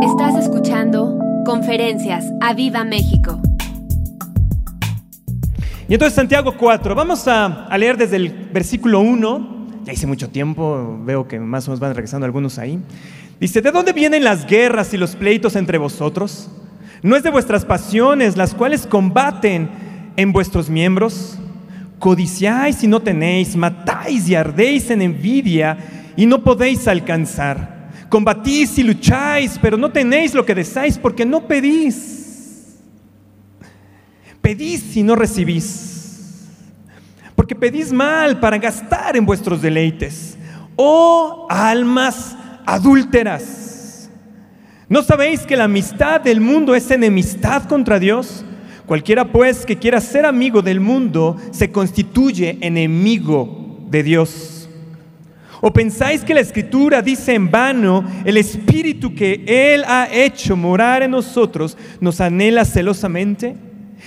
Estás 0.00 0.36
escuchando 0.36 1.18
Conferencias 1.44 2.24
a 2.40 2.54
Viva 2.54 2.84
México. 2.84 3.42
Y 5.88 5.94
entonces 5.94 6.14
Santiago 6.14 6.54
4, 6.56 6.94
vamos 6.94 7.26
a, 7.26 7.64
a 7.64 7.78
leer 7.78 7.96
desde 7.96 8.14
el 8.14 8.28
versículo 8.30 9.00
1, 9.00 9.66
ya 9.84 9.92
hice 9.92 10.06
mucho 10.06 10.28
tiempo, 10.28 11.00
veo 11.02 11.26
que 11.26 11.40
más 11.40 11.66
o 11.66 11.72
menos 11.72 11.80
van 11.80 11.94
regresando 11.94 12.26
algunos 12.26 12.60
ahí. 12.60 12.78
Dice, 13.40 13.60
¿de 13.60 13.72
dónde 13.72 13.92
vienen 13.92 14.22
las 14.22 14.46
guerras 14.46 14.94
y 14.94 14.98
los 14.98 15.16
pleitos 15.16 15.56
entre 15.56 15.78
vosotros? 15.78 16.48
¿No 17.02 17.16
es 17.16 17.24
de 17.24 17.30
vuestras 17.30 17.64
pasiones 17.64 18.36
las 18.36 18.54
cuales 18.54 18.86
combaten 18.86 19.68
en 20.16 20.32
vuestros 20.32 20.70
miembros? 20.70 21.40
Codiciáis 21.98 22.84
y 22.84 22.86
no 22.86 23.00
tenéis, 23.00 23.56
matáis 23.56 24.28
y 24.28 24.36
ardéis 24.36 24.90
en 24.90 25.02
envidia 25.02 25.76
y 26.16 26.26
no 26.26 26.44
podéis 26.44 26.86
alcanzar. 26.86 27.77
Combatís 28.08 28.78
y 28.78 28.82
lucháis, 28.82 29.58
pero 29.60 29.76
no 29.76 29.90
tenéis 29.90 30.34
lo 30.34 30.44
que 30.44 30.54
deseáis 30.54 30.96
porque 30.96 31.26
no 31.26 31.46
pedís. 31.46 32.78
Pedís 34.40 34.96
y 34.96 35.02
no 35.02 35.14
recibís. 35.14 36.46
Porque 37.34 37.54
pedís 37.54 37.92
mal 37.92 38.40
para 38.40 38.58
gastar 38.58 39.16
en 39.16 39.26
vuestros 39.26 39.60
deleites. 39.60 40.36
Oh 40.76 41.46
almas 41.50 42.36
adúlteras. 42.64 44.10
¿No 44.88 45.02
sabéis 45.02 45.40
que 45.40 45.56
la 45.56 45.64
amistad 45.64 46.20
del 46.20 46.40
mundo 46.40 46.74
es 46.74 46.90
enemistad 46.90 47.64
contra 47.64 47.98
Dios? 47.98 48.44
Cualquiera 48.86 49.30
pues 49.30 49.66
que 49.66 49.76
quiera 49.76 50.00
ser 50.00 50.24
amigo 50.24 50.62
del 50.62 50.80
mundo 50.80 51.36
se 51.50 51.70
constituye 51.70 52.56
enemigo 52.62 53.84
de 53.90 54.02
Dios. 54.02 54.57
¿O 55.60 55.72
pensáis 55.72 56.22
que 56.22 56.34
la 56.34 56.40
escritura 56.40 57.02
dice 57.02 57.34
en 57.34 57.50
vano, 57.50 58.04
el 58.24 58.36
espíritu 58.36 59.14
que 59.14 59.42
Él 59.46 59.84
ha 59.86 60.08
hecho 60.10 60.56
morar 60.56 61.02
en 61.02 61.10
nosotros 61.10 61.76
nos 62.00 62.20
anhela 62.20 62.64
celosamente? 62.64 63.56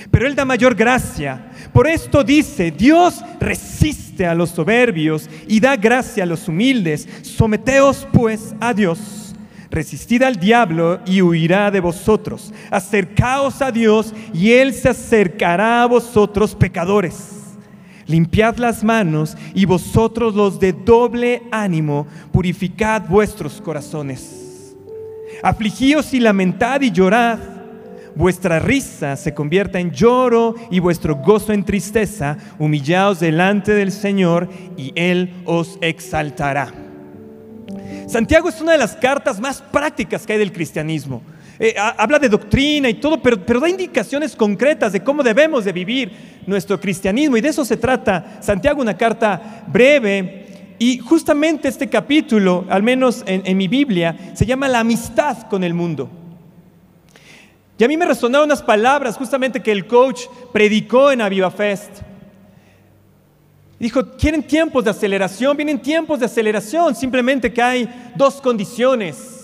Pero 0.10 0.28
Él 0.28 0.36
da 0.36 0.46
mayor 0.46 0.76
gracia. 0.76 1.52
Por 1.74 1.88
esto 1.88 2.24
dice, 2.24 2.72
Dios 2.72 3.24
resiste 3.40 4.26
a 4.26 4.34
los 4.34 4.52
soberbios 4.52 5.30
y 5.48 5.60
da 5.60 5.76
gracia 5.76 6.24
a 6.24 6.28
los 6.28 6.48
humildes. 6.48 7.08
Someteos 7.22 8.08
pues 8.14 8.56
a 8.60 8.74
Dios. 8.74 9.36
Resistid 9.70 10.24
al 10.24 10.38
diablo 10.38 11.00
y 11.06 11.22
huirá 11.22 11.72
de 11.72 11.80
vosotros. 11.80 12.54
Acercaos 12.70 13.62
a 13.62 13.72
Dios 13.72 14.14
y 14.34 14.52
Él 14.52 14.74
se 14.74 14.90
acercará 14.90 15.84
a 15.84 15.88
vosotros 15.88 16.56
pecadores. 16.56 17.41
Limpiad 18.12 18.58
las 18.58 18.84
manos 18.84 19.38
y 19.56 19.66
vosotros 19.66 20.36
los 20.36 20.60
de 20.60 20.74
doble 20.74 21.44
ánimo, 21.50 22.06
purificad 22.34 23.04
vuestros 23.08 23.62
corazones. 23.62 24.76
Afligíos 25.42 26.14
y 26.14 26.20
lamentad 26.20 26.82
y 26.82 26.92
llorad. 26.92 27.40
Vuestra 28.14 28.60
risa 28.60 29.16
se 29.16 29.34
convierta 29.34 29.80
en 29.80 29.92
lloro 29.92 30.56
y 30.70 30.80
vuestro 30.80 31.16
gozo 31.16 31.54
en 31.54 31.64
tristeza. 31.64 32.38
Humillaos 32.60 33.22
delante 33.22 33.72
del 33.72 33.94
Señor 33.94 34.50
y 34.76 34.92
Él 34.96 35.34
os 35.46 35.78
exaltará. 35.80 36.74
Santiago 38.08 38.50
es 38.50 38.60
una 38.60 38.74
de 38.74 38.78
las 38.78 38.98
cartas 38.98 39.40
más 39.40 39.62
prácticas 39.62 40.26
que 40.26 40.34
hay 40.34 40.40
del 40.40 40.52
cristianismo. 40.52 41.22
Eh, 41.64 41.76
habla 41.78 42.18
de 42.18 42.28
doctrina 42.28 42.90
y 42.90 42.96
todo, 42.96 43.22
pero, 43.22 43.60
da 43.60 43.70
indicaciones 43.70 44.36
concretas 44.36 44.94
de 44.94 45.04
cómo 45.04 45.22
debemos 45.22 45.64
de 45.64 45.72
vivir 45.72 46.12
nuestro 46.48 46.82
cristianismo. 46.82 47.38
Y 47.38 47.42
de 47.42 47.50
eso 47.50 47.64
se 47.64 47.78
trata 47.78 48.40
Santiago, 48.42 48.82
una 48.82 48.98
carta 48.98 49.64
breve. 49.68 50.74
Y 50.80 50.98
justamente 50.98 51.68
este 51.68 51.88
capítulo, 51.88 52.66
al 52.68 52.82
menos 52.82 53.22
en, 53.28 53.44
en 53.46 53.56
mi 53.58 53.68
Biblia, 53.68 54.32
se 54.34 54.44
llama 54.44 54.68
la 54.68 54.80
amistad 54.80 55.44
con 55.50 55.64
el 55.64 55.76
mundo. 55.76 56.10
Y 57.78 57.84
a 57.84 57.88
mí 57.88 57.96
me 57.96 58.08
resonaron 58.08 58.48
unas 58.48 58.64
palabras 58.64 59.16
justamente 59.16 59.62
que 59.62 59.72
el 59.72 59.86
coach 59.86 60.22
predicó 60.52 61.12
en 61.12 61.22
Aviva 61.22 61.52
Fest. 61.52 61.92
Dijo, 63.78 64.18
quieren 64.18 64.42
tiempos 64.42 64.84
de 64.84 64.90
aceleración, 64.90 65.56
vienen 65.56 65.80
tiempos 65.80 66.20
de 66.22 66.26
aceleración, 66.26 66.96
simplemente 66.96 67.54
que 67.54 67.62
hay 67.62 68.14
dos 68.16 68.42
condiciones 68.42 69.41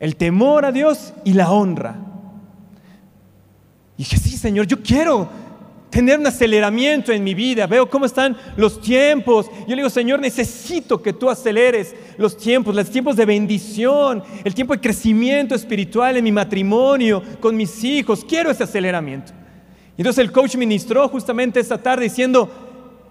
el 0.00 0.16
temor 0.16 0.64
a 0.64 0.72
Dios 0.72 1.12
y 1.24 1.34
la 1.34 1.52
honra. 1.52 1.94
Y 3.96 4.02
dije, 4.02 4.16
sí, 4.16 4.36
Señor, 4.36 4.66
yo 4.66 4.82
quiero 4.82 5.28
tener 5.90 6.18
un 6.18 6.26
aceleramiento 6.26 7.12
en 7.12 7.22
mi 7.22 7.34
vida. 7.34 7.66
Veo 7.66 7.90
cómo 7.90 8.06
están 8.06 8.36
los 8.56 8.80
tiempos. 8.80 9.50
Yo 9.62 9.68
le 9.68 9.76
digo, 9.76 9.90
Señor, 9.90 10.20
necesito 10.20 11.02
que 11.02 11.12
tú 11.12 11.28
aceleres 11.28 11.94
los 12.16 12.36
tiempos, 12.36 12.74
los 12.74 12.88
tiempos 12.88 13.16
de 13.16 13.26
bendición, 13.26 14.22
el 14.42 14.54
tiempo 14.54 14.72
de 14.72 14.80
crecimiento 14.80 15.54
espiritual 15.54 16.16
en 16.16 16.24
mi 16.24 16.32
matrimonio, 16.32 17.22
con 17.40 17.54
mis 17.54 17.84
hijos. 17.84 18.24
Quiero 18.24 18.50
ese 18.50 18.64
aceleramiento. 18.64 19.32
Y 19.98 20.00
entonces 20.00 20.24
el 20.24 20.32
coach 20.32 20.56
ministró 20.56 21.06
justamente 21.08 21.60
esta 21.60 21.76
tarde 21.76 22.04
diciendo, 22.04 22.48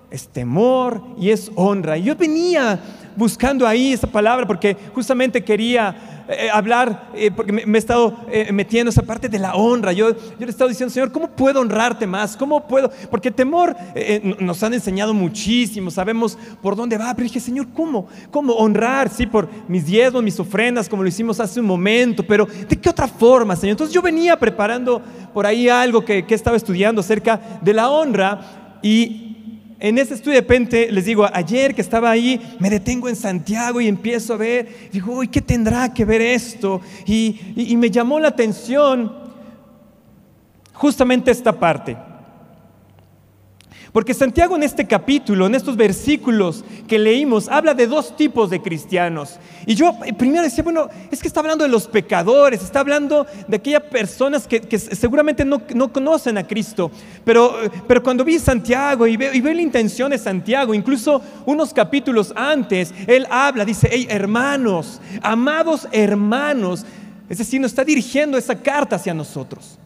es 0.09 0.27
temor 0.27 1.03
y 1.19 1.29
es 1.29 1.51
honra. 1.53 1.99
Y 1.99 2.03
yo 2.03 2.15
venía 2.15 2.79
buscando 3.15 3.67
ahí 3.67 3.93
esa 3.93 4.07
palabra 4.07 4.47
porque 4.47 4.75
justamente 4.95 5.43
quería 5.43 6.18
eh, 6.31 6.47
hablar, 6.53 7.09
eh, 7.15 7.31
porque 7.31 7.51
me, 7.51 7.63
he 7.63 7.77
estado 7.79 8.15
eh, 8.31 8.51
metiendo 8.51 8.91
esa 8.91 9.01
parte 9.01 9.27
de 9.27 9.39
la 9.39 9.55
honra. 9.55 9.93
Yo, 9.93 10.11
yo 10.11 10.37
le 10.37 10.45
he 10.45 10.49
estado 10.49 10.69
diciendo, 10.69 10.93
Señor, 10.93 11.11
¿cómo 11.11 11.27
puedo 11.27 11.59
honrarte 11.59 12.05
más? 12.05 12.37
¿Cómo 12.37 12.67
puedo? 12.67 12.91
Porque 13.09 13.31
temor 13.31 13.75
nos 14.39 14.61
han 14.61 14.75
enseñado 14.75 15.11
muchísimo, 15.11 15.89
sabemos 15.89 16.37
por 16.61 16.75
dónde 16.75 16.99
va, 16.99 17.11
pero 17.15 17.23
dije, 17.23 17.39
Señor, 17.39 17.69
¿cómo? 17.73 18.07
¿Cómo 18.29 18.53
honrar? 18.53 19.09
Sí, 19.09 19.25
por 19.25 19.49
mis 19.67 19.87
diezmos, 19.87 20.21
mis 20.21 20.39
ofrendas, 20.39 20.87
como 20.87 21.01
lo 21.01 21.09
hicimos 21.09 21.39
hace 21.39 21.59
un 21.59 21.65
momento, 21.65 22.23
pero 22.23 22.45
¿de 22.45 22.79
qué 22.79 22.89
otra 22.89 23.07
forma, 23.07 23.55
Señor? 23.55 23.71
Entonces 23.71 23.93
yo 23.93 24.01
venía 24.03 24.37
preparando 24.37 25.01
por 25.33 25.47
ahí 25.47 25.67
algo 25.67 26.05
que, 26.05 26.27
que 26.27 26.35
estaba 26.35 26.57
estudiando 26.57 27.01
acerca 27.01 27.59
de 27.61 27.73
la 27.73 27.89
honra 27.89 28.77
y 28.83 29.28
en 29.79 29.97
ese 29.97 30.15
estudio 30.15 30.35
de 30.35 30.41
repente, 30.41 30.91
les 30.91 31.05
digo, 31.05 31.27
ayer 31.31 31.73
que 31.73 31.81
estaba 31.81 32.11
ahí, 32.11 32.39
me 32.59 32.69
detengo 32.69 33.07
en 33.07 33.15
Santiago 33.15 33.79
y 33.79 33.87
empiezo 33.87 34.33
a 34.33 34.37
ver, 34.37 34.89
digo, 34.91 35.13
uy, 35.13 35.27
¿qué 35.29 35.41
tendrá 35.41 35.93
que 35.93 36.05
ver 36.05 36.21
esto? 36.21 36.81
y 37.05 37.75
me 37.77 37.89
llamó 37.89 38.19
la 38.19 38.29
atención 38.29 39.13
justamente 40.73 41.31
esta 41.31 41.59
parte. 41.59 42.08
Porque 43.91 44.13
Santiago 44.13 44.55
en 44.55 44.63
este 44.63 44.85
capítulo, 44.85 45.47
en 45.47 45.55
estos 45.55 45.75
versículos 45.75 46.63
que 46.87 46.99
leímos, 46.99 47.47
habla 47.49 47.73
de 47.73 47.87
dos 47.87 48.15
tipos 48.15 48.49
de 48.49 48.61
cristianos. 48.61 49.39
Y 49.65 49.73
yo 49.75 49.97
eh, 50.05 50.13
primero 50.13 50.43
decía, 50.43 50.63
bueno, 50.63 50.89
es 51.09 51.21
que 51.21 51.27
está 51.27 51.39
hablando 51.39 51.63
de 51.63 51.69
los 51.69 51.87
pecadores, 51.87 52.61
está 52.61 52.81
hablando 52.81 53.25
de 53.47 53.57
aquellas 53.57 53.83
personas 53.83 54.47
que, 54.47 54.77
seguramente 54.77 55.43
no, 55.43 55.91
conocen 55.91 56.37
a 56.37 56.45
Cristo. 56.45 56.91
Pero, 57.23 57.63
eh, 57.63 57.71
pero 57.87 58.03
cuando 58.03 58.23
vi 58.23 58.37
Santiago 58.37 59.07
y 59.07 59.17
veo, 59.17 59.33
y 59.33 59.41
veo 59.41 59.53
la 59.53 59.61
intención 59.61 60.11
de 60.11 60.19
Santiago, 60.19 60.73
incluso 60.73 61.21
unos 61.45 61.73
capítulos 61.73 62.31
antes, 62.35 62.93
él 63.07 63.25
habla, 63.29 63.65
dice, 63.65 63.89
hey 63.91 64.07
hermanos, 64.09 65.01
amados 65.23 65.87
hermanos, 65.91 66.85
es 67.27 67.39
decir, 67.39 67.59
nos 67.59 67.71
está 67.71 67.83
dirigiendo 67.83 68.37
esa 68.37 68.55
carta 68.55 68.97
hacia 68.97 69.13
nosotros. 69.13 69.79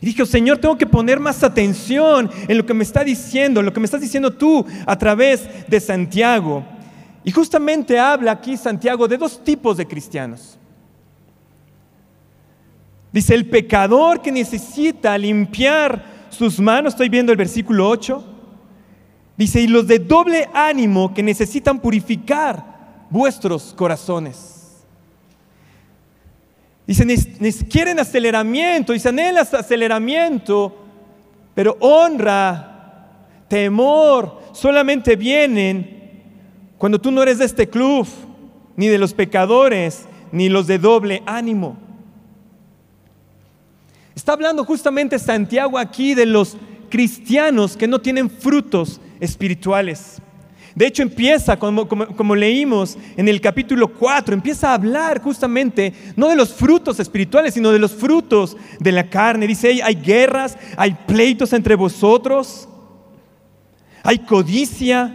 Y 0.00 0.06
dije, 0.06 0.26
Señor, 0.26 0.58
tengo 0.58 0.76
que 0.76 0.86
poner 0.86 1.20
más 1.20 1.42
atención 1.42 2.30
en 2.48 2.58
lo 2.58 2.66
que 2.66 2.74
me 2.74 2.84
está 2.84 3.04
diciendo, 3.04 3.60
en 3.60 3.66
lo 3.66 3.72
que 3.72 3.80
me 3.80 3.86
estás 3.86 4.00
diciendo 4.00 4.32
tú 4.32 4.64
a 4.86 4.98
través 4.98 5.48
de 5.68 5.80
Santiago. 5.80 6.64
Y 7.24 7.30
justamente 7.30 7.98
habla 7.98 8.32
aquí 8.32 8.56
Santiago 8.56 9.08
de 9.08 9.16
dos 9.16 9.42
tipos 9.42 9.76
de 9.76 9.86
cristianos. 9.86 10.58
Dice, 13.12 13.34
el 13.34 13.48
pecador 13.48 14.20
que 14.20 14.32
necesita 14.32 15.16
limpiar 15.16 16.04
sus 16.30 16.58
manos, 16.58 16.94
estoy 16.94 17.08
viendo 17.08 17.30
el 17.32 17.38
versículo 17.38 17.88
8. 17.88 18.24
Dice, 19.36 19.60
y 19.60 19.68
los 19.68 19.86
de 19.86 20.00
doble 20.00 20.48
ánimo 20.52 21.14
que 21.14 21.22
necesitan 21.22 21.80
purificar 21.80 23.06
vuestros 23.10 23.72
corazones. 23.74 24.53
Dicen, 26.86 27.08
quieren 27.70 27.98
aceleramiento, 27.98 28.92
dicen, 28.92 29.18
anhelas 29.18 29.54
aceleramiento, 29.54 30.76
pero 31.54 31.76
honra, 31.80 33.08
temor, 33.48 34.42
solamente 34.52 35.16
vienen 35.16 36.22
cuando 36.76 37.00
tú 37.00 37.10
no 37.10 37.22
eres 37.22 37.38
de 37.38 37.46
este 37.46 37.68
club, 37.68 38.06
ni 38.76 38.88
de 38.88 38.98
los 38.98 39.14
pecadores, 39.14 40.06
ni 40.32 40.48
los 40.48 40.66
de 40.66 40.78
doble 40.78 41.22
ánimo. 41.24 41.78
Está 44.14 44.32
hablando 44.32 44.64
justamente 44.64 45.18
Santiago 45.18 45.78
aquí 45.78 46.14
de 46.14 46.26
los 46.26 46.56
cristianos 46.90 47.76
que 47.76 47.88
no 47.88 48.00
tienen 48.00 48.28
frutos 48.28 49.00
espirituales. 49.20 50.20
De 50.74 50.86
hecho, 50.86 51.02
empieza, 51.02 51.56
como, 51.56 52.34
leímos 52.34 52.98
en 53.16 53.28
el 53.28 53.40
capítulo 53.40 53.92
4, 53.92 54.34
empieza 54.34 54.70
a 54.70 54.74
hablar 54.74 55.22
justamente 55.22 55.92
no 56.16 56.28
de 56.28 56.34
los 56.34 56.52
frutos 56.52 56.98
espirituales, 56.98 57.54
sino 57.54 57.70
de 57.70 57.78
los 57.78 57.92
frutos 57.92 58.56
de 58.80 58.90
la 58.90 59.08
carne. 59.08 59.46
Dice, 59.46 59.80
hay 59.82 59.94
guerras, 59.94 60.58
hay 60.76 60.96
pleitos 61.06 61.52
entre 61.52 61.76
vosotros, 61.76 62.68
hay 64.02 64.18
codicia, 64.18 65.14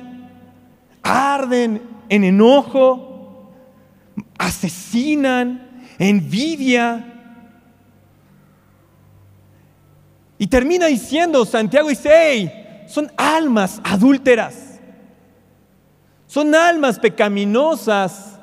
arden 1.03 1.81
en 2.07 2.23
enojo, 2.23 3.51
asesinan, 4.37 5.83
envidia. 5.97 7.05
Y 10.37 10.47
termina 10.47 10.85
diciendo, 10.85 11.43
Santiago 11.43 11.89
dice, 11.89 12.09
hey, 12.13 12.85
son 12.87 13.11
almas 13.17 13.81
adúlteras, 13.83 14.68
son 16.29 16.53
almas 16.53 16.99
pecaminosas 16.99 18.39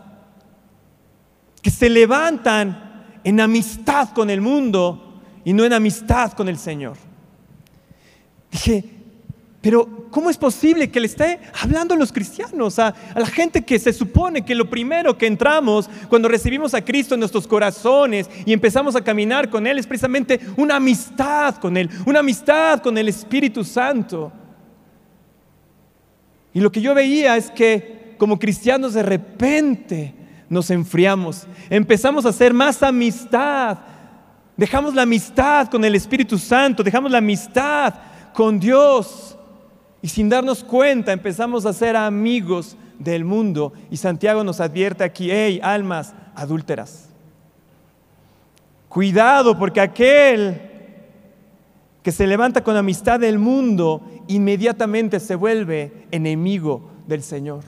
que 1.62 1.70
se 1.70 1.88
levantan 1.88 3.20
en 3.22 3.40
amistad 3.40 4.08
con 4.08 4.28
el 4.28 4.40
mundo 4.40 5.22
y 5.44 5.52
no 5.52 5.64
en 5.64 5.72
amistad 5.72 6.32
con 6.32 6.48
el 6.48 6.58
Señor. 6.58 6.96
Dije, 8.50 8.84
pero 9.60 10.08
¿cómo 10.10 10.30
es 10.30 10.36
posible 10.36 10.90
que 10.90 10.98
le 10.98 11.06
esté 11.06 11.38
hablando 11.62 11.94
a 11.94 11.96
los 11.96 12.10
cristianos, 12.10 12.80
a, 12.80 12.92
la 13.14 13.26
gente 13.26 13.64
que 13.64 13.78
se 13.78 13.92
supone 13.92 14.44
que 14.44 14.56
lo 14.56 14.68
primero 14.68 15.16
que 15.16 15.28
entramos 15.28 15.88
cuando 16.08 16.26
recibimos 16.28 16.74
a 16.74 16.84
Cristo 16.84 17.14
en 17.14 17.20
nuestros 17.20 17.46
corazones 17.46 18.28
y 18.44 18.52
empezamos 18.52 18.96
a 18.96 19.04
caminar 19.04 19.48
con 19.48 19.64
Él 19.64 19.78
es 19.78 19.86
precisamente 19.86 20.40
una 20.56 20.74
amistad 20.74 21.54
con 21.58 21.76
Él, 21.76 21.88
una 22.04 22.18
amistad 22.18 22.80
con 22.80 22.98
el 22.98 23.06
Espíritu 23.06 23.62
Santo? 23.62 24.32
Y 26.56 26.60
lo 26.60 26.72
que 26.72 26.80
yo 26.80 26.94
veía 26.94 27.36
es 27.36 27.50
que 27.50 28.14
como 28.16 28.38
cristianos 28.38 28.94
de 28.94 29.02
repente 29.02 30.14
nos 30.48 30.70
enfriamos, 30.70 31.46
empezamos 31.68 32.24
a 32.24 32.30
hacer 32.30 32.54
más 32.54 32.82
amistad, 32.82 33.76
dejamos 34.56 34.94
la 34.94 35.02
amistad 35.02 35.68
con 35.68 35.84
el 35.84 35.94
Espíritu 35.94 36.38
Santo, 36.38 36.82
dejamos 36.82 37.10
la 37.10 37.18
amistad 37.18 37.92
con 38.32 38.58
Dios 38.58 39.36
y 40.00 40.08
sin 40.08 40.30
darnos 40.30 40.64
cuenta 40.64 41.12
empezamos 41.12 41.66
a 41.66 41.74
ser 41.74 41.94
amigos 41.94 42.74
del 42.98 43.26
mundo. 43.26 43.74
Y 43.90 43.98
Santiago 43.98 44.42
nos 44.42 44.58
advierte 44.58 45.04
aquí, 45.04 45.30
hey, 45.30 45.60
almas 45.62 46.14
adúlteras. 46.34 47.10
Cuidado 48.88 49.58
porque 49.58 49.82
aquel 49.82 50.58
que 52.02 52.12
se 52.12 52.26
levanta 52.26 52.64
con 52.64 52.78
amistad 52.78 53.20
del 53.20 53.38
mundo 53.38 54.00
inmediatamente 54.28 55.20
se 55.20 55.34
vuelve 55.34 56.06
enemigo 56.11 56.90
del 57.06 57.23
Señor. 57.23 57.64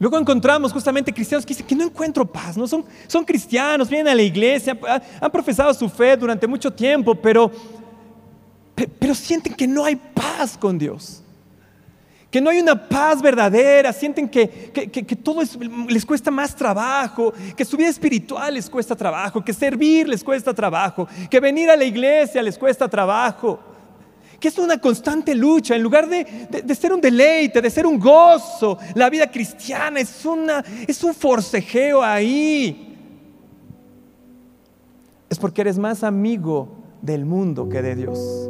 Luego 0.00 0.16
encontramos 0.16 0.72
justamente 0.72 1.12
cristianos 1.12 1.44
que 1.44 1.54
dicen 1.54 1.66
que 1.66 1.74
no 1.74 1.84
encuentro 1.84 2.24
paz, 2.24 2.56
¿no? 2.56 2.68
Son, 2.68 2.84
son 3.08 3.24
cristianos, 3.24 3.88
vienen 3.88 4.08
a 4.08 4.14
la 4.14 4.22
iglesia, 4.22 4.78
han 5.20 5.30
profesado 5.30 5.74
su 5.74 5.88
fe 5.88 6.16
durante 6.16 6.46
mucho 6.46 6.72
tiempo, 6.72 7.16
pero, 7.16 7.50
pero 8.98 9.14
sienten 9.14 9.54
que 9.54 9.66
no 9.66 9.84
hay 9.84 9.96
paz 9.96 10.56
con 10.56 10.78
Dios. 10.78 11.22
Que 12.30 12.40
no 12.40 12.50
hay 12.50 12.60
una 12.60 12.88
paz 12.88 13.22
verdadera, 13.22 13.92
sienten 13.92 14.28
que, 14.28 14.70
que, 14.70 15.16
todo 15.16 15.40
les 15.88 16.04
cuesta 16.04 16.30
más 16.30 16.54
trabajo, 16.54 17.32
que 17.56 17.64
su 17.64 17.76
vida 17.76 17.88
espiritual 17.88 18.52
les 18.52 18.68
cuesta 18.68 18.94
trabajo, 18.94 19.42
que 19.42 19.54
servir 19.54 20.06
les 20.06 20.22
cuesta 20.22 20.52
trabajo, 20.52 21.08
que 21.30 21.40
venir 21.40 21.70
a 21.70 21.76
la 21.76 21.84
iglesia 21.84 22.42
les 22.42 22.58
cuesta 22.58 22.86
trabajo 22.86 23.58
que 24.38 24.48
es 24.48 24.58
una 24.58 24.78
constante 24.78 25.34
lucha, 25.34 25.74
en 25.74 25.82
lugar 25.82 26.08
de, 26.08 26.24
ser 26.74 26.92
un 26.92 27.00
deleite, 27.00 27.60
de 27.60 27.70
ser 27.70 27.86
un 27.86 27.98
gozo, 27.98 28.78
la 28.94 29.10
vida 29.10 29.30
cristiana 29.30 29.98
es, 30.00 30.24
una, 30.24 30.64
es 30.86 31.02
un 31.02 31.12
forcejeo 31.12 32.02
ahí. 32.02 32.96
Es 35.28 35.38
porque 35.38 35.62
eres 35.62 35.78
más 35.78 36.04
amigo 36.04 36.68
del 37.02 37.24
mundo 37.24 37.68
que 37.68 37.82
de 37.82 37.96
Dios. 37.96 38.48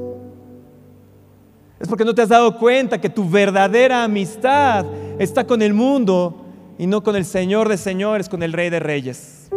Es 1.80 1.86
porque 1.86 2.04
no 2.04 2.14
te 2.14 2.22
has 2.22 2.28
dado 2.28 2.58
cuenta 2.58 3.00
que 3.00 3.08
tu 3.08 3.28
verdadera 3.28 4.02
amistad 4.04 4.84
está 5.18 5.46
con 5.46 5.62
el 5.62 5.74
mundo 5.74 6.44
y 6.76 6.86
no 6.86 7.02
con 7.02 7.14
el 7.14 7.24
Señor 7.24 7.68
de 7.68 7.76
señores, 7.76 8.28
con 8.28 8.42
el 8.42 8.52
Rey 8.52 8.70
de 8.70 8.80
reyes. 8.80 9.48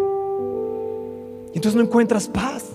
Entonces 1.53 1.75
no 1.75 1.81
encuentras 1.81 2.27
paz. 2.27 2.65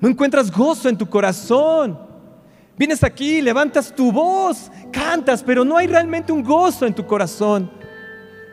No 0.00 0.08
encuentras 0.08 0.50
gozo 0.50 0.88
en 0.88 0.96
tu 0.96 1.08
corazón. 1.08 1.98
Vienes 2.76 3.04
aquí, 3.04 3.42
levantas 3.42 3.94
tu 3.94 4.10
voz, 4.10 4.70
cantas, 4.90 5.42
pero 5.42 5.64
no 5.64 5.76
hay 5.76 5.86
realmente 5.86 6.32
un 6.32 6.42
gozo 6.42 6.86
en 6.86 6.94
tu 6.94 7.06
corazón. 7.06 7.70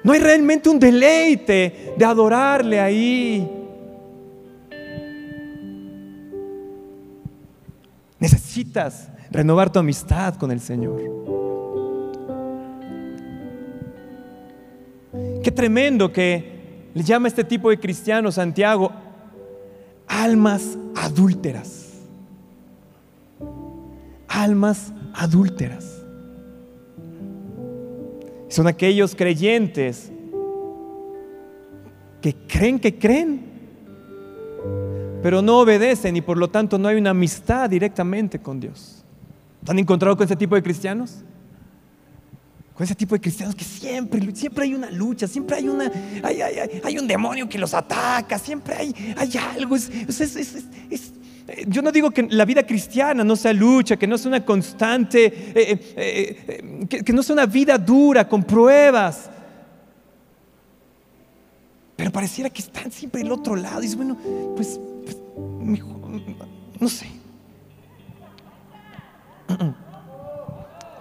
No 0.04 0.12
hay 0.12 0.20
realmente 0.20 0.70
un 0.70 0.80
deleite 0.80 1.94
de 1.98 2.06
adorarle 2.06 2.80
ahí. 2.80 3.57
Necesitas 8.20 9.10
renovar 9.32 9.72
tu 9.72 9.80
amistad 9.80 10.36
con 10.36 10.52
el 10.52 10.60
Señor. 10.60 11.02
Qué 15.44 15.52
tremendo 15.52 16.12
que 16.12 16.90
le 16.94 17.04
llama 17.04 17.28
este 17.28 17.44
tipo 17.44 17.70
de 17.70 17.80
cristiano 17.80 18.32
Santiago 18.32 18.92
almas 20.08 20.78
adúlteras. 20.96 21.94
Almas 24.28 24.92
adúlteras. 25.14 26.04
Son 28.50 28.68
aquellos 28.68 29.14
creyentes 29.14 30.12
que 32.22 32.34
creen 32.34 32.80
que 32.80 32.98
creen, 32.98 33.46
pero 35.22 35.42
no 35.42 35.60
obedecen 35.60 36.16
y 36.16 36.22
por 36.22 36.38
lo 36.38 36.50
tanto 36.50 36.78
no 36.78 36.88
hay 36.88 36.98
una 36.98 37.12
amistad 37.12 37.70
directamente 37.70 38.40
con 38.40 38.60
Dios. 38.60 39.04
¿Han 39.68 39.80
encontrado 39.80 40.16
con 40.16 40.26
ese 40.26 40.36
tipo 40.36 40.56
de 40.56 40.64
cristianos? 40.64 41.24
con 42.78 42.84
ese 42.84 42.94
tipo 42.94 43.16
de 43.16 43.22
cristianos 43.22 43.56
que 43.56 43.66
siempre, 43.66 44.36
siempre 44.36 44.66
hay 44.66 44.76
una 44.76 44.92
lucha, 44.92 45.28
siempre 45.28 45.56
hay, 45.56 45.68
una, 45.68 45.92
hay, 46.84 47.00
un 47.00 47.08
demonio 47.08 47.50
que 47.50 47.58
los 47.58 47.74
ataca, 47.74 48.38
siempre 48.38 48.76
hay, 48.76 49.16
hay 49.18 49.32
algo. 49.36 49.76
yo 51.68 51.82
no 51.82 51.92
digo 51.92 52.12
que 52.12 52.28
la 52.30 52.46
vida 52.46 52.62
cristiana 52.62 53.24
no 53.24 53.36
sea 53.36 53.52
lucha, 53.52 53.98
que 53.98 54.06
no 54.06 54.16
sea 54.16 54.30
una 54.30 54.46
constante, 54.46 55.26
eh, 55.26 55.54
eh, 55.96 56.46
eh, 56.48 57.04
que, 57.04 57.14
no 57.14 57.24
sea 57.24 57.34
una 57.34 57.48
vida 57.48 57.80
dura, 57.80 58.30
con 58.30 58.44
pruebas. 58.44 59.28
Pero 61.96 62.12
pareciera 62.12 62.52
que 62.52 62.62
están 62.62 62.92
siempre 62.92 63.22
el 63.22 63.32
otro 63.32 63.56
lado. 63.56 63.80
Y 63.80 63.86
dice, 63.86 63.96
bueno, 63.96 64.16
pues 64.56 64.80
no 66.80 66.88
sé. 66.88 67.08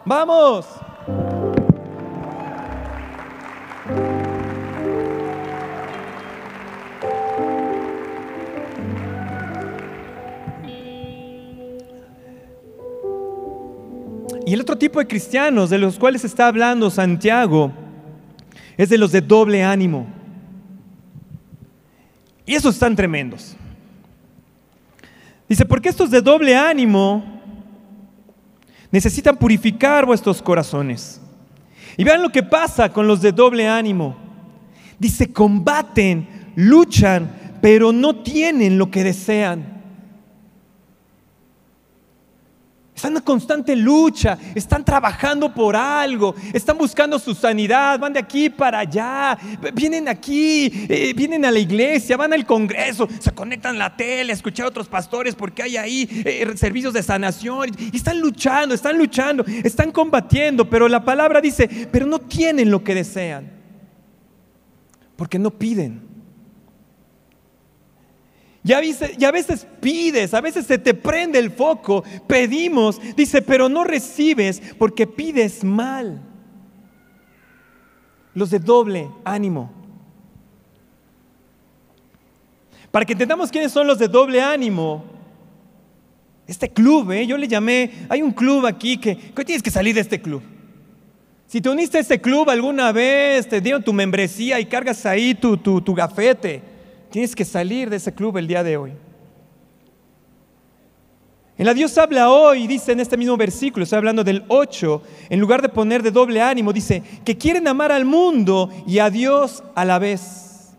Vamos. 0.04 0.66
Y 14.44 14.54
el 14.54 14.60
otro 14.60 14.78
tipo 14.78 15.00
de 15.00 15.06
cristianos 15.08 15.70
de 15.70 15.78
los 15.78 15.98
cuales 15.98 16.24
está 16.24 16.46
hablando 16.46 16.88
Santiago 16.90 17.72
es 18.76 18.88
de 18.88 18.98
los 18.98 19.10
de 19.10 19.20
doble 19.20 19.64
ánimo. 19.64 20.06
Y 22.44 22.54
esos 22.54 22.74
están 22.74 22.94
tremendos. 22.94 23.56
Dice, 25.48 25.64
porque 25.64 25.88
estos 25.88 26.10
de 26.10 26.20
doble 26.20 26.56
ánimo 26.56 27.24
necesitan 28.90 29.36
purificar 29.36 30.04
vuestros 30.06 30.42
corazones. 30.42 31.20
Y 31.96 32.04
vean 32.04 32.22
lo 32.22 32.30
que 32.30 32.42
pasa 32.42 32.92
con 32.92 33.06
los 33.06 33.20
de 33.22 33.32
doble 33.32 33.68
ánimo. 33.68 34.16
Dice, 34.98 35.32
combaten, 35.32 36.52
luchan, 36.56 37.58
pero 37.60 37.92
no 37.92 38.22
tienen 38.22 38.78
lo 38.78 38.90
que 38.90 39.04
desean. 39.04 39.75
Están 42.96 43.14
en 43.14 43.22
constante 43.22 43.76
lucha, 43.76 44.38
están 44.54 44.82
trabajando 44.82 45.52
por 45.52 45.76
algo, 45.76 46.34
están 46.54 46.78
buscando 46.78 47.18
su 47.18 47.34
sanidad, 47.34 47.98
van 47.98 48.14
de 48.14 48.18
aquí 48.18 48.48
para 48.48 48.78
allá, 48.78 49.36
vienen 49.74 50.08
aquí, 50.08 50.72
eh, 50.88 51.12
vienen 51.14 51.44
a 51.44 51.50
la 51.50 51.58
iglesia, 51.58 52.16
van 52.16 52.32
al 52.32 52.46
congreso, 52.46 53.06
se 53.20 53.32
conectan 53.32 53.78
la 53.78 53.94
tele, 53.94 54.32
a 54.32 54.34
escuchar 54.34 54.64
a 54.64 54.68
otros 54.70 54.88
pastores 54.88 55.34
porque 55.34 55.62
hay 55.62 55.76
ahí 55.76 56.08
eh, 56.24 56.50
servicios 56.56 56.94
de 56.94 57.02
sanación. 57.02 57.70
Y 57.92 57.98
están 57.98 58.18
luchando, 58.18 58.74
están 58.74 58.96
luchando, 58.96 59.44
están 59.62 59.92
combatiendo, 59.92 60.70
pero 60.70 60.88
la 60.88 61.04
palabra 61.04 61.42
dice, 61.42 61.68
pero 61.92 62.06
no 62.06 62.18
tienen 62.18 62.70
lo 62.70 62.82
que 62.82 62.94
desean, 62.94 63.50
porque 65.16 65.38
no 65.38 65.50
piden. 65.50 66.15
Y 68.66 68.72
a, 68.72 68.80
veces, 69.30 69.64
pides, 69.80 70.34
a 70.34 70.40
veces 70.40 70.66
se 70.66 70.76
te 70.76 70.92
prende 70.92 71.38
el 71.38 71.52
foco, 71.52 72.02
pedimos, 72.26 73.00
dice, 73.14 73.40
pero 73.40 73.68
no 73.68 73.84
recibes 73.84 74.60
porque 74.76 75.06
pides 75.06 75.62
mal. 75.62 76.20
Los 78.34 78.50
de 78.50 78.58
doble 78.58 79.08
ánimo. 79.24 79.70
Para 82.90 83.06
que 83.06 83.12
entendamos 83.12 83.52
quiénes 83.52 83.70
son 83.70 83.86
los 83.86 84.00
de 84.00 84.08
doble 84.08 84.42
ánimo, 84.42 85.04
este 86.48 86.68
club, 86.68 87.12
¿eh? 87.12 87.24
yo 87.24 87.36
le 87.36 87.46
llamé, 87.46 87.92
hay 88.08 88.20
un 88.20 88.32
club 88.32 88.66
aquí 88.66 88.98
que, 88.98 89.16
que 89.16 89.44
tienes 89.44 89.62
que 89.62 89.70
salir 89.70 89.94
de 89.94 90.00
este 90.00 90.20
club. 90.20 90.42
Si 91.46 91.60
te 91.60 91.68
uniste 91.68 91.98
a 91.98 92.00
ese 92.00 92.20
club 92.20 92.50
alguna 92.50 92.90
vez, 92.90 93.48
te 93.48 93.60
dieron 93.60 93.84
tu 93.84 93.92
membresía 93.92 94.58
y 94.58 94.66
cargas 94.66 95.06
ahí 95.06 95.36
tu, 95.36 95.56
tu, 95.56 95.80
tu 95.80 95.94
gafete, 95.94 96.74
tienes 97.10 97.34
que 97.34 97.44
salir 97.44 97.90
de 97.90 97.96
ese 97.96 98.12
club 98.12 98.36
el 98.36 98.46
día 98.46 98.62
de 98.62 98.76
hoy. 98.76 98.92
En 101.58 101.64
la 101.64 101.72
Dios 101.72 101.96
habla 101.96 102.30
hoy, 102.30 102.66
dice 102.66 102.92
en 102.92 103.00
este 103.00 103.16
mismo 103.16 103.36
versículo, 103.36 103.84
estoy 103.84 103.96
hablando 103.96 104.22
del 104.22 104.44
8, 104.48 105.02
en 105.30 105.40
lugar 105.40 105.62
de 105.62 105.70
poner 105.70 106.02
de 106.02 106.10
doble 106.10 106.42
ánimo, 106.42 106.70
dice 106.70 107.02
que 107.24 107.38
quieren 107.38 107.66
amar 107.66 107.92
al 107.92 108.04
mundo 108.04 108.70
y 108.86 108.98
a 108.98 109.08
Dios 109.08 109.64
a 109.74 109.86
la 109.86 109.98
vez. 109.98 110.74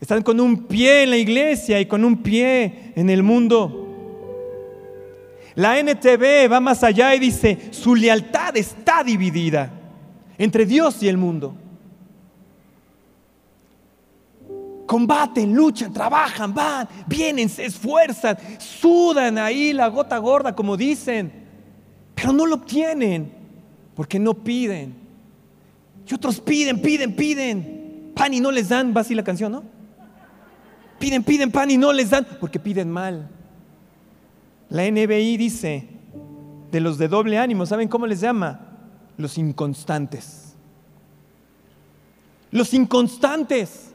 Están 0.00 0.22
con 0.22 0.40
un 0.40 0.64
pie 0.66 1.04
en 1.04 1.10
la 1.10 1.16
iglesia 1.16 1.80
y 1.80 1.86
con 1.86 2.04
un 2.04 2.22
pie 2.22 2.92
en 2.96 3.10
el 3.10 3.22
mundo. 3.22 3.84
La 5.54 5.78
NTV 5.78 6.50
va 6.50 6.60
más 6.60 6.82
allá 6.82 7.14
y 7.14 7.20
dice, 7.20 7.58
su 7.70 7.94
lealtad 7.94 8.56
está 8.56 9.04
dividida 9.04 9.72
entre 10.36 10.66
Dios 10.66 11.02
y 11.02 11.08
el 11.08 11.16
mundo. 11.16 11.54
Combaten, 14.88 15.54
luchan, 15.54 15.92
trabajan, 15.92 16.54
van, 16.54 16.88
vienen, 17.06 17.50
se 17.50 17.66
esfuerzan, 17.66 18.38
sudan 18.58 19.36
ahí 19.36 19.74
la 19.74 19.88
gota 19.88 20.16
gorda, 20.16 20.56
como 20.56 20.78
dicen, 20.78 21.30
pero 22.14 22.32
no 22.32 22.46
lo 22.46 22.54
obtienen 22.54 23.30
porque 23.94 24.18
no 24.18 24.32
piden. 24.32 24.94
Y 26.08 26.14
otros 26.14 26.40
piden, 26.40 26.80
piden, 26.80 27.14
piden, 27.14 28.12
pan 28.14 28.32
y 28.32 28.40
no 28.40 28.50
les 28.50 28.70
dan, 28.70 28.94
va 28.96 29.02
así 29.02 29.14
la 29.14 29.22
canción, 29.22 29.52
¿no? 29.52 29.62
Piden, 30.98 31.22
piden 31.22 31.52
pan 31.52 31.70
y 31.70 31.76
no 31.76 31.92
les 31.92 32.08
dan 32.08 32.26
porque 32.40 32.58
piden 32.58 32.90
mal. 32.90 33.28
La 34.70 34.90
NBI 34.90 35.36
dice 35.36 35.86
de 36.72 36.80
los 36.80 36.96
de 36.96 37.08
doble 37.08 37.36
ánimo, 37.36 37.66
¿saben 37.66 37.88
cómo 37.88 38.06
les 38.06 38.20
llama? 38.20 38.60
Los 39.18 39.36
inconstantes. 39.36 40.54
Los 42.50 42.72
inconstantes. 42.72 43.87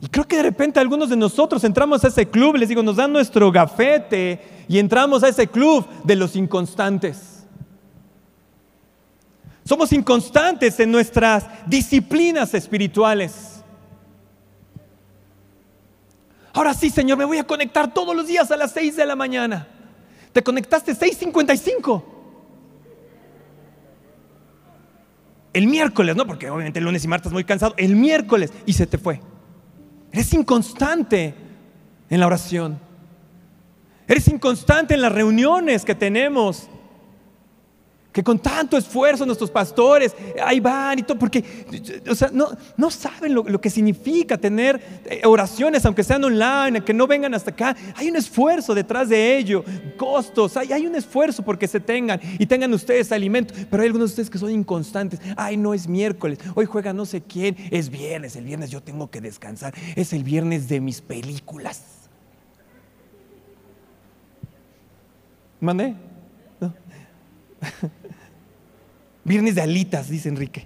Y 0.00 0.08
creo 0.08 0.28
que 0.28 0.36
de 0.36 0.42
repente 0.42 0.78
algunos 0.78 1.08
de 1.08 1.16
nosotros 1.16 1.64
entramos 1.64 2.04
a 2.04 2.08
ese 2.08 2.28
club, 2.28 2.56
les 2.56 2.68
digo, 2.68 2.82
nos 2.82 2.96
dan 2.96 3.12
nuestro 3.12 3.50
gafete 3.50 4.64
y 4.68 4.78
entramos 4.78 5.22
a 5.22 5.28
ese 5.28 5.46
club 5.46 5.86
de 6.04 6.16
los 6.16 6.36
inconstantes. 6.36 7.44
Somos 9.64 9.92
inconstantes 9.92 10.78
en 10.80 10.92
nuestras 10.92 11.46
disciplinas 11.66 12.54
espirituales. 12.54 13.64
Ahora 16.52 16.72
sí, 16.72 16.88
Señor, 16.88 17.18
me 17.18 17.24
voy 17.24 17.38
a 17.38 17.44
conectar 17.44 17.92
todos 17.92 18.14
los 18.14 18.26
días 18.26 18.50
a 18.50 18.56
las 18.56 18.72
6 18.72 18.96
de 18.96 19.06
la 19.06 19.16
mañana. 19.16 19.66
Te 20.32 20.42
conectaste 20.42 20.92
6.55. 20.92 22.04
El 25.52 25.66
miércoles, 25.66 26.14
¿no? 26.14 26.26
Porque 26.26 26.50
obviamente 26.50 26.78
el 26.78 26.84
lunes 26.84 27.02
y 27.04 27.08
martes 27.08 27.32
muy 27.32 27.44
cansado. 27.44 27.74
El 27.76 27.96
miércoles 27.96 28.52
y 28.66 28.74
se 28.74 28.86
te 28.86 28.98
fue. 28.98 29.20
Eres 30.16 30.32
inconstante 30.32 31.34
en 32.08 32.20
la 32.20 32.26
oración. 32.26 32.80
Eres 34.08 34.28
inconstante 34.28 34.94
en 34.94 35.02
las 35.02 35.12
reuniones 35.12 35.84
que 35.84 35.94
tenemos. 35.94 36.70
Que 38.16 38.24
con 38.24 38.38
tanto 38.38 38.78
esfuerzo 38.78 39.26
nuestros 39.26 39.50
pastores 39.50 40.16
ahí 40.42 40.58
van 40.58 40.98
y 40.98 41.02
todo, 41.02 41.18
porque 41.18 41.44
o 42.08 42.14
sea, 42.14 42.30
no, 42.32 42.48
no 42.78 42.90
saben 42.90 43.34
lo, 43.34 43.42
lo, 43.42 43.60
que 43.60 43.68
significa 43.68 44.38
tener 44.38 45.02
eh, 45.04 45.20
oraciones, 45.26 45.84
aunque 45.84 46.02
sean 46.02 46.24
online, 46.24 46.80
que 46.80 46.94
no 46.94 47.06
vengan 47.06 47.34
hasta 47.34 47.50
acá. 47.50 47.76
Hay 47.94 48.08
un 48.08 48.16
esfuerzo 48.16 48.74
detrás 48.74 49.10
de 49.10 49.36
ello, 49.36 49.62
costos, 49.98 50.56
hay, 50.56 50.72
hay 50.72 50.86
un 50.86 50.94
esfuerzo 50.94 51.42
porque 51.42 51.68
se 51.68 51.78
tengan 51.78 52.18
y 52.38 52.46
tengan 52.46 52.72
ustedes 52.72 53.12
alimento. 53.12 53.52
Pero 53.70 53.82
hay 53.82 53.88
algunos 53.88 54.08
de 54.08 54.12
ustedes 54.12 54.30
que 54.30 54.38
son 54.38 54.50
inconstantes. 54.50 55.20
Ay, 55.36 55.58
no 55.58 55.74
es 55.74 55.86
miércoles, 55.86 56.38
hoy 56.54 56.64
juega 56.64 56.94
no 56.94 57.04
sé 57.04 57.20
quién, 57.20 57.54
es 57.70 57.90
viernes, 57.90 58.34
el 58.36 58.46
viernes 58.46 58.70
yo 58.70 58.82
tengo 58.82 59.10
que 59.10 59.20
descansar, 59.20 59.74
es 59.94 60.14
el 60.14 60.24
viernes 60.24 60.70
de 60.70 60.80
mis 60.80 61.02
películas. 61.02 61.82
¿Mandé? 65.60 65.94
¿No? 66.58 66.72
Viernes 69.26 69.56
de 69.56 69.60
alitas, 69.60 70.08
dice 70.08 70.28
Enrique. 70.28 70.64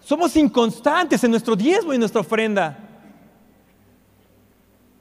Somos 0.00 0.34
inconstantes 0.36 1.22
en 1.22 1.30
nuestro 1.30 1.54
diezmo 1.54 1.92
y 1.92 1.98
nuestra 1.98 2.22
ofrenda. 2.22 2.78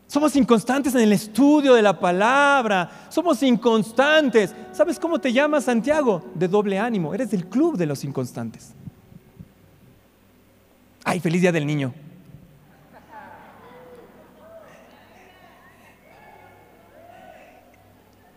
Somos 0.05 0.35
inconstantes 0.35 0.93
en 0.93 1.01
el 1.01 1.13
estudio 1.13 1.75
de 1.75 1.81
la 1.81 1.97
palabra. 1.97 3.07
Somos 3.07 3.41
inconstantes. 3.41 4.53
¿Sabes 4.73 4.99
cómo 4.99 5.17
te 5.17 5.31
llamas 5.31 5.63
Santiago? 5.63 6.21
De 6.35 6.49
doble 6.49 6.77
ánimo. 6.77 7.13
Eres 7.13 7.31
del 7.31 7.45
club 7.45 7.77
de 7.77 7.85
los 7.85 8.03
inconstantes. 8.03 8.73
Ay, 11.05 11.21
feliz 11.21 11.39
día 11.39 11.53
del 11.53 11.65
niño. 11.65 11.93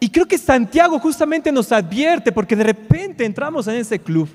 Y 0.01 0.11
creo 0.11 0.27
que 0.27 0.39
Santiago 0.39 0.99
justamente 0.99 1.51
nos 1.51 1.73
advierte 1.73 2.31
porque 2.31 2.55
de 2.55 2.65
repente 2.65 3.25
entramos 3.25 3.67
en 3.67 3.75
ese 3.75 3.99
club 3.99 4.29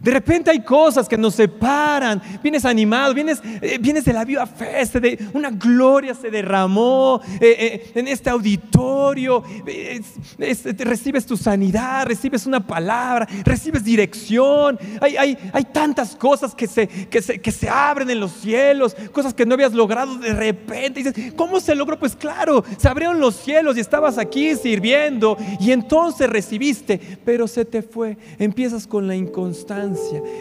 de 0.00 0.10
repente 0.10 0.50
hay 0.50 0.60
cosas 0.60 1.06
que 1.06 1.18
nos 1.18 1.34
separan. 1.34 2.22
Vienes 2.42 2.64
animado, 2.64 3.12
vienes, 3.12 3.42
eh, 3.60 3.76
vienes 3.78 4.04
de 4.06 4.14
la 4.14 4.24
viva 4.24 4.46
fe, 4.46 4.82
de, 4.98 5.28
una 5.34 5.50
gloria 5.50 6.14
se 6.14 6.30
derramó 6.30 7.20
eh, 7.38 7.56
eh, 7.58 7.92
en 7.94 8.08
este 8.08 8.30
auditorio. 8.30 9.44
recibes 10.78 11.26
tu 11.26 11.36
sanidad, 11.36 12.06
recibes 12.06 12.46
una 12.46 12.66
palabra, 12.66 13.28
recibes 13.44 13.84
dirección. 13.84 14.78
Hay, 15.02 15.18
hay, 15.18 15.38
hay 15.52 15.64
tantas 15.64 16.16
cosas 16.16 16.54
que 16.54 16.66
se, 16.66 16.88
que, 16.88 17.20
se, 17.20 17.38
que 17.38 17.52
se 17.52 17.68
abren 17.68 18.08
en 18.08 18.20
los 18.20 18.32
cielos, 18.32 18.96
cosas 19.12 19.34
que 19.34 19.44
no 19.44 19.54
habías 19.54 19.74
logrado 19.74 20.16
de 20.16 20.32
repente. 20.32 21.02
Dices, 21.02 21.34
¿cómo 21.34 21.60
se 21.60 21.74
logró? 21.74 21.98
Pues 21.98 22.16
claro, 22.16 22.64
se 22.78 22.88
abrieron 22.88 23.20
los 23.20 23.36
cielos 23.36 23.76
y 23.76 23.80
estabas 23.80 24.16
aquí 24.16 24.56
sirviendo 24.56 25.36
y 25.60 25.72
entonces 25.72 26.30
recibiste, 26.30 26.98
pero 27.22 27.46
se 27.46 27.66
te 27.66 27.82
fue. 27.82 28.16
Empiezas 28.38 28.86
con 28.86 29.06
la 29.06 29.14
inconstancia 29.14 29.89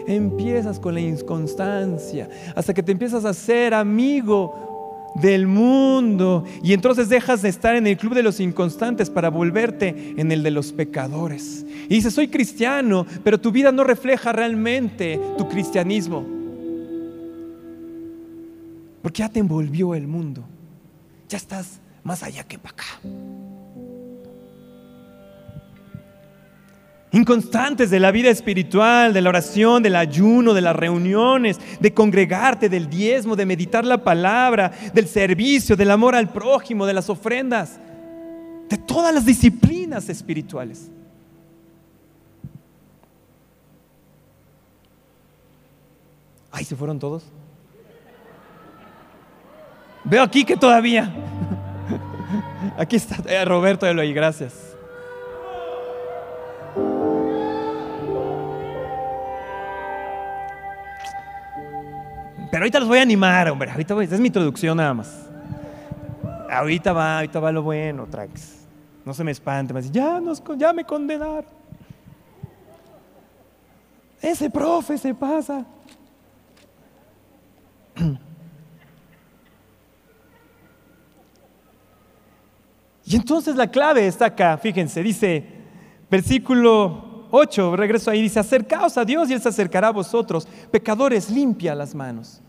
empiezas 0.08 0.80
con 0.80 0.94
la 0.94 1.02
inconstancia, 1.02 2.30
hasta 2.56 2.74
que 2.74 2.84
te 2.84 2.92
empiezas 2.92 3.26
a 3.26 3.34
ser 3.34 3.74
amigo 3.74 4.70
del 5.16 5.48
mundo 5.48 6.44
y 6.62 6.74
entonces 6.74 7.10
dejas 7.10 7.42
de 7.42 7.50
estar 7.50 7.76
en 7.76 7.88
el 7.88 7.98
club 7.98 8.14
de 8.14 8.24
los 8.24 8.40
inconstantes 8.40 9.10
para 9.10 9.30
volverte 9.30 10.14
en 10.18 10.32
el 10.32 10.44
de 10.44 10.52
los 10.52 10.72
pecadores. 10.72 11.66
Y 11.88 11.96
dices, 11.96 12.14
soy 12.14 12.28
cristiano, 12.28 13.06
pero 13.24 13.40
tu 13.40 13.52
vida 13.52 13.72
no 13.72 13.84
refleja 13.84 14.32
realmente 14.32 15.20
tu 15.38 15.48
cristianismo. 15.48 16.26
Porque 19.02 19.20
ya 19.20 19.30
te 19.30 19.40
envolvió 19.40 19.96
el 19.96 20.08
mundo. 20.08 20.44
Ya 21.30 21.38
estás 21.38 21.80
más 22.04 22.24
allá 22.24 22.44
que 22.44 22.60
para 22.60 22.74
acá. 22.74 22.86
Inconstantes 27.12 27.90
de 27.90 28.00
la 28.00 28.12
vida 28.12 28.30
espiritual, 28.30 29.14
de 29.14 29.22
la 29.22 29.30
oración, 29.30 29.82
del 29.82 29.96
ayuno, 29.96 30.54
de 30.54 30.62
las 30.62 30.76
reuniones, 30.76 31.60
de 31.80 31.94
congregarte, 31.94 32.70
del 32.70 32.90
diezmo, 32.90 33.36
de 33.36 33.46
meditar 33.46 33.86
la 33.86 34.04
palabra, 34.04 34.72
del 34.94 35.08
servicio, 35.08 35.76
del 35.76 35.92
amor 35.92 36.16
al 36.16 36.32
prójimo, 36.32 36.86
de 36.86 36.94
las 36.94 37.10
ofrendas, 37.10 37.80
de 38.70 38.78
todas 38.78 39.14
las 39.14 39.26
disciplinas 39.26 40.10
espirituales. 40.10 40.92
Ay, 46.52 46.66
¿se 46.66 46.76
fueron 46.76 47.00
todos? 47.00 47.24
Veo 50.04 50.24
aquí 50.24 50.44
que 50.44 50.58
todavía. 50.58 51.14
Aquí 52.78 52.96
está 52.96 53.18
eh, 53.28 53.46
Roberto 53.46 53.86
de 53.86 53.92
Eloy, 53.92 54.14
gracias. 54.14 54.69
Pero 62.52 62.64
ahorita 62.64 62.80
los 62.80 62.88
voy 62.88 63.00
a 63.00 63.04
animar, 63.04 63.50
hombre. 63.50 63.70
Ahorita 63.72 63.94
voy, 63.94 64.06
esa 64.06 64.16
es 64.16 64.22
mi 64.22 64.28
introducción 64.28 64.78
nada 64.78 64.94
más. 64.94 65.28
Ahorita 66.50 66.94
va, 66.94 67.18
ahorita 67.18 67.40
va 67.40 67.52
lo 67.52 67.62
bueno, 67.62 68.08
Trax. 68.08 68.66
No 69.06 69.14
se 69.14 69.24
me 69.24 69.32
espante, 69.32 69.74
me 69.74 69.82
dice, 69.82 69.94
ya, 69.94 70.20
nos, 70.20 70.44
ya 70.58 70.74
me 70.74 70.84
condenaron. 70.84 71.46
Ese 74.22 74.50
profe 74.50 74.98
se 74.98 75.14
pasa. 75.14 75.66
Y 83.10 83.16
entonces 83.16 83.56
la 83.56 83.66
clave 83.66 84.06
está 84.06 84.28
acá, 84.28 84.56
fíjense, 84.60 85.02
dice, 85.02 85.44
versículo 86.12 87.09
8, 87.32 87.76
regreso 87.76 88.12
ahí, 88.12 88.22
dice, 88.22 88.40
acercaos 88.40 88.98
a 88.98 89.06
Dios 89.06 89.30
y 89.30 89.34
Él 89.34 89.42
se 89.42 89.50
acercará 89.50 89.90
a 89.90 89.92
vosotros. 89.92 90.48
Pecadores, 90.72 91.30
limpia 91.30 91.76
las 91.76 91.94
manos. 91.94 92.42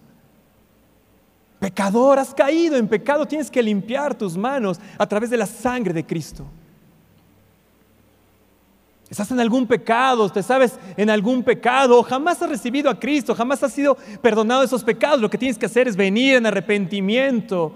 Pecador, 1.59 2.19
has 2.19 2.35
caído 2.35 2.77
en 2.77 2.89
pecado, 2.89 3.27
tienes 3.27 3.51
que 3.51 3.63
limpiar 3.63 4.15
tus 4.15 4.37
manos 4.37 4.81
a 4.97 5.07
través 5.07 5.29
de 5.29 5.37
la 5.37 5.47
sangre 5.47 5.93
de 5.93 6.07
Cristo. 6.07 6.47
Estás 9.11 9.31
en 9.33 9.41
algún 9.41 9.67
pecado, 9.67 10.31
te 10.31 10.43
sabes 10.43 10.79
en 10.97 11.11
algún 11.11 11.43
pecado, 11.43 12.01
jamás 12.05 12.41
has 12.41 12.49
recibido 12.49 12.89
a 12.89 12.99
Cristo, 12.99 13.35
jamás 13.35 13.63
has 13.63 13.73
sido 13.73 13.97
perdonado 14.23 14.61
de 14.61 14.67
esos 14.67 14.85
pecados. 14.85 15.21
Lo 15.21 15.29
que 15.29 15.37
tienes 15.37 15.59
que 15.59 15.67
hacer 15.67 15.89
es 15.89 15.97
venir 15.97 16.37
en 16.37 16.47
arrepentimiento 16.47 17.73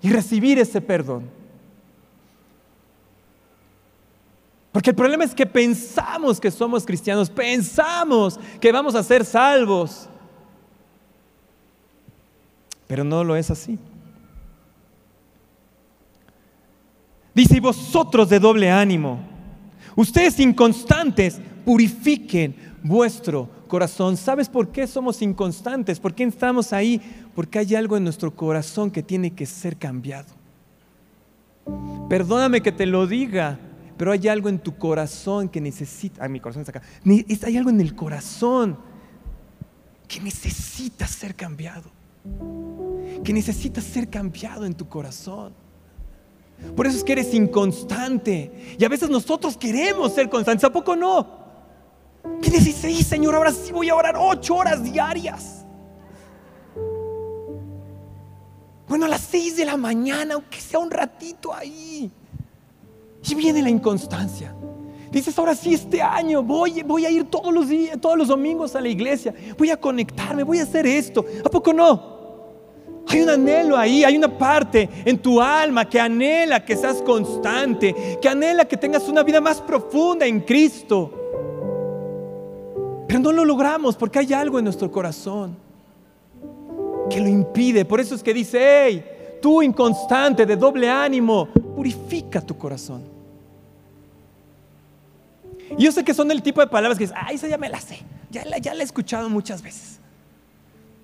y 0.00 0.10
recibir 0.10 0.60
ese 0.60 0.80
perdón. 0.80 1.24
Porque 4.76 4.90
el 4.90 4.96
problema 4.96 5.24
es 5.24 5.34
que 5.34 5.46
pensamos 5.46 6.38
que 6.38 6.50
somos 6.50 6.84
cristianos, 6.84 7.30
pensamos 7.30 8.38
que 8.60 8.70
vamos 8.70 8.94
a 8.94 9.02
ser 9.02 9.24
salvos, 9.24 10.06
pero 12.86 13.02
no 13.02 13.24
lo 13.24 13.36
es 13.36 13.50
así. 13.50 13.78
Dice, 17.34 17.56
y 17.56 17.60
vosotros 17.60 18.28
de 18.28 18.38
doble 18.38 18.70
ánimo, 18.70 19.18
ustedes 19.94 20.38
inconstantes, 20.40 21.40
purifiquen 21.64 22.54
vuestro 22.82 23.48
corazón. 23.68 24.18
¿Sabes 24.18 24.46
por 24.46 24.68
qué 24.72 24.86
somos 24.86 25.22
inconstantes? 25.22 25.98
¿Por 25.98 26.12
qué 26.12 26.24
estamos 26.24 26.74
ahí? 26.74 27.00
Porque 27.34 27.60
hay 27.60 27.74
algo 27.74 27.96
en 27.96 28.04
nuestro 28.04 28.30
corazón 28.30 28.90
que 28.90 29.02
tiene 29.02 29.30
que 29.30 29.46
ser 29.46 29.78
cambiado. 29.78 30.28
Perdóname 32.10 32.60
que 32.60 32.72
te 32.72 32.84
lo 32.84 33.06
diga, 33.06 33.58
pero 33.96 34.12
hay 34.12 34.28
algo 34.28 34.48
en 34.48 34.58
tu 34.58 34.76
corazón 34.76 35.48
que 35.48 35.60
necesita, 35.60 36.24
ay, 36.24 36.30
mi 36.30 36.40
corazón 36.40 36.62
está 36.62 36.78
acá, 36.78 36.82
hay 37.04 37.56
algo 37.56 37.70
en 37.70 37.80
el 37.80 37.94
corazón 37.94 38.78
que 40.06 40.20
necesita 40.20 41.06
ser 41.06 41.34
cambiado, 41.34 41.90
que 43.24 43.32
necesita 43.32 43.80
ser 43.80 44.08
cambiado 44.08 44.66
en 44.66 44.74
tu 44.74 44.88
corazón. 44.88 45.52
Por 46.74 46.86
eso 46.86 46.96
es 46.96 47.04
que 47.04 47.12
eres 47.12 47.34
inconstante. 47.34 48.76
Y 48.78 48.84
a 48.84 48.88
veces 48.88 49.10
nosotros 49.10 49.56
queremos 49.56 50.12
ser 50.14 50.30
constantes, 50.30 50.64
¿a 50.64 50.72
poco 50.72 50.96
no? 50.96 51.44
¿Qué 52.40 52.50
dices? 52.50 53.06
Señor, 53.06 53.34
ahora 53.34 53.52
sí 53.52 53.72
voy 53.72 53.88
a 53.88 53.94
orar 53.94 54.16
ocho 54.18 54.56
horas 54.56 54.82
diarias. 54.82 55.64
Bueno, 58.88 59.06
a 59.06 59.08
las 59.08 59.20
seis 59.22 59.56
de 59.56 59.64
la 59.64 59.76
mañana, 59.76 60.34
aunque 60.34 60.60
sea 60.60 60.78
un 60.78 60.90
ratito 60.90 61.52
ahí. 61.52 62.10
Y 63.28 63.34
viene 63.34 63.62
la 63.62 63.70
inconstancia. 63.70 64.54
Dices, 65.10 65.38
ahora 65.38 65.54
sí, 65.54 65.74
este 65.74 66.02
año 66.02 66.42
voy, 66.42 66.82
voy 66.82 67.06
a 67.06 67.10
ir 67.10 67.24
todos 67.24 67.52
los 67.52 67.68
días, 67.68 67.98
todos 68.00 68.18
los 68.18 68.28
domingos 68.28 68.76
a 68.76 68.80
la 68.80 68.88
iglesia. 68.88 69.32
Voy 69.56 69.70
a 69.70 69.76
conectarme, 69.76 70.42
voy 70.42 70.58
a 70.58 70.64
hacer 70.64 70.86
esto. 70.86 71.24
¿A 71.44 71.48
poco 71.48 71.72
no? 71.72 72.16
Hay 73.08 73.20
un 73.22 73.30
anhelo 73.30 73.76
ahí, 73.76 74.02
hay 74.02 74.16
una 74.16 74.36
parte 74.36 74.88
en 75.04 75.18
tu 75.18 75.40
alma 75.40 75.88
que 75.88 76.00
anhela 76.00 76.64
que 76.64 76.76
seas 76.76 77.00
constante, 77.02 78.18
que 78.20 78.28
anhela 78.28 78.64
que 78.64 78.76
tengas 78.76 79.08
una 79.08 79.22
vida 79.22 79.40
más 79.40 79.60
profunda 79.60 80.26
en 80.26 80.40
Cristo. 80.40 81.12
Pero 83.06 83.20
no 83.20 83.32
lo 83.32 83.44
logramos 83.44 83.96
porque 83.96 84.18
hay 84.18 84.32
algo 84.32 84.58
en 84.58 84.64
nuestro 84.64 84.90
corazón 84.90 85.56
que 87.08 87.20
lo 87.20 87.28
impide. 87.28 87.84
Por 87.84 88.00
eso 88.00 88.16
es 88.16 88.22
que 88.22 88.34
dice, 88.34 88.58
hey, 88.60 89.04
tú 89.40 89.62
inconstante, 89.62 90.44
de 90.44 90.56
doble 90.56 90.90
ánimo, 90.90 91.46
purifica 91.76 92.40
tu 92.40 92.58
corazón. 92.58 93.15
Y 95.78 95.84
yo 95.84 95.92
sé 95.92 96.04
que 96.04 96.14
son 96.14 96.30
el 96.30 96.42
tipo 96.42 96.60
de 96.60 96.66
palabras 96.66 96.98
que 96.98 97.04
dices, 97.04 97.16
ay, 97.20 97.36
esa 97.36 97.48
ya 97.48 97.58
me 97.58 97.68
la 97.68 97.80
sé, 97.80 97.98
ya 98.30 98.44
la, 98.44 98.58
ya 98.58 98.74
la 98.74 98.82
he 98.82 98.84
escuchado 98.84 99.28
muchas 99.28 99.62
veces. 99.62 100.00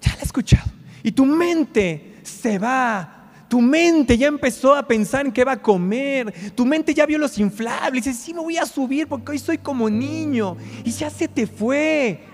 Ya 0.01 0.13
la 0.15 0.21
he 0.21 0.25
escuchado. 0.25 0.71
Y 1.03 1.13
tu 1.13 1.25
mente 1.25 2.21
se 2.23 2.59
va. 2.59 3.19
Tu 3.49 3.61
mente 3.61 4.17
ya 4.17 4.29
empezó 4.29 4.75
a 4.75 4.87
pensar 4.87 5.27
en 5.27 5.33
qué 5.33 5.45
va 5.45 5.53
a 5.53 5.63
comer. 5.63 6.53
Tu 6.55 6.65
mente 6.65 6.95
ya 6.95 7.05
vio 7.05 7.19
los 7.19 7.37
inflables. 7.39 8.07
Y 8.07 8.11
dices, 8.11 8.25
sí, 8.25 8.33
me 8.33 8.41
voy 8.41 8.57
a 8.57 8.65
subir 8.65 9.07
porque 9.07 9.33
hoy 9.33 9.39
soy 9.39 9.59
como 9.59 9.91
niño. 9.91 10.57
Y 10.85 10.91
ya 10.91 11.11
se 11.11 11.29
te 11.29 11.47
fue. 11.47 12.32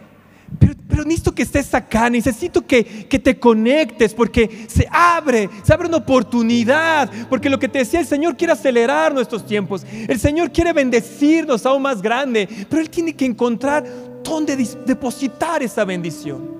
Pero, 0.59 0.75
pero, 0.89 1.05
necesito 1.05 1.35
que 1.35 1.43
estés 1.43 1.73
acá, 1.75 2.11
necesito 2.11 2.67
que, 2.67 2.85
que, 2.85 3.19
te 3.19 3.39
conectes 3.39 4.15
porque 4.15 4.67
se 4.69 4.87
abre, 4.91 5.49
se 5.63 5.73
abre 5.73 5.89
una 5.89 5.99
oportunidad, 5.99 7.11
porque 7.29 7.51
lo 7.51 7.59
que 7.59 7.69
te 7.69 7.79
decía 7.79 8.01
el 8.01 8.07
Señor 8.07 8.37
quiere 8.37 8.53
acelerar 8.53 9.15
nuestros 9.15 9.47
tiempos, 9.47 9.87
el 10.09 10.19
Señor 10.19 10.51
quiere 10.51 10.73
bendecirnos 10.73 11.65
aún 11.67 11.83
más 11.83 12.03
grande, 12.03 12.49
pero 12.69 12.83
Él 12.83 12.91
tiene 12.91 13.15
que 13.15 13.25
encontrar 13.25 13.85
dónde 14.25 14.57
depositar 14.85 15.63
esa 15.63 15.85
bendición. 15.85 16.58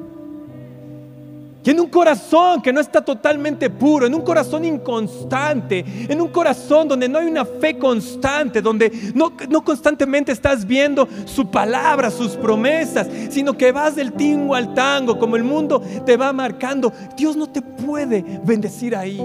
En 1.69 1.79
un 1.79 1.89
corazón 1.89 2.63
que 2.63 2.73
no 2.73 2.81
está 2.81 3.05
totalmente 3.05 3.69
puro, 3.69 4.07
en 4.07 4.15
un 4.15 4.23
corazón 4.23 4.65
inconstante, 4.65 5.85
en 6.09 6.19
un 6.19 6.29
corazón 6.29 6.89
donde 6.89 7.11
no 7.11 7.19
hay 7.19 7.27
una 7.27 7.45
fe 7.45 7.77
constante, 7.77 8.63
donde 8.63 8.91
no, 9.15 9.35
no 9.51 9.63
constantemente 9.63 10.33
estás 10.33 10.67
viendo 10.67 11.07
su 11.27 11.51
palabra, 11.51 12.11
sus 12.11 12.37
promesas, 12.37 13.07
sino 13.29 13.55
que 13.55 13.71
vas 13.71 13.97
del 13.97 14.15
tingo 14.15 14.55
al 14.55 14.73
tango, 14.73 15.19
como 15.19 15.37
el 15.37 15.45
mundo 15.45 15.83
te 16.07 16.17
va 16.17 16.33
marcando, 16.33 16.91
Dios 17.15 17.37
no 17.37 17.51
te 17.51 17.61
puede 17.61 18.25
bendecir 18.43 18.97
ahí. 18.97 19.23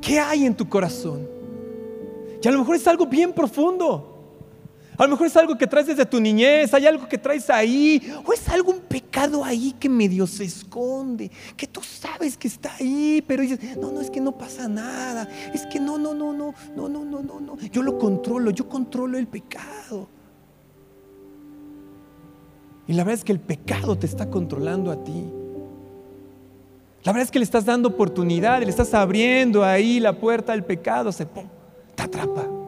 ¿Qué 0.00 0.18
hay 0.18 0.46
en 0.46 0.54
tu 0.54 0.66
corazón? 0.66 1.28
Y 2.42 2.48
a 2.48 2.52
lo 2.52 2.60
mejor 2.60 2.76
es 2.76 2.88
algo 2.88 3.04
bien 3.04 3.34
profundo. 3.34 4.11
A 5.02 5.06
lo 5.06 5.10
mejor 5.10 5.26
es 5.26 5.36
algo 5.36 5.58
que 5.58 5.66
traes 5.66 5.88
desde 5.88 6.06
tu 6.06 6.20
niñez, 6.20 6.72
hay 6.72 6.86
algo 6.86 7.08
que 7.08 7.18
traes 7.18 7.50
ahí, 7.50 8.00
o 8.24 8.32
es 8.32 8.48
algún 8.48 8.78
pecado 8.78 9.44
ahí 9.44 9.72
que 9.72 9.88
medio 9.88 10.28
se 10.28 10.44
esconde, 10.44 11.28
que 11.56 11.66
tú 11.66 11.80
sabes 11.82 12.36
que 12.36 12.46
está 12.46 12.72
ahí, 12.76 13.20
pero 13.26 13.42
dices, 13.42 13.76
no, 13.78 13.90
no, 13.90 14.00
es 14.00 14.10
que 14.10 14.20
no 14.20 14.30
pasa 14.30 14.68
nada, 14.68 15.28
es 15.52 15.66
que 15.66 15.80
no, 15.80 15.98
no, 15.98 16.14
no, 16.14 16.32
no, 16.32 16.54
no, 16.76 16.88
no, 16.88 17.04
no, 17.04 17.20
no, 17.20 17.40
no, 17.40 17.58
yo 17.58 17.82
lo 17.82 17.98
controlo, 17.98 18.52
yo 18.52 18.68
controlo 18.68 19.18
el 19.18 19.26
pecado. 19.26 20.06
Y 22.86 22.92
la 22.92 23.02
verdad 23.02 23.18
es 23.18 23.24
que 23.24 23.32
el 23.32 23.40
pecado 23.40 23.98
te 23.98 24.06
está 24.06 24.30
controlando 24.30 24.92
a 24.92 25.02
ti. 25.02 25.24
La 27.02 27.10
verdad 27.10 27.24
es 27.24 27.32
que 27.32 27.40
le 27.40 27.44
estás 27.44 27.64
dando 27.64 27.88
oportunidad, 27.88 28.62
le 28.62 28.70
estás 28.70 28.94
abriendo 28.94 29.64
ahí 29.64 29.98
la 29.98 30.16
puerta 30.16 30.52
al 30.52 30.64
pecado, 30.64 31.10
se 31.10 31.26
te 31.26 31.44
atrapa. 31.96 32.61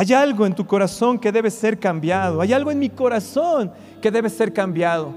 Hay 0.00 0.12
algo 0.12 0.46
en 0.46 0.54
tu 0.54 0.64
corazón 0.64 1.18
que 1.18 1.32
debe 1.32 1.50
ser 1.50 1.80
cambiado. 1.80 2.40
Hay 2.40 2.52
algo 2.52 2.70
en 2.70 2.78
mi 2.78 2.88
corazón 2.88 3.72
que 4.00 4.12
debe 4.12 4.30
ser 4.30 4.52
cambiado. 4.52 5.12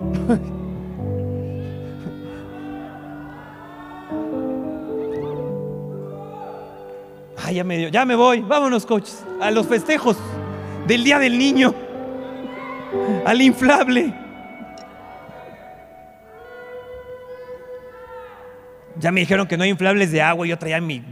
ya 7.52 7.62
me, 7.62 7.92
ya 7.92 8.04
me 8.04 8.16
voy. 8.16 8.40
Vámonos, 8.40 8.84
coches, 8.84 9.24
a 9.40 9.52
los 9.52 9.68
festejos 9.68 10.16
del 10.88 11.04
Día 11.04 11.20
del 11.20 11.38
Niño, 11.38 11.72
al 13.24 13.40
inflable. 13.40 14.19
Ya 19.00 19.10
me 19.10 19.20
dijeron 19.20 19.46
que 19.46 19.56
no 19.56 19.64
hay 19.64 19.70
inflables 19.70 20.12
de 20.12 20.20
agua 20.20 20.46
y 20.46 20.50
yo 20.50 20.58
traía 20.58 20.80
mi 20.80 21.02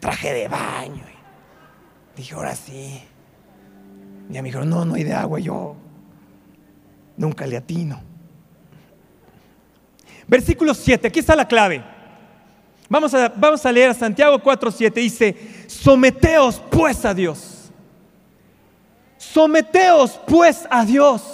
traje 0.00 0.32
de 0.32 0.48
baño. 0.48 1.04
dije, 2.16 2.34
ahora 2.34 2.54
sí. 2.56 3.00
Ya 4.28 4.42
me 4.42 4.48
dijeron, 4.48 4.68
no, 4.68 4.84
no 4.84 4.94
hay 4.94 5.04
de 5.04 5.14
agua. 5.14 5.38
yo 5.38 5.76
nunca 7.16 7.46
le 7.46 7.56
atino. 7.56 8.02
Versículo 10.26 10.74
7, 10.74 11.06
aquí 11.06 11.20
está 11.20 11.36
la 11.36 11.46
clave. 11.46 11.82
Vamos 12.88 13.14
a, 13.14 13.28
vamos 13.28 13.64
a 13.64 13.70
leer 13.70 13.90
a 13.90 13.94
Santiago 13.94 14.36
4:7. 14.42 14.92
Dice: 14.94 15.36
Someteos 15.68 16.60
pues 16.70 17.04
a 17.04 17.14
Dios. 17.14 17.70
Someteos 19.16 20.20
pues 20.26 20.66
a 20.68 20.84
Dios. 20.84 21.29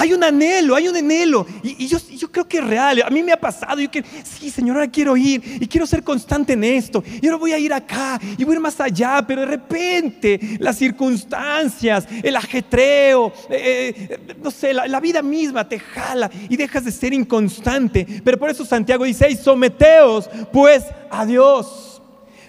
Hay 0.00 0.14
un 0.14 0.24
anhelo, 0.24 0.74
hay 0.74 0.88
un 0.88 0.96
anhelo. 0.96 1.46
Y, 1.62 1.86
yo, 1.86 1.98
creo 2.32 2.48
que 2.48 2.56
es 2.56 2.64
real. 2.64 3.02
A 3.02 3.10
mí 3.10 3.22
me 3.22 3.32
ha 3.32 3.36
pasado. 3.38 3.80
Yo 3.80 3.90
que, 3.90 4.02
sí, 4.24 4.48
Señor, 4.48 4.76
ahora 4.76 4.90
quiero 4.90 5.14
ir. 5.14 5.42
Y 5.60 5.66
quiero 5.66 5.86
ser 5.86 6.02
constante 6.02 6.54
en 6.54 6.64
esto. 6.64 7.04
Y 7.20 7.26
ahora 7.26 7.36
voy 7.36 7.52
a 7.52 7.58
ir 7.58 7.70
acá. 7.70 8.18
Y 8.38 8.44
voy 8.44 8.54
a 8.54 8.56
ir 8.56 8.60
más 8.62 8.80
allá. 8.80 9.22
Pero 9.26 9.42
de 9.42 9.48
repente 9.48 10.40
las 10.58 10.78
circunstancias, 10.78 12.08
el 12.22 12.34
ajetreo, 12.34 13.30
eh, 13.50 13.94
eh, 14.08 14.18
no 14.42 14.50
sé, 14.50 14.72
la, 14.72 14.88
la, 14.88 15.00
vida 15.00 15.20
misma 15.20 15.68
te 15.68 15.78
jala. 15.78 16.30
Y 16.48 16.56
dejas 16.56 16.86
de 16.86 16.92
ser 16.92 17.12
inconstante. 17.12 18.06
Pero 18.24 18.38
por 18.38 18.48
eso 18.48 18.64
Santiago 18.64 19.04
dice, 19.04 19.36
someteos 19.36 20.30
pues 20.50 20.84
a 21.10 21.26
Dios. 21.26 21.89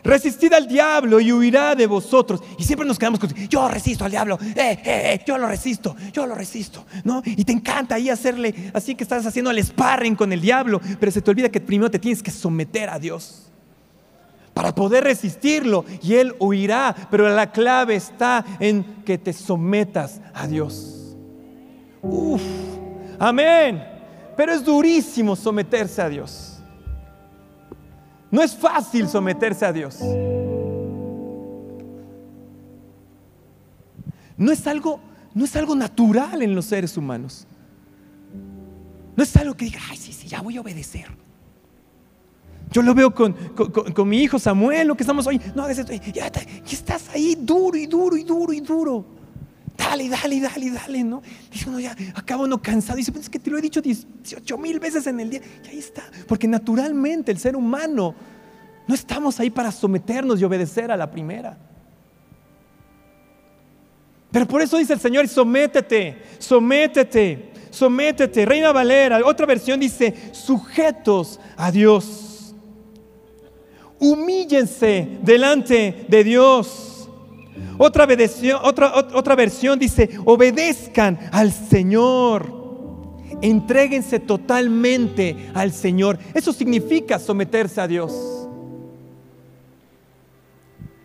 Resistid 0.03 0.53
al 0.53 0.67
diablo 0.67 1.19
y 1.19 1.31
huirá 1.31 1.75
de 1.75 1.87
vosotros. 1.87 2.41
Y 2.57 2.63
siempre 2.63 2.87
nos 2.87 2.97
quedamos 2.97 3.19
con, 3.19 3.33
yo 3.33 3.67
resisto 3.67 4.05
al 4.05 4.11
diablo, 4.11 4.39
eh, 4.41 4.55
eh, 4.55 4.81
eh, 4.85 5.23
yo 5.25 5.37
lo 5.37 5.47
resisto, 5.47 5.95
yo 6.11 6.25
lo 6.25 6.35
resisto, 6.35 6.85
¿no? 7.03 7.21
Y 7.25 7.43
te 7.43 7.51
encanta 7.51 7.95
ahí 7.95 8.09
hacerle, 8.09 8.71
así 8.73 8.95
que 8.95 9.03
estás 9.03 9.25
haciendo 9.25 9.51
el 9.51 9.63
sparring 9.63 10.15
con 10.15 10.33
el 10.33 10.41
diablo, 10.41 10.81
pero 10.99 11.11
se 11.11 11.21
te 11.21 11.31
olvida 11.31 11.49
que 11.49 11.61
primero 11.61 11.91
te 11.91 11.99
tienes 11.99 12.23
que 12.23 12.31
someter 12.31 12.89
a 12.89 12.99
Dios 12.99 13.51
para 14.53 14.75
poder 14.75 15.03
resistirlo 15.03 15.85
y 16.01 16.15
Él 16.15 16.35
huirá. 16.39 16.95
Pero 17.09 17.29
la 17.29 17.51
clave 17.51 17.95
está 17.95 18.45
en 18.59 18.83
que 19.05 19.17
te 19.17 19.33
sometas 19.33 20.21
a 20.33 20.47
Dios. 20.47 21.15
Uf, 22.01 22.41
amén. 23.19 23.83
Pero 24.35 24.53
es 24.53 24.63
durísimo 24.63 25.35
someterse 25.35 26.01
a 26.01 26.09
Dios. 26.09 26.50
No 28.31 28.41
es 28.41 28.55
fácil 28.55 29.07
someterse 29.09 29.65
a 29.65 29.73
Dios. 29.73 29.99
No 34.37 34.51
es 34.51 34.65
algo, 34.65 34.99
no 35.35 35.45
es 35.45 35.55
algo 35.55 35.75
natural 35.75 36.41
en 36.41 36.55
los 36.55 36.65
seres 36.65 36.97
humanos. 36.97 37.45
No 39.15 39.23
es 39.23 39.35
algo 39.35 39.53
que 39.53 39.65
diga, 39.65 39.79
ay, 39.89 39.97
sí, 39.97 40.13
sí, 40.13 40.27
ya 40.27 40.41
voy 40.41 40.57
a 40.57 40.61
obedecer. 40.61 41.07
Yo 42.71 42.81
lo 42.81 42.95
veo 42.95 43.13
con, 43.13 43.35
mi 44.07 44.19
hijo 44.19 44.39
Samuel, 44.39 44.87
lo 44.87 44.95
que 44.95 45.03
estamos 45.03 45.27
hoy. 45.27 45.39
No, 45.53 45.69
ya, 45.69 46.31
estás 46.71 47.09
ahí 47.09 47.35
duro 47.37 47.77
y 47.77 47.85
duro 47.85 48.15
y 48.15 48.23
duro 48.23 48.53
y 48.53 48.61
duro. 48.61 49.05
Dale, 49.89 50.09
dale, 50.09 50.39
dale, 50.39 50.71
dale, 50.71 51.03
¿no? 51.03 51.21
Dice 51.51 51.67
uno 51.69 51.79
ya, 51.79 51.95
acaba 52.15 52.43
uno 52.43 52.61
cansado. 52.61 52.97
Dice, 52.97 53.11
pues 53.11 53.25
es 53.25 53.29
que 53.29 53.39
te 53.39 53.49
lo 53.49 53.57
he 53.57 53.61
dicho 53.61 53.81
18 53.81 54.57
mil 54.57 54.79
veces 54.79 55.07
en 55.07 55.19
el 55.19 55.29
día. 55.29 55.41
Y 55.65 55.69
ahí 55.69 55.79
está. 55.79 56.03
Porque 56.27 56.47
naturalmente 56.47 57.31
el 57.31 57.39
ser 57.39 57.55
humano 57.55 58.13
no 58.87 58.95
estamos 58.95 59.39
ahí 59.39 59.49
para 59.49 59.71
someternos 59.71 60.39
y 60.39 60.43
obedecer 60.43 60.91
a 60.91 60.97
la 60.97 61.09
primera. 61.09 61.57
Pero 64.31 64.47
por 64.47 64.61
eso 64.61 64.77
dice 64.77 64.93
el 64.93 64.99
Señor, 64.99 65.27
sométete, 65.27 66.21
sométete, 66.39 67.51
sométete. 67.69 68.45
Reina 68.45 68.71
Valera, 68.71 69.19
otra 69.25 69.45
versión 69.45 69.79
dice, 69.79 70.13
sujetos 70.31 71.39
a 71.57 71.71
Dios 71.71 72.31
humíllense 74.01 75.19
delante 75.21 76.05
de 76.07 76.23
Dios. 76.23 76.90
Otra, 77.77 78.07
otra, 78.63 78.93
otra 79.13 79.35
versión 79.35 79.79
dice, 79.79 80.09
obedezcan 80.25 81.17
al 81.31 81.51
Señor. 81.51 82.61
Entréguense 83.41 84.19
totalmente 84.19 85.49
al 85.53 85.71
Señor. 85.71 86.19
Eso 86.33 86.53
significa 86.53 87.17
someterse 87.17 87.81
a 87.81 87.87
Dios. 87.87 88.47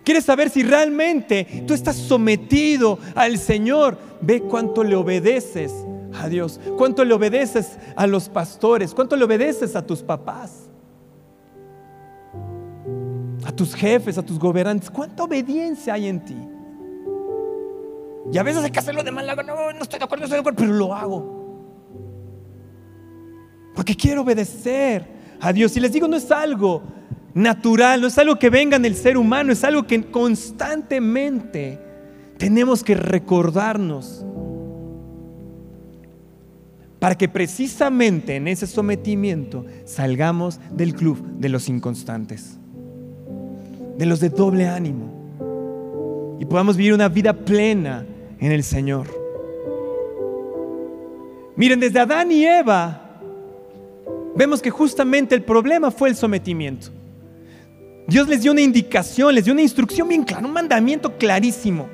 ¿Quieres 0.05 0.25
saber 0.25 0.51
si 0.51 0.63
realmente 0.63 1.65
tú 1.67 1.75
estás 1.75 1.97
sometido 1.97 2.99
al 3.15 3.39
Señor? 3.39 3.99
Ve 4.21 4.43
cuánto 4.43 4.85
le 4.85 4.95
obedeces 4.95 5.73
a 6.15 6.29
Dios, 6.29 6.61
cuánto 6.79 7.05
le 7.05 7.13
obedeces 7.13 7.79
a 7.97 8.07
los 8.07 8.29
pastores, 8.29 8.95
cuánto 8.95 9.17
le 9.17 9.25
obedeces 9.25 9.75
a 9.75 9.85
tus 9.85 10.03
papás 10.03 10.66
a 13.47 13.53
tus 13.53 13.75
jefes, 13.75 14.19
a 14.19 14.25
tus 14.25 14.39
gobernantes. 14.39 14.91
¿Cuánta 14.91 15.23
obediencia 15.23 15.95
hay 15.95 16.09
en 16.09 16.25
ti? 16.25 16.37
Y 18.33 18.39
a 18.39 18.43
veces 18.43 18.65
hay 18.65 18.73
que 18.73 18.81
hacerlo 18.81 19.05
de 19.05 19.13
mal 19.13 19.25
no, 19.47 19.73
no 19.73 19.83
estoy 19.83 20.01
de 20.01 20.05
acuerdo, 20.05 20.23
no 20.23 20.25
estoy 20.25 20.37
de 20.37 20.41
acuerdo, 20.41 20.57
pero 20.59 20.73
lo 20.73 20.93
hago. 20.93 21.37
Porque 23.77 23.95
quiero 23.95 24.23
obedecer 24.23 25.07
a 25.41 25.53
Dios. 25.53 25.77
Y 25.77 25.81
les 25.81 25.93
digo, 25.93 26.09
no 26.09 26.17
es 26.17 26.29
algo 26.33 26.83
natural, 27.35 28.01
no 28.01 28.09
es 28.09 28.19
algo 28.19 28.37
que 28.37 28.51
venga 28.51 28.77
en 28.77 28.85
el 28.85 28.97
ser 28.97 29.17
humano, 29.17 29.53
es 29.53 29.63
algo 29.63 29.87
que 29.87 30.03
constantemente 30.11 31.81
tenemos 32.39 32.83
que 32.83 32.97
recordarnos 32.97 34.25
para 36.99 37.15
que 37.15 37.29
precisamente 37.29 38.35
en 38.35 38.49
ese 38.49 38.67
sometimiento 38.67 39.67
salgamos 39.85 40.59
del 40.73 40.95
club 40.95 41.25
de 41.39 41.49
los 41.49 41.69
inconstantes 41.69 42.59
de 43.97 44.07
los 44.07 44.21
de 44.21 44.29
doble 44.29 44.69
ánimo 44.69 45.17
y 46.39 46.45
podamos 46.45 46.77
vivir 46.77 46.93
una 46.93 47.09
vida 47.09 47.33
plena 47.33 48.05
en 48.39 48.53
el 48.53 48.63
Señor. 48.63 49.07
Miren, 51.57 51.81
desde 51.81 52.01
Adán 52.01 52.31
y 52.31 52.45
Eva 52.45 53.21
vemos 54.35 54.61
que 54.61 54.71
justamente 54.71 55.35
el 55.35 55.43
problema 55.43 55.91
fue 55.91 56.11
el 56.11 56.17
sometimiento. 56.17 56.89
Dios 58.07 58.29
les 58.29 58.43
dio 58.43 58.53
una 58.53 58.61
indicación, 58.61 59.35
les 59.35 59.45
dio 59.45 59.53
una 59.53 59.63
instrucción 59.63 60.07
bien 60.09 60.23
clara, 60.23 60.47
un 60.47 60.53
mandamiento 60.53 61.17
clarísimo. 61.17 61.89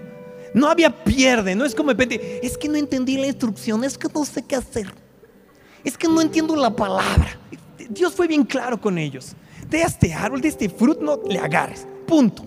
No 0.52 0.68
había 0.68 1.04
pierde, 1.04 1.54
no 1.54 1.64
es 1.64 1.74
como 1.74 1.94
de 1.94 2.04
repente, 2.04 2.40
es 2.46 2.58
que 2.58 2.68
no 2.68 2.76
entendí 2.76 3.16
la 3.16 3.28
instrucción, 3.28 3.84
es 3.84 3.96
que 3.96 4.08
no 4.12 4.24
sé 4.24 4.42
qué 4.42 4.56
hacer, 4.56 4.92
es 5.82 5.96
que 5.96 6.08
no 6.08 6.20
entiendo 6.20 6.54
la 6.56 6.74
palabra. 6.74 7.38
Dios 7.88 8.12
fue 8.14 8.26
bien 8.26 8.44
claro 8.44 8.78
con 8.78 8.98
ellos. 8.98 9.34
De 9.70 9.80
este 9.80 10.12
árbol, 10.12 10.42
de 10.42 10.48
este 10.48 10.68
fruto, 10.68 11.02
no 11.02 11.20
le 11.26 11.38
agarres. 11.38 11.86
Punto. 12.12 12.42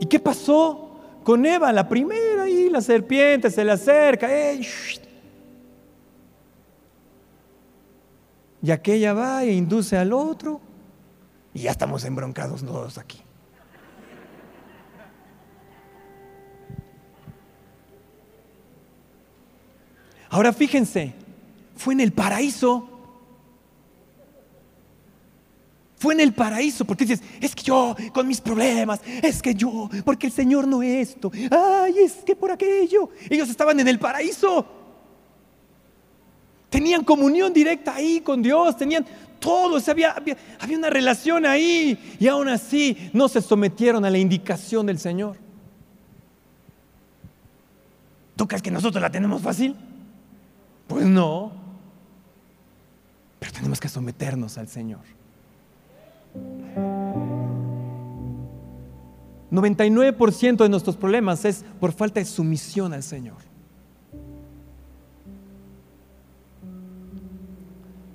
¿Y 0.00 0.06
qué 0.06 0.18
pasó 0.18 0.98
con 1.22 1.44
Eva? 1.44 1.70
La 1.74 1.86
primera 1.86 2.48
y 2.48 2.70
la 2.70 2.80
serpiente 2.80 3.50
se 3.50 3.62
le 3.62 3.72
acerca. 3.72 4.30
y 8.62 8.70
aquella 8.70 9.12
va 9.12 9.44
e 9.44 9.52
induce 9.52 9.98
al 9.98 10.14
otro. 10.14 10.62
Y 11.52 11.60
ya 11.60 11.72
estamos 11.72 12.02
embroncados 12.06 12.64
todos 12.64 12.96
aquí. 12.96 13.20
Ahora 20.30 20.54
fíjense, 20.54 21.12
fue 21.76 21.92
en 21.92 22.00
el 22.00 22.14
paraíso 22.14 22.99
fue 26.00 26.14
en 26.14 26.20
el 26.20 26.32
paraíso, 26.32 26.86
porque 26.86 27.04
dices, 27.04 27.22
es 27.42 27.54
que 27.54 27.62
yo 27.62 27.94
con 28.14 28.26
mis 28.26 28.40
problemas, 28.40 29.02
es 29.22 29.42
que 29.42 29.54
yo, 29.54 29.90
porque 30.02 30.28
el 30.28 30.32
Señor 30.32 30.66
no 30.66 30.82
es 30.82 31.10
esto, 31.10 31.30
ay, 31.50 31.98
es 31.98 32.14
que 32.24 32.34
por 32.34 32.50
aquello. 32.50 33.10
Ellos 33.28 33.50
estaban 33.50 33.78
en 33.78 33.86
el 33.86 33.98
paraíso. 33.98 34.66
Tenían 36.70 37.04
comunión 37.04 37.52
directa 37.52 37.96
ahí 37.96 38.22
con 38.22 38.40
Dios, 38.40 38.78
tenían 38.78 39.04
todo, 39.38 39.78
había, 39.90 40.12
había, 40.12 40.38
había 40.58 40.78
una 40.78 40.88
relación 40.88 41.44
ahí 41.44 42.16
y 42.18 42.28
aún 42.28 42.48
así 42.48 43.10
no 43.12 43.28
se 43.28 43.42
sometieron 43.42 44.02
a 44.02 44.08
la 44.08 44.16
indicación 44.16 44.86
del 44.86 44.98
Señor. 44.98 45.36
¿Tú 48.36 48.48
crees 48.48 48.62
que 48.62 48.70
nosotros 48.70 49.02
la 49.02 49.10
tenemos 49.10 49.42
fácil? 49.42 49.76
Pues 50.86 51.04
no. 51.04 51.52
Pero 53.38 53.52
tenemos 53.52 53.78
que 53.78 53.90
someternos 53.90 54.56
al 54.56 54.68
Señor. 54.68 55.19
99% 59.50 60.56
de 60.56 60.68
nuestros 60.68 60.96
problemas 60.96 61.44
es 61.44 61.64
por 61.80 61.92
falta 61.92 62.20
de 62.20 62.26
sumisión 62.26 62.92
al 62.92 63.02
Señor. 63.02 63.38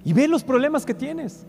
Y 0.04 0.13
ve 0.13 0.28
los 0.28 0.43
problemas 0.43 0.86
que 0.86 0.93
tienes. 0.93 1.45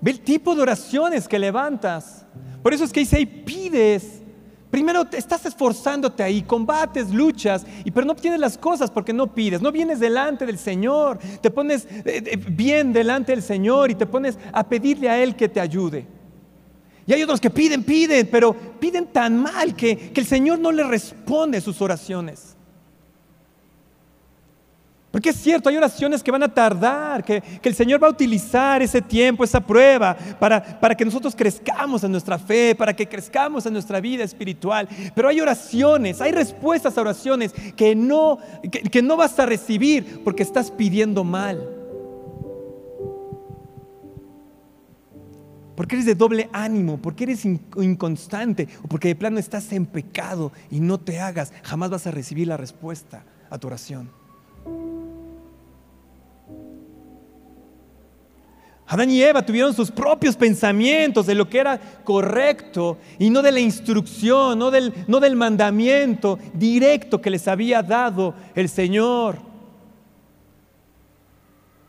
Ve 0.00 0.10
el 0.10 0.20
tipo 0.20 0.54
de 0.54 0.62
oraciones 0.62 1.26
que 1.26 1.38
levantas. 1.38 2.26
Por 2.62 2.74
eso 2.74 2.84
es 2.84 2.92
que 2.92 3.00
dice 3.00 3.16
ahí, 3.16 3.26
pides 3.26 4.22
Primero 4.70 5.06
estás 5.12 5.46
esforzándote 5.46 6.22
ahí, 6.22 6.42
combates, 6.42 7.10
luchas, 7.10 7.64
y 7.84 7.90
pero 7.90 8.04
no 8.06 8.12
obtienes 8.12 8.40
las 8.40 8.58
cosas 8.58 8.90
porque 8.90 9.12
no 9.12 9.32
pides, 9.32 9.62
no 9.62 9.70
vienes 9.70 10.00
delante 10.00 10.44
del 10.44 10.58
Señor, 10.58 11.18
te 11.40 11.50
pones 11.50 11.86
eh, 11.86 12.02
eh, 12.04 12.36
bien 12.36 12.92
delante 12.92 13.32
del 13.32 13.42
Señor 13.42 13.90
y 13.90 13.94
te 13.94 14.06
pones 14.06 14.38
a 14.52 14.68
pedirle 14.68 15.08
a 15.08 15.22
Él 15.22 15.36
que 15.36 15.48
te 15.48 15.60
ayude. 15.60 16.06
Y 17.06 17.12
hay 17.12 17.22
otros 17.22 17.40
que 17.40 17.50
piden, 17.50 17.84
piden, 17.84 18.28
pero 18.30 18.52
piden 18.52 19.06
tan 19.06 19.40
mal 19.40 19.76
que, 19.76 19.96
que 19.96 20.20
el 20.20 20.26
Señor 20.26 20.58
no 20.58 20.72
le 20.72 20.82
responde 20.82 21.60
sus 21.60 21.80
oraciones. 21.80 22.55
Porque 25.16 25.30
es 25.30 25.36
cierto, 25.36 25.70
hay 25.70 25.78
oraciones 25.78 26.22
que 26.22 26.30
van 26.30 26.42
a 26.42 26.48
tardar, 26.52 27.24
que, 27.24 27.42
el 27.62 27.74
Señor 27.74 28.02
va 28.02 28.06
a 28.06 28.10
utilizar 28.10 28.82
ese 28.82 29.00
tiempo, 29.00 29.44
esa 29.44 29.62
prueba, 29.62 30.14
para, 30.38 30.78
para, 30.78 30.94
que 30.94 31.06
nosotros 31.06 31.34
crezcamos 31.34 32.04
en 32.04 32.12
nuestra 32.12 32.38
fe, 32.38 32.74
para 32.74 32.94
que 32.94 33.08
crezcamos 33.08 33.64
en 33.64 33.72
nuestra 33.72 33.98
vida 33.98 34.24
espiritual. 34.24 34.86
Pero 35.14 35.30
hay 35.30 35.40
oraciones, 35.40 36.20
hay 36.20 36.32
respuestas 36.32 36.98
a 36.98 37.00
oraciones 37.00 37.54
que 37.74 37.94
no, 37.96 38.36
que, 38.70 39.00
no 39.00 39.16
vas 39.16 39.38
a 39.38 39.46
recibir 39.46 40.22
porque 40.22 40.42
estás 40.42 40.70
pidiendo 40.70 41.24
mal. 41.24 41.66
Porque 45.76 45.94
eres 45.94 46.04
de 46.04 46.14
doble 46.14 46.50
ánimo, 46.52 46.98
porque 46.98 47.24
eres 47.24 47.46
inconstante 47.46 48.68
o 48.84 48.86
porque 48.86 49.08
de 49.08 49.16
plano 49.16 49.38
estás 49.38 49.72
en 49.72 49.86
pecado 49.86 50.52
y 50.70 50.80
no 50.80 51.00
te 51.00 51.20
hagas, 51.20 51.54
jamás 51.62 51.88
vas 51.88 52.06
a 52.06 52.10
recibir 52.10 52.48
la 52.48 52.58
respuesta 52.58 53.24
a 53.48 53.56
tu 53.56 53.68
oración. 53.68 54.25
Adán 58.88 59.10
y 59.10 59.20
Eva 59.20 59.44
tuvieron 59.44 59.74
sus 59.74 59.90
propios 59.90 60.36
pensamientos 60.36 61.26
de 61.26 61.34
lo 61.34 61.48
que 61.48 61.58
era 61.58 61.78
correcto 62.04 62.98
y 63.18 63.30
no 63.30 63.42
de 63.42 63.50
la 63.50 63.58
instrucción, 63.58 64.58
no 64.58 64.70
del, 64.70 64.94
no 65.08 65.18
del 65.18 65.34
mandamiento 65.34 66.38
directo 66.54 67.20
que 67.20 67.30
les 67.30 67.48
había 67.48 67.82
dado 67.82 68.34
el 68.54 68.68
Señor. 68.68 69.38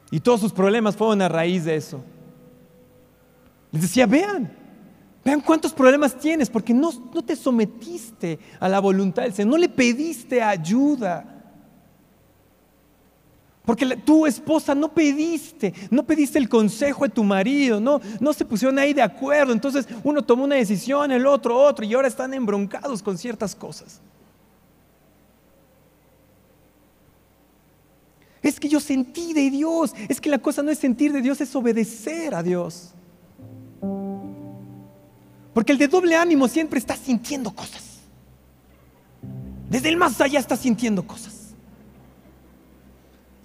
Y 0.10 0.20
todos 0.20 0.40
sus 0.40 0.52
problemas 0.52 0.96
fueron 0.96 1.22
a 1.22 1.30
raíz 1.30 1.66
de 1.66 1.76
eso. 1.76 2.04
Les 3.72 3.84
decía, 3.84 4.08
vean, 4.08 4.52
vean 5.24 5.42
cuántos 5.42 5.74
problemas 5.74 6.18
tienes, 6.18 6.50
porque 6.50 6.74
no, 6.74 6.92
no 7.14 7.24
te 7.24 7.36
sometiste 7.36 8.40
a 8.60 8.68
la 8.68 8.80
voluntad 8.80 9.22
del 9.22 9.34
Señor, 9.34 9.52
no 9.52 9.58
le 9.58 9.70
pediste 9.70 10.42
ayuda. 10.42 11.37
Porque 13.68 13.86
tu 13.98 14.26
esposa 14.26 14.74
no 14.74 14.94
pediste, 14.94 15.74
no 15.92 16.04
pediste 16.04 16.40
el 16.40 16.48
consejo 16.48 17.04
de 17.04 17.10
tu 17.10 17.22
marido, 17.22 17.82
no, 17.82 18.00
no 18.22 18.32
se 18.32 18.46
pusieron 18.46 18.80
ahí 18.80 18.94
de 18.94 19.02
acuerdo. 19.02 19.52
Entonces 19.52 19.86
uno 20.06 20.24
tomó 20.24 20.46
una 20.46 20.56
decisión, 20.56 21.12
el 21.12 21.28
otro 21.28 21.60
otro, 21.60 21.84
y 21.84 21.94
ahora 21.94 22.08
están 22.08 22.34
embroncados 22.34 23.04
con 23.04 23.18
ciertas 23.18 23.54
cosas. 23.54 24.00
Es 28.42 28.58
que 28.58 28.70
yo 28.70 28.80
sentí 28.80 29.34
de 29.34 29.50
Dios. 29.50 29.94
Es 30.08 30.22
que 30.22 30.30
la 30.30 30.38
cosa 30.38 30.64
no 30.64 30.72
es 30.72 30.80
sentir 30.80 31.12
de 31.12 31.22
Dios, 31.22 31.42
es 31.42 31.54
obedecer 31.54 32.36
a 32.36 32.42
Dios. 32.42 32.94
Porque 35.54 35.74
el 35.74 35.78
de 35.78 35.90
doble 35.90 36.16
ánimo 36.16 36.48
siempre 36.48 36.80
está 36.80 36.96
sintiendo 36.96 37.52
cosas. 37.52 37.98
Desde 39.70 39.90
el 39.90 39.98
más 39.98 40.22
allá 40.22 40.40
está 40.40 40.56
sintiendo 40.56 41.06
cosas. 41.06 41.37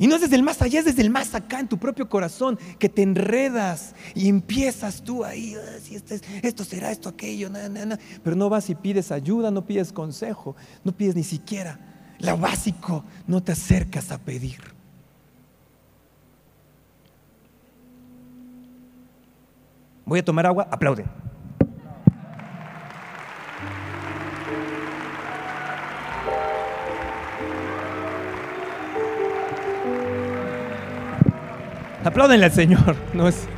Y 0.03 0.09
no 0.09 0.17
es 0.17 0.23
desde 0.23 0.35
el 0.35 0.43
más 0.43 0.61
allá, 0.61 0.81
es 0.81 0.85
desde 0.85 1.03
el 1.03 1.11
más 1.11 1.33
acá 1.33 1.61
en 1.61 1.69
tu 1.69 1.79
propio 1.79 2.09
corazón 2.09 2.59
que 2.81 2.89
te 2.89 3.03
enredas 3.03 3.95
y 4.17 4.29
empiezas 4.29 5.01
tú 5.01 5.25
ahí, 5.25 5.55
ah, 5.55 5.79
si 5.81 5.95
esto, 5.95 6.17
esto, 6.43 6.65
será 6.65 6.91
esto, 6.91 7.09
aquello, 7.09 7.49
pero 8.25 8.35
no 8.35 8.49
vas 8.49 8.69
y 8.69 8.75
pides 8.75 9.13
ayuda, 9.13 9.53
no 9.53 9.65
pides 9.65 9.93
consejo, 9.93 10.57
no 10.83 10.91
pides 10.91 11.15
ni 11.15 11.23
siquiera 11.23 11.79
lo 12.19 12.37
básico, 12.37 13.05
no 13.29 13.45
te 13.45 13.53
acercas 13.53 14.11
a 14.11 14.19
pedir. 14.19 14.59
Voy 20.05 20.19
a 20.19 20.25
tomar 20.25 20.47
agua, 20.47 20.67
aplaude. 20.69 21.05
Apláudenle 32.05 32.47
al 32.47 32.53
Señor, 32.53 32.97
no 33.15 33.29
es. 33.29 33.49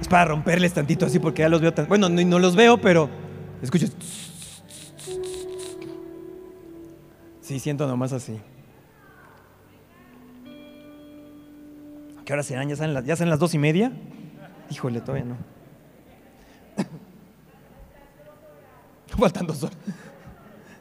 Es 0.00 0.08
para 0.08 0.26
romperles 0.26 0.72
tantito 0.72 1.06
así 1.06 1.18
porque 1.18 1.42
ya 1.42 1.48
los 1.48 1.60
veo 1.60 1.72
tan. 1.72 1.88
Bueno, 1.88 2.08
no, 2.08 2.22
no 2.22 2.38
los 2.38 2.56
veo, 2.56 2.78
pero. 2.78 3.08
Escuches. 3.62 3.92
Sí, 7.40 7.58
siento 7.58 7.86
nomás 7.86 8.12
así. 8.12 8.40
qué 12.24 12.32
hora 12.32 12.42
serán? 12.42 12.68
¿Ya 12.68 12.76
son, 12.76 12.94
las, 12.94 13.04
¿Ya 13.04 13.16
son 13.16 13.28
las 13.28 13.38
dos 13.38 13.52
y 13.54 13.58
media? 13.58 13.92
Híjole, 14.70 15.00
todavía 15.00 15.24
no. 15.24 15.36
Faltan 19.18 19.46
dos 19.46 19.62
horas. 19.64 19.76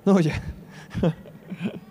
No, 0.06 0.20
ya. 0.20 0.42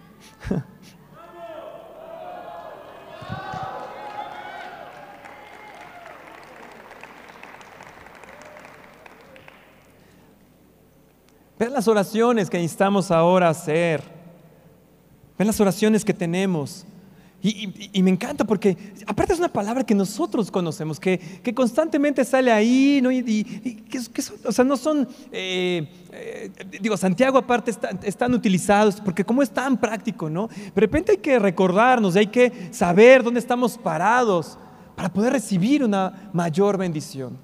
Ven 11.60 11.74
las 11.74 11.86
oraciones 11.88 12.48
que 12.48 12.56
necesitamos 12.56 13.10
ahora 13.10 13.50
hacer. 13.50 14.02
Ven 15.38 15.46
las 15.46 15.60
oraciones 15.60 16.06
que 16.06 16.14
tenemos. 16.14 16.86
Y, 17.42 18.02
me 18.02 18.10
encanta 18.10 18.44
porque 18.44 18.78
aparte 19.06 19.34
es 19.34 19.38
una 19.38 19.52
palabra 19.52 19.84
que 19.84 19.94
nosotros 19.94 20.50
conocemos, 20.50 20.98
que, 20.98 21.20
constantemente 21.54 22.24
sale 22.24 22.50
ahí, 22.50 23.00
¿no? 23.02 23.12
y, 23.12 23.22
que, 23.90 23.98
o 24.44 24.52
sea, 24.52 24.64
no 24.64 24.78
son, 24.78 25.06
eh, 25.32 25.86
eh, 26.12 26.50
digo, 26.80 26.96
Santiago 26.96 27.36
aparte 27.36 27.74
están 28.04 28.32
utilizados, 28.32 28.98
porque 28.98 29.22
como 29.22 29.42
es 29.42 29.50
tan 29.50 29.76
práctico, 29.76 30.30
¿no? 30.30 30.48
De 30.48 30.80
repente 30.80 31.12
hay 31.12 31.18
que 31.18 31.38
recordarnos, 31.38 32.16
hay 32.16 32.28
que 32.28 32.68
saber 32.72 33.22
dónde 33.22 33.40
estamos 33.40 33.76
parados 33.76 34.58
para 34.96 35.12
poder 35.12 35.34
recibir 35.34 35.84
una 35.84 36.30
mayor 36.32 36.78
bendición. 36.78 37.36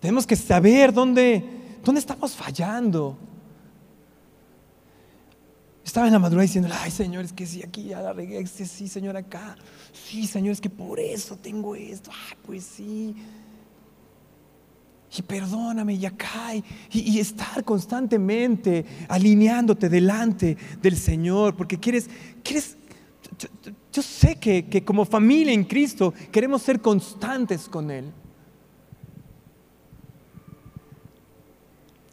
Tenemos 0.00 0.26
que 0.26 0.36
saber 0.36 0.92
dónde, 0.92 1.57
¿Dónde 1.84 2.00
estamos 2.00 2.34
fallando? 2.34 3.16
Estaba 5.84 6.06
en 6.06 6.12
la 6.12 6.18
madrugada 6.18 6.42
diciendo, 6.42 6.68
ay 6.70 6.90
Señor, 6.90 7.24
es 7.24 7.32
que 7.32 7.46
sí, 7.46 7.62
aquí 7.62 7.84
ya 7.84 8.02
la 8.02 8.12
regué, 8.12 8.46
sí, 8.46 8.88
Señor, 8.88 9.16
acá. 9.16 9.56
Sí, 9.92 10.26
Señor, 10.26 10.52
es 10.52 10.60
que 10.60 10.68
por 10.68 11.00
eso 11.00 11.36
tengo 11.36 11.74
esto. 11.74 12.10
Ay, 12.12 12.36
pues 12.44 12.64
sí. 12.64 13.14
Y 15.16 15.22
perdóname, 15.22 15.94
y 15.94 16.04
acá. 16.04 16.54
Y, 16.54 16.64
y 16.92 17.18
estar 17.20 17.64
constantemente 17.64 18.84
alineándote 19.08 19.88
delante 19.88 20.58
del 20.82 20.96
Señor, 20.96 21.56
porque 21.56 21.80
quieres, 21.80 22.10
quieres 22.42 22.76
yo, 23.38 23.48
yo 23.92 24.02
sé 24.02 24.36
que, 24.36 24.66
que 24.66 24.84
como 24.84 25.04
familia 25.04 25.52
en 25.54 25.64
Cristo 25.64 26.12
queremos 26.30 26.60
ser 26.60 26.80
constantes 26.80 27.68
con 27.68 27.90
Él. 27.90 28.12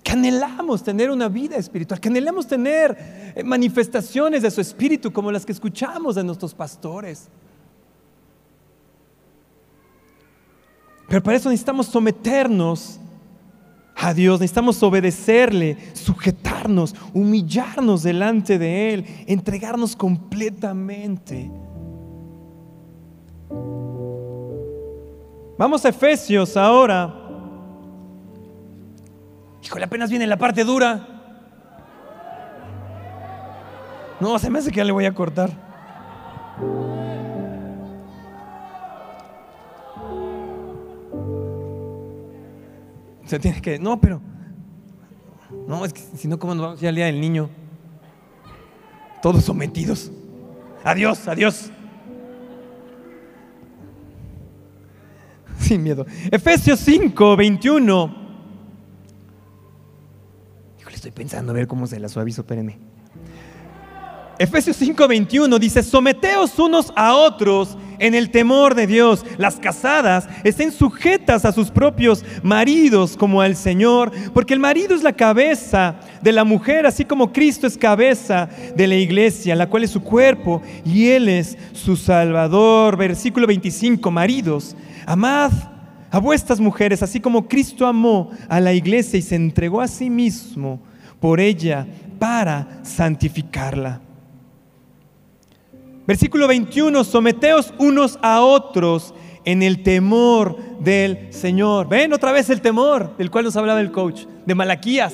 Que 0.06 0.12
anhelamos 0.12 0.84
tener 0.84 1.10
una 1.10 1.28
vida 1.28 1.58
espiritual, 1.58 2.00
que 2.00 2.10
anhelamos 2.10 2.46
tener 2.46 2.96
eh, 3.36 3.44
manifestaciones 3.44 4.44
de 4.44 4.52
su 4.52 4.62
espíritu 4.62 5.12
como 5.12 5.32
las 5.32 5.44
que 5.44 5.52
escuchamos 5.52 6.14
de 6.14 6.24
nuestros 6.24 6.54
pastores. 6.54 7.28
Pero 11.08 11.24
para 11.24 11.38
eso 11.38 11.50
necesitamos 11.50 11.88
someternos 11.88 13.00
a 13.96 14.14
Dios, 14.14 14.40
necesitamos 14.40 14.84
obedecerle, 14.84 15.76
sujetarnos, 15.94 16.94
humillarnos 17.12 18.04
delante 18.04 18.60
de 18.60 18.94
Él, 18.94 19.06
entregarnos 19.26 19.96
completamente. 19.96 21.50
Vamos 25.58 25.84
a 25.84 25.90
Efesios 25.90 26.56
ahora. 26.56 27.25
Híjole, 29.66 29.86
apenas 29.86 30.12
viene 30.12 30.28
la 30.28 30.38
parte 30.38 30.64
dura. 30.64 31.08
No, 34.20 34.38
se 34.38 34.52
me 34.52 34.60
hace 34.60 34.70
que 34.70 34.78
ya 34.78 34.84
le 34.84 34.92
voy 34.92 35.06
a 35.06 35.14
cortar. 35.14 35.50
Se 43.26 43.40
tiene 43.40 43.60
que. 43.60 43.80
No, 43.80 44.00
pero. 44.00 44.22
No, 45.68 45.84
es 45.84 45.94
que 45.94 46.02
si 46.16 46.28
no, 46.28 46.38
¿cómo 46.38 46.54
nos 46.54 46.64
vamos 46.64 46.80
a 46.80 46.84
ir 46.84 46.90
al 46.90 46.96
día 46.96 47.06
del 47.08 47.20
niño? 47.20 47.50
Todos 49.20 49.44
sometidos. 49.44 50.12
Adiós, 50.84 51.28
adiós. 51.28 51.72
Sin 55.58 55.82
miedo. 55.82 56.06
Efesios 56.30 56.80
5, 56.82 57.36
21 57.36 58.25
estoy 61.08 61.24
pensando 61.24 61.52
a 61.52 61.56
ver 61.56 61.68
cómo 61.68 61.86
se 61.86 62.00
la 62.00 62.10
suavizo, 62.10 62.42
espérenme. 62.42 62.80
Efesios 64.40 64.82
5:21 64.82 65.60
dice, 65.60 65.84
someteos 65.84 66.58
unos 66.58 66.92
a 66.96 67.14
otros 67.14 67.78
en 68.00 68.16
el 68.16 68.32
temor 68.32 68.74
de 68.74 68.88
Dios. 68.88 69.24
Las 69.38 69.58
casadas 69.58 70.28
estén 70.44 70.72
sujetas 70.72 71.46
a 71.46 71.52
sus 71.52 71.70
propios 71.70 72.26
maridos 72.42 73.16
como 73.16 73.40
al 73.42 73.56
Señor, 73.56 74.12
porque 74.34 74.56
el 74.56 74.60
marido 74.60 74.96
es 74.96 75.04
la 75.04 75.14
cabeza 75.14 75.96
de 76.24 76.32
la 76.32 76.44
mujer, 76.44 76.88
así 76.88 77.06
como 77.06 77.32
Cristo 77.32 77.68
es 77.68 77.78
cabeza 77.78 78.50
de 78.76 78.88
la 78.88 78.96
iglesia, 78.96 79.56
la 79.56 79.70
cual 79.70 79.84
es 79.84 79.92
su 79.92 80.02
cuerpo 80.02 80.64
y 80.84 81.10
Él 81.10 81.30
es 81.30 81.56
su 81.74 81.96
Salvador. 81.96 82.98
Versículo 82.98 83.46
25, 83.46 84.10
maridos, 84.10 84.76
amad 85.06 85.52
a 86.10 86.18
vuestras 86.18 86.60
mujeres, 86.60 87.04
así 87.04 87.20
como 87.20 87.48
Cristo 87.48 87.86
amó 87.86 88.32
a 88.50 88.60
la 88.60 88.74
iglesia 88.74 89.20
y 89.20 89.22
se 89.22 89.36
entregó 89.36 89.82
a 89.82 89.88
sí 89.88 90.10
mismo 90.10 90.80
por 91.20 91.40
ella 91.40 91.88
para 92.20 92.80
santificarla. 92.84 94.02
Versículo 96.08 96.48
21, 96.48 97.04
someteos 97.04 97.74
unos 97.80 98.20
a 98.22 98.42
otros 98.42 99.14
en 99.44 99.64
el 99.64 99.84
temor 99.84 100.58
del 100.80 101.34
Señor. 101.34 101.88
Ven 101.88 102.14
otra 102.14 102.32
vez 102.32 102.50
el 102.50 102.62
temor 102.62 103.16
del 103.18 103.32
cual 103.32 103.46
nos 103.46 103.56
hablaba 103.56 103.80
el 103.80 103.92
coach, 103.92 104.26
de 104.46 104.56
Malaquías. 104.56 105.14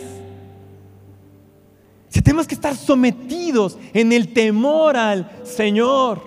Si 2.09 2.21
tenemos 2.21 2.45
que 2.45 2.55
estar 2.55 2.75
sometidos 2.75 3.77
en 3.93 4.11
el 4.11 4.33
temor 4.33 4.97
al 4.97 5.31
Señor. 5.43 6.21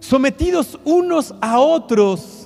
Sometidos 0.00 0.78
unos 0.84 1.34
a 1.40 1.58
otros 1.58 2.41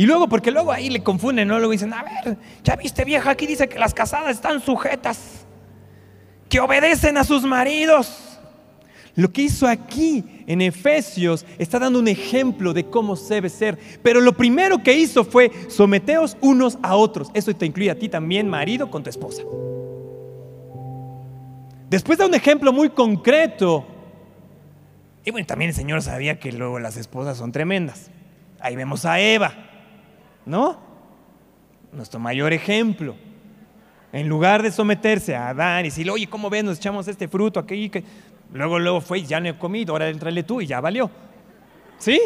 y 0.00 0.06
luego, 0.06 0.30
porque 0.30 0.50
luego 0.50 0.72
ahí 0.72 0.88
le 0.88 1.02
confunden, 1.02 1.46
¿no? 1.46 1.58
Luego 1.58 1.72
dicen, 1.72 1.92
a 1.92 2.02
ver, 2.02 2.38
ya 2.64 2.74
viste 2.74 3.04
vieja, 3.04 3.28
aquí 3.28 3.46
dice 3.46 3.68
que 3.68 3.78
las 3.78 3.92
casadas 3.92 4.30
están 4.30 4.62
sujetas. 4.62 5.44
que 6.48 6.58
obedecen 6.58 7.18
a 7.18 7.24
sus 7.24 7.42
maridos. 7.44 8.38
Lo 9.14 9.30
que 9.30 9.42
hizo 9.42 9.66
aquí 9.66 10.24
en 10.46 10.62
Efesios 10.62 11.44
está 11.58 11.78
dando 11.78 11.98
un 11.98 12.08
ejemplo 12.08 12.72
de 12.72 12.86
cómo 12.86 13.14
debe 13.14 13.50
ser. 13.50 13.78
Pero 14.02 14.22
lo 14.22 14.32
primero 14.34 14.82
que 14.82 14.94
hizo 14.94 15.22
fue 15.22 15.52
someteos 15.68 16.34
unos 16.40 16.78
a 16.82 16.96
otros. 16.96 17.28
Eso 17.34 17.54
te 17.54 17.66
incluye 17.66 17.90
a 17.90 17.98
ti 17.98 18.08
también, 18.08 18.48
marido, 18.48 18.90
con 18.90 19.02
tu 19.02 19.10
esposa. 19.10 19.42
Después 21.90 22.16
da 22.16 22.24
un 22.24 22.34
ejemplo 22.34 22.72
muy 22.72 22.88
concreto. 22.88 23.86
Y 25.26 25.30
bueno, 25.30 25.46
también 25.46 25.68
el 25.68 25.76
Señor 25.76 26.00
sabía 26.00 26.40
que 26.40 26.52
luego 26.52 26.80
las 26.80 26.96
esposas 26.96 27.36
son 27.36 27.52
tremendas. 27.52 28.10
Ahí 28.60 28.76
vemos 28.76 29.04
a 29.04 29.20
Eva, 29.20 29.69
¿no? 30.46 30.78
Nuestro 31.92 32.20
mayor 32.20 32.52
ejemplo. 32.52 33.16
En 34.12 34.28
lugar 34.28 34.62
de 34.62 34.72
someterse 34.72 35.36
a 35.36 35.50
Adán 35.50 35.80
y 35.80 35.88
decirle, 35.88 36.12
oye, 36.12 36.26
¿cómo 36.26 36.50
ven? 36.50 36.66
Nos 36.66 36.78
echamos 36.78 37.06
este 37.06 37.28
fruto 37.28 37.60
aquí. 37.60 37.90
Luego, 38.52 38.78
luego 38.78 39.00
fue, 39.00 39.22
ya 39.22 39.40
no 39.40 39.48
he 39.48 39.56
comido, 39.56 39.92
ahora 39.92 40.08
entrale 40.08 40.42
tú 40.42 40.60
y 40.60 40.66
ya 40.66 40.80
valió. 40.80 41.10
¿Sí? 41.98 42.20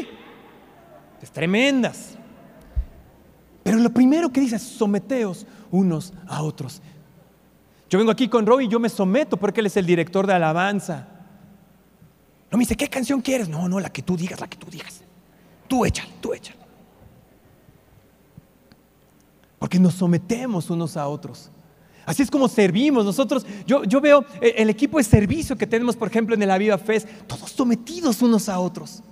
Es 1.20 1.30
tremendas. 1.30 2.16
Pero 3.62 3.78
lo 3.78 3.90
primero 3.90 4.30
que 4.30 4.40
dice 4.40 4.56
es 4.56 4.62
someteos 4.62 5.46
unos 5.70 6.12
a 6.26 6.42
otros. 6.42 6.80
Yo 7.90 7.98
vengo 7.98 8.10
aquí 8.10 8.28
con 8.28 8.46
Roy 8.46 8.64
y 8.64 8.68
yo 8.68 8.80
me 8.80 8.88
someto 8.88 9.36
porque 9.36 9.60
él 9.60 9.66
es 9.66 9.76
el 9.76 9.86
director 9.86 10.26
de 10.26 10.32
alabanza. 10.32 11.08
No 12.50 12.58
me 12.58 12.62
dice, 12.62 12.76
¿qué 12.76 12.88
canción 12.88 13.20
quieres? 13.20 13.48
No, 13.48 13.68
no, 13.68 13.80
la 13.80 13.90
que 13.90 14.02
tú 14.02 14.16
digas, 14.16 14.40
la 14.40 14.48
que 14.48 14.56
tú 14.56 14.68
digas. 14.70 15.02
Tú 15.68 15.84
échale, 15.84 16.12
tú 16.20 16.32
échale. 16.32 16.63
Porque 19.64 19.78
nos 19.78 19.94
sometemos 19.94 20.68
unos 20.68 20.94
a 20.94 21.08
otros. 21.08 21.50
Así 22.04 22.22
es 22.22 22.30
como 22.30 22.48
servimos. 22.48 23.02
Nosotros, 23.02 23.46
yo, 23.66 23.82
yo 23.84 23.98
veo 23.98 24.22
el 24.42 24.68
equipo 24.68 24.98
de 24.98 25.04
servicio 25.04 25.56
que 25.56 25.66
tenemos, 25.66 25.96
por 25.96 26.06
ejemplo, 26.06 26.34
en 26.34 26.42
el 26.42 26.50
Aviva 26.50 26.76
Fest, 26.76 27.08
todos 27.26 27.50
sometidos 27.50 28.20
unos 28.20 28.50
a 28.50 28.58
otros. 28.58 29.02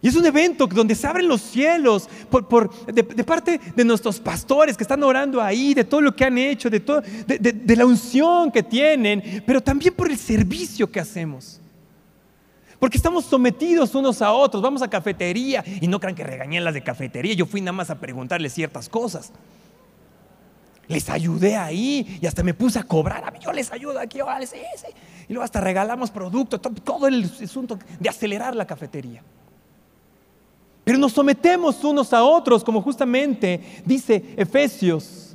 Y 0.00 0.08
es 0.08 0.16
un 0.16 0.24
evento 0.24 0.66
donde 0.66 0.94
se 0.94 1.06
abren 1.06 1.28
los 1.28 1.42
cielos 1.42 2.08
por, 2.30 2.70
de, 2.86 3.04
parte 3.24 3.60
de 3.76 3.84
nuestros 3.84 4.20
pastores 4.20 4.74
que 4.74 4.84
están 4.84 5.02
orando 5.02 5.42
ahí, 5.42 5.74
de 5.74 5.84
todo 5.84 6.00
lo 6.00 6.16
que 6.16 6.24
han 6.24 6.38
hecho, 6.38 6.70
de, 6.70 6.80
todo, 6.80 7.02
de 7.26 7.76
la 7.76 7.84
unción 7.84 8.50
que 8.50 8.62
tienen, 8.62 9.44
pero 9.46 9.60
también 9.60 9.92
por 9.92 10.10
el 10.10 10.16
servicio 10.16 10.90
que 10.90 10.98
hacemos. 10.98 11.60
Porque 12.78 12.96
estamos 12.96 13.24
sometidos 13.24 13.94
unos 13.94 14.20
a 14.22 14.32
otros. 14.32 14.62
Vamos 14.62 14.82
a 14.82 14.88
cafetería 14.88 15.64
y 15.80 15.86
no 15.88 15.98
crean 15.98 16.14
que 16.14 16.24
regañé 16.24 16.60
las 16.60 16.74
de 16.74 16.82
cafetería. 16.82 17.34
Yo 17.34 17.46
fui 17.46 17.60
nada 17.60 17.72
más 17.72 17.90
a 17.90 17.98
preguntarles 17.98 18.52
ciertas 18.52 18.88
cosas. 18.88 19.32
Les 20.88 21.08
ayudé 21.10 21.56
ahí 21.56 22.18
y 22.20 22.26
hasta 22.26 22.42
me 22.42 22.54
puse 22.54 22.78
a 22.78 22.84
cobrar. 22.84 23.24
A 23.24 23.30
mí 23.30 23.38
yo 23.40 23.52
les 23.52 23.72
ayudo 23.72 23.98
aquí, 23.98 24.20
órale, 24.20 24.46
sí, 24.46 24.58
sí. 24.76 24.86
Y 25.28 25.32
luego 25.32 25.44
hasta 25.44 25.60
regalamos 25.60 26.10
productos, 26.10 26.60
todo 26.84 27.08
el 27.08 27.24
asunto 27.42 27.78
de 27.98 28.08
acelerar 28.08 28.54
la 28.54 28.66
cafetería. 28.66 29.22
Pero 30.84 30.98
nos 30.98 31.12
sometemos 31.12 31.82
unos 31.82 32.12
a 32.12 32.22
otros, 32.22 32.62
como 32.62 32.80
justamente 32.80 33.82
dice 33.84 34.34
Efesios. 34.36 35.25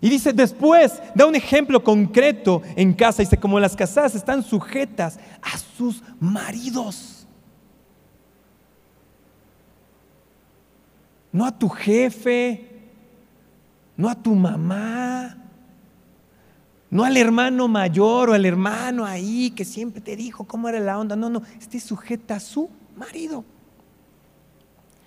Y 0.00 0.08
dice 0.08 0.32
después, 0.32 1.00
da 1.14 1.26
un 1.26 1.34
ejemplo 1.34 1.84
concreto 1.84 2.62
en 2.74 2.94
casa. 2.94 3.22
Dice, 3.22 3.36
como 3.36 3.60
las 3.60 3.76
casadas 3.76 4.14
están 4.14 4.42
sujetas 4.42 5.18
a 5.42 5.58
sus 5.76 6.02
maridos. 6.18 7.26
No 11.32 11.44
a 11.44 11.56
tu 11.56 11.68
jefe, 11.68 12.66
no 13.96 14.08
a 14.08 14.14
tu 14.14 14.34
mamá, 14.34 15.36
no 16.90 17.04
al 17.04 17.16
hermano 17.16 17.68
mayor 17.68 18.30
o 18.30 18.32
al 18.32 18.44
hermano 18.44 19.04
ahí 19.04 19.50
que 19.50 19.64
siempre 19.64 20.00
te 20.00 20.16
dijo 20.16 20.44
cómo 20.44 20.68
era 20.68 20.80
la 20.80 20.98
onda. 20.98 21.14
No, 21.14 21.30
no, 21.30 21.42
esté 21.60 21.78
sujeta 21.78 22.36
a 22.36 22.40
su 22.40 22.68
marido. 22.96 23.44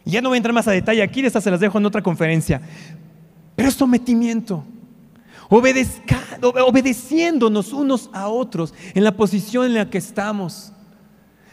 Y 0.06 0.12
ya 0.12 0.22
no 0.22 0.30
voy 0.30 0.36
a 0.36 0.38
entrar 0.38 0.54
más 0.54 0.68
a 0.68 0.72
detalle 0.72 1.02
aquí, 1.02 1.22
de 1.22 1.28
estas 1.28 1.44
se 1.44 1.52
las 1.52 1.60
dejo 1.60 1.78
en 1.78 1.86
otra 1.86 2.02
conferencia. 2.02 2.62
Pero 3.56 3.70
es 3.70 3.76
sometimiento. 3.76 4.64
Obedeciéndonos 5.60 7.74
unos 7.74 8.10
a 8.14 8.28
otros 8.28 8.74
en 8.94 9.04
la 9.04 9.16
posición 9.16 9.66
en 9.66 9.74
la 9.76 9.90
que 9.90 9.98
estamos. 9.98 10.72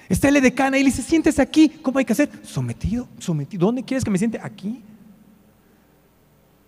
Está 0.08 0.28
el 0.28 0.42
decana 0.42 0.78
y 0.78 0.82
le 0.82 0.90
dice, 0.90 1.02
siéntese 1.02 1.40
aquí. 1.40 1.68
¿Cómo 1.68 1.98
hay 1.98 2.04
que 2.04 2.12
hacer? 2.12 2.28
Sometido, 2.42 3.08
sometido. 3.18 3.66
¿Dónde 3.66 3.84
quieres 3.84 4.04
que 4.04 4.10
me 4.10 4.18
siente? 4.18 4.40
Aquí. 4.42 4.82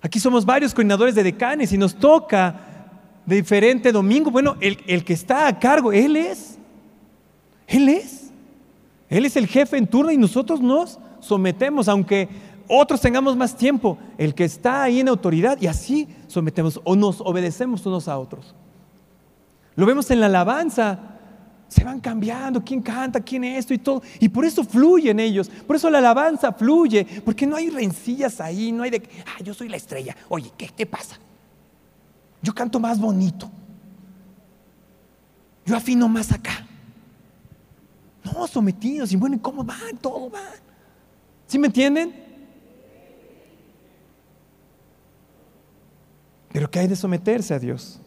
Aquí 0.00 0.20
somos 0.20 0.44
varios 0.44 0.72
coordinadores 0.72 1.14
de 1.14 1.22
decanes 1.22 1.72
y 1.72 1.78
nos 1.78 1.94
toca 1.94 2.60
de 3.26 3.36
diferente 3.36 3.92
domingo. 3.92 4.30
Bueno, 4.30 4.56
el, 4.60 4.78
el, 4.86 5.04
que 5.04 5.12
está 5.12 5.48
a 5.48 5.58
cargo, 5.58 5.92
Él 5.92 6.16
es. 6.16 6.58
Él 7.66 7.88
es. 7.88 8.30
Él 9.08 9.24
es 9.24 9.36
el 9.36 9.46
jefe 9.46 9.76
en 9.76 9.86
turno 9.86 10.10
y 10.10 10.16
nosotros 10.16 10.60
nos 10.60 10.98
sometemos, 11.20 11.88
aunque 11.88 12.28
otros 12.68 13.00
tengamos 13.00 13.36
más 13.36 13.56
tiempo. 13.56 13.98
El 14.18 14.34
que 14.34 14.44
está 14.44 14.84
ahí 14.84 15.00
en 15.00 15.08
autoridad 15.08 15.60
y 15.60 15.66
así 15.66 16.08
sometemos 16.28 16.80
o 16.84 16.96
nos 16.96 17.20
obedecemos 17.20 17.84
unos 17.86 18.08
a 18.08 18.18
otros. 18.18 18.54
Lo 19.74 19.86
vemos 19.86 20.10
en 20.10 20.20
la 20.20 20.26
alabanza 20.26 21.12
se 21.72 21.82
van 21.84 22.00
cambiando, 22.00 22.62
quién 22.62 22.82
canta, 22.82 23.18
quién 23.20 23.44
esto 23.44 23.72
y 23.72 23.78
todo. 23.78 24.02
Y 24.20 24.28
por 24.28 24.44
eso 24.44 24.62
fluyen 24.62 25.18
ellos, 25.18 25.48
por 25.66 25.76
eso 25.76 25.88
la 25.88 25.98
alabanza 25.98 26.52
fluye, 26.52 27.06
porque 27.24 27.46
no 27.46 27.56
hay 27.56 27.70
rencillas 27.70 28.40
ahí, 28.42 28.70
no 28.70 28.82
hay 28.82 28.90
de, 28.90 29.08
ah, 29.26 29.42
yo 29.42 29.54
soy 29.54 29.70
la 29.70 29.78
estrella, 29.78 30.14
oye, 30.28 30.52
¿qué 30.56 30.68
te 30.68 30.84
pasa? 30.84 31.18
Yo 32.42 32.54
canto 32.54 32.78
más 32.78 33.00
bonito, 33.00 33.50
yo 35.64 35.74
afino 35.74 36.08
más 36.08 36.30
acá. 36.30 36.66
No, 38.22 38.46
sometidos, 38.46 39.10
y 39.12 39.16
bueno, 39.16 39.38
¿cómo 39.40 39.64
van? 39.64 39.96
Todo 40.00 40.30
va. 40.30 40.50
¿Sí 41.46 41.58
me 41.58 41.68
entienden? 41.68 42.21
Pero 46.52 46.70
¿qué 46.70 46.80
hay 46.80 46.86
de 46.86 46.96
someterse 46.96 47.54
a 47.54 47.58
Dios? 47.58 48.00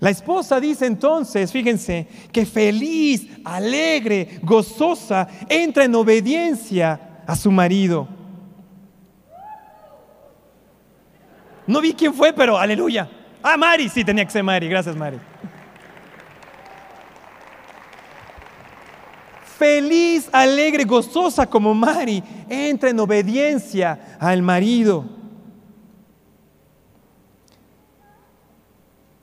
La 0.00 0.10
esposa 0.10 0.58
dice 0.58 0.86
entonces, 0.86 1.52
fíjense, 1.52 2.08
que 2.32 2.46
feliz, 2.46 3.28
alegre, 3.44 4.40
gozosa, 4.42 5.28
entra 5.48 5.84
en 5.84 5.94
obediencia 5.94 7.22
a 7.26 7.36
su 7.36 7.50
marido. 7.50 8.08
No 11.66 11.80
vi 11.80 11.92
quién 11.92 12.14
fue, 12.14 12.32
pero 12.32 12.58
aleluya. 12.58 13.08
Ah, 13.42 13.56
Mari, 13.56 13.88
sí, 13.88 14.02
tenía 14.02 14.24
que 14.24 14.30
ser 14.30 14.42
Mari. 14.42 14.68
Gracias, 14.68 14.96
Mari. 14.96 15.18
Feliz, 19.60 20.26
alegre, 20.32 20.84
gozosa 20.84 21.46
como 21.46 21.74
Mari, 21.74 22.24
entra 22.48 22.88
en 22.88 22.98
obediencia 22.98 24.16
al 24.18 24.40
marido. 24.40 25.04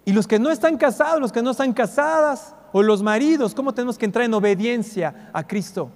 Y 0.05 0.13
los 0.13 0.27
que 0.27 0.37
no 0.37 0.51
están 0.51 0.77
casados, 0.77 1.19
los 1.19 1.31
que 1.31 1.41
no 1.41 1.49
están 1.49 1.73
casadas, 1.73 2.53
o 2.71 2.83
los 2.83 3.01
maridos, 3.01 3.55
¿cómo 3.55 3.73
tenemos 3.73 3.97
que 3.97 4.05
entrar 4.05 4.25
en 4.25 4.33
obediencia 4.35 5.31
a 5.33 5.41
Cristo? 5.41 5.89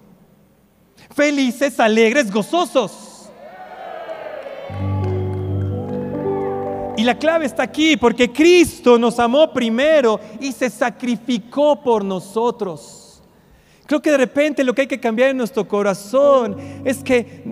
Felices, 1.12 1.80
alegres, 1.80 2.32
gozosos. 2.32 3.30
Y 6.98 7.04
la 7.04 7.16
clave 7.20 7.46
está 7.46 7.62
aquí, 7.62 7.96
porque 7.96 8.34
Cristo 8.34 8.98
nos 8.98 9.20
amó 9.20 9.54
primero 9.54 10.20
y 10.40 10.52
se 10.52 10.72
sacrificó 10.72 11.80
por 11.84 12.04
nosotros. 12.04 13.01
Creo 13.92 14.02
que 14.02 14.12
de 14.12 14.18
repente 14.20 14.64
lo 14.64 14.74
que 14.74 14.84
hay 14.84 14.88
que 14.88 15.02
cambiar 15.02 15.32
en 15.32 15.36
nuestro 15.36 15.68
corazón 15.68 16.56
es 16.86 17.00
que 17.04 17.44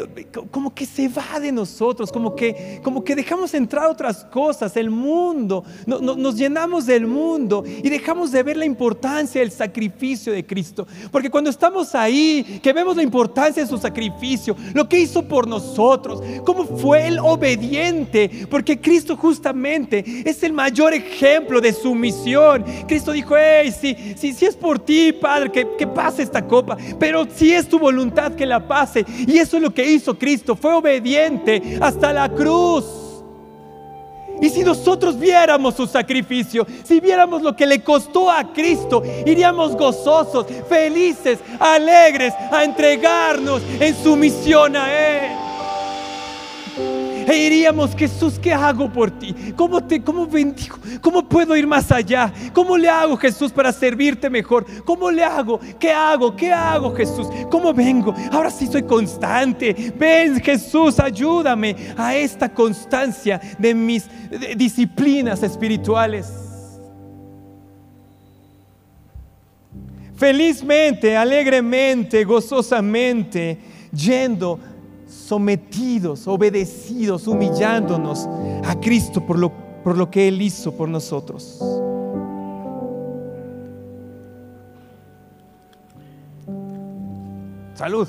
como 0.52 0.73
que 0.73 0.86
se 0.86 1.10
va 1.10 1.38
de 1.38 1.52
nosotros, 1.52 2.14
como 2.14 2.34
que, 2.34 2.80
como 2.82 3.03
que 3.03 3.14
dejamos 3.14 3.53
entrar 3.53 3.88
otras 3.88 4.24
cosas, 4.24 4.78
el 4.78 4.89
mundo, 4.89 5.66
nos 5.86 6.38
llenamos 6.38 6.86
del 6.86 7.07
mundo 7.07 7.66
y 7.68 7.89
dejamos 7.89 8.32
de 8.32 8.41
ver 8.41 8.55
la 8.55 8.64
importancia 8.64 9.41
del 9.41 9.51
sacrificio 9.51 10.32
de 10.32 10.45
Cristo. 10.45 10.88
Porque 11.11 11.30
cuando 11.30 11.49
estamos 11.49 11.93
ahí, 11.93 12.61
que 12.64 12.72
vemos 12.72 12.95
la 12.95 13.03
importancia 13.03 13.61
de 13.61 13.68
su 13.68 13.78
sacrificio, 13.78 14.55
lo 14.74 14.88
que 14.88 14.97
hizo 14.97 15.28
por 15.28 15.45
nosotros, 15.45 16.24
cómo 16.45 16.64
fue 16.64 17.05
el 17.05 17.20
obediente, 17.20 18.47
porque 18.49 18.80
Cristo 18.80 19.18
justamente 19.18 20.05
es 20.26 20.41
el 20.43 20.53
mayor 20.53 20.93
ejemplo 20.93 21.59
de 21.59 21.74
sumisión. 21.74 22.64
Cristo 22.88 23.11
dijo, 23.11 23.36
hey, 23.38 23.74
si, 23.78 23.93
si, 24.16 24.32
si 24.32 24.45
es 24.45 24.55
por 24.55 24.80
ti, 24.80 25.11
Padre, 25.11 25.51
que, 25.51 25.68
que 25.78 25.86
pases 25.86 26.28
esta 26.30 26.45
copa, 26.45 26.77
pero 26.99 27.27
si 27.34 27.51
es 27.51 27.67
tu 27.67 27.80
voluntad 27.80 28.34
que 28.34 28.45
la 28.45 28.65
pase. 28.65 29.05
Y 29.27 29.38
eso 29.38 29.57
es 29.57 29.63
lo 29.63 29.73
que 29.73 29.86
hizo 29.86 30.17
Cristo, 30.17 30.55
fue 30.55 30.73
obediente 30.73 31.77
hasta 31.82 32.13
la 32.13 32.30
cruz. 32.30 32.86
Y 34.41 34.49
si 34.49 34.63
nosotros 34.63 35.19
viéramos 35.19 35.75
su 35.75 35.86
sacrificio, 35.86 36.65
si 36.86 37.01
viéramos 37.01 37.41
lo 37.41 37.55
que 37.55 37.65
le 37.65 37.84
costó 37.84 38.32
a 38.32 38.53
Cristo, 38.53 39.03
iríamos 39.25 39.75
gozosos, 39.75 40.45
felices, 40.69 41.39
alegres 41.59 42.34
a 42.49 42.63
entregarnos 42.63 43.61
en 43.80 43.95
su 44.01 44.15
misión 44.15 44.77
a 44.77 44.93
Él. 44.93 45.49
E 47.30 47.36
diríamos, 47.36 47.95
Jesús, 47.95 48.39
¿qué 48.39 48.51
hago 48.51 48.91
por 48.91 49.11
ti? 49.11 49.36
¿Cómo 49.55 49.84
te, 49.84 50.01
cómo 50.01 50.25
bendigo? 50.25 50.77
¿Cómo 50.99 51.27
puedo 51.27 51.55
ir 51.55 51.67
más 51.67 51.91
allá? 51.91 52.34
¿Cómo 52.53 52.75
le 52.75 52.89
hago, 52.89 53.15
Jesús, 53.17 53.51
para 53.51 53.71
servirte 53.71 54.30
mejor? 54.32 54.65
¿Cómo 54.84 55.11
le 55.11 55.23
hago? 55.23 55.59
¿Qué 55.80 55.91
hago? 55.91 56.36
¿Qué 56.36 56.51
hago, 56.51 56.95
Jesús? 56.95 57.27
¿Cómo 57.51 57.71
vengo? 57.71 58.15
Ahora 58.32 58.49
sí 58.49 58.65
soy 58.65 58.82
constante. 58.82 59.93
Ven, 59.95 60.41
Jesús, 60.41 60.99
ayúdame 60.99 61.75
a 61.95 62.15
esta 62.15 62.49
constancia 62.49 63.39
de 63.59 63.75
mis 63.75 64.07
disciplinas 64.57 65.43
espirituales. 65.43 66.34
Felizmente, 70.15 71.15
alegremente, 71.15 72.23
gozosamente, 72.23 73.57
yendo 73.93 74.59
sometidos, 75.10 76.28
obedecidos, 76.28 77.28
humillándonos 77.28 78.28
a 78.64 78.80
Cristo 78.80 79.26
por 79.26 79.38
lo, 79.38 79.51
por 79.84 79.97
lo 79.97 80.10
que 80.10 80.28
Él 80.28 80.41
hizo 80.41 80.72
por 80.72 80.88
nosotros. 80.88 81.60
Salud. 87.74 88.07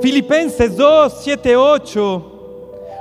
Filipenses 0.00 0.76
2, 0.76 1.20
7, 1.22 1.56
8 1.56 2.37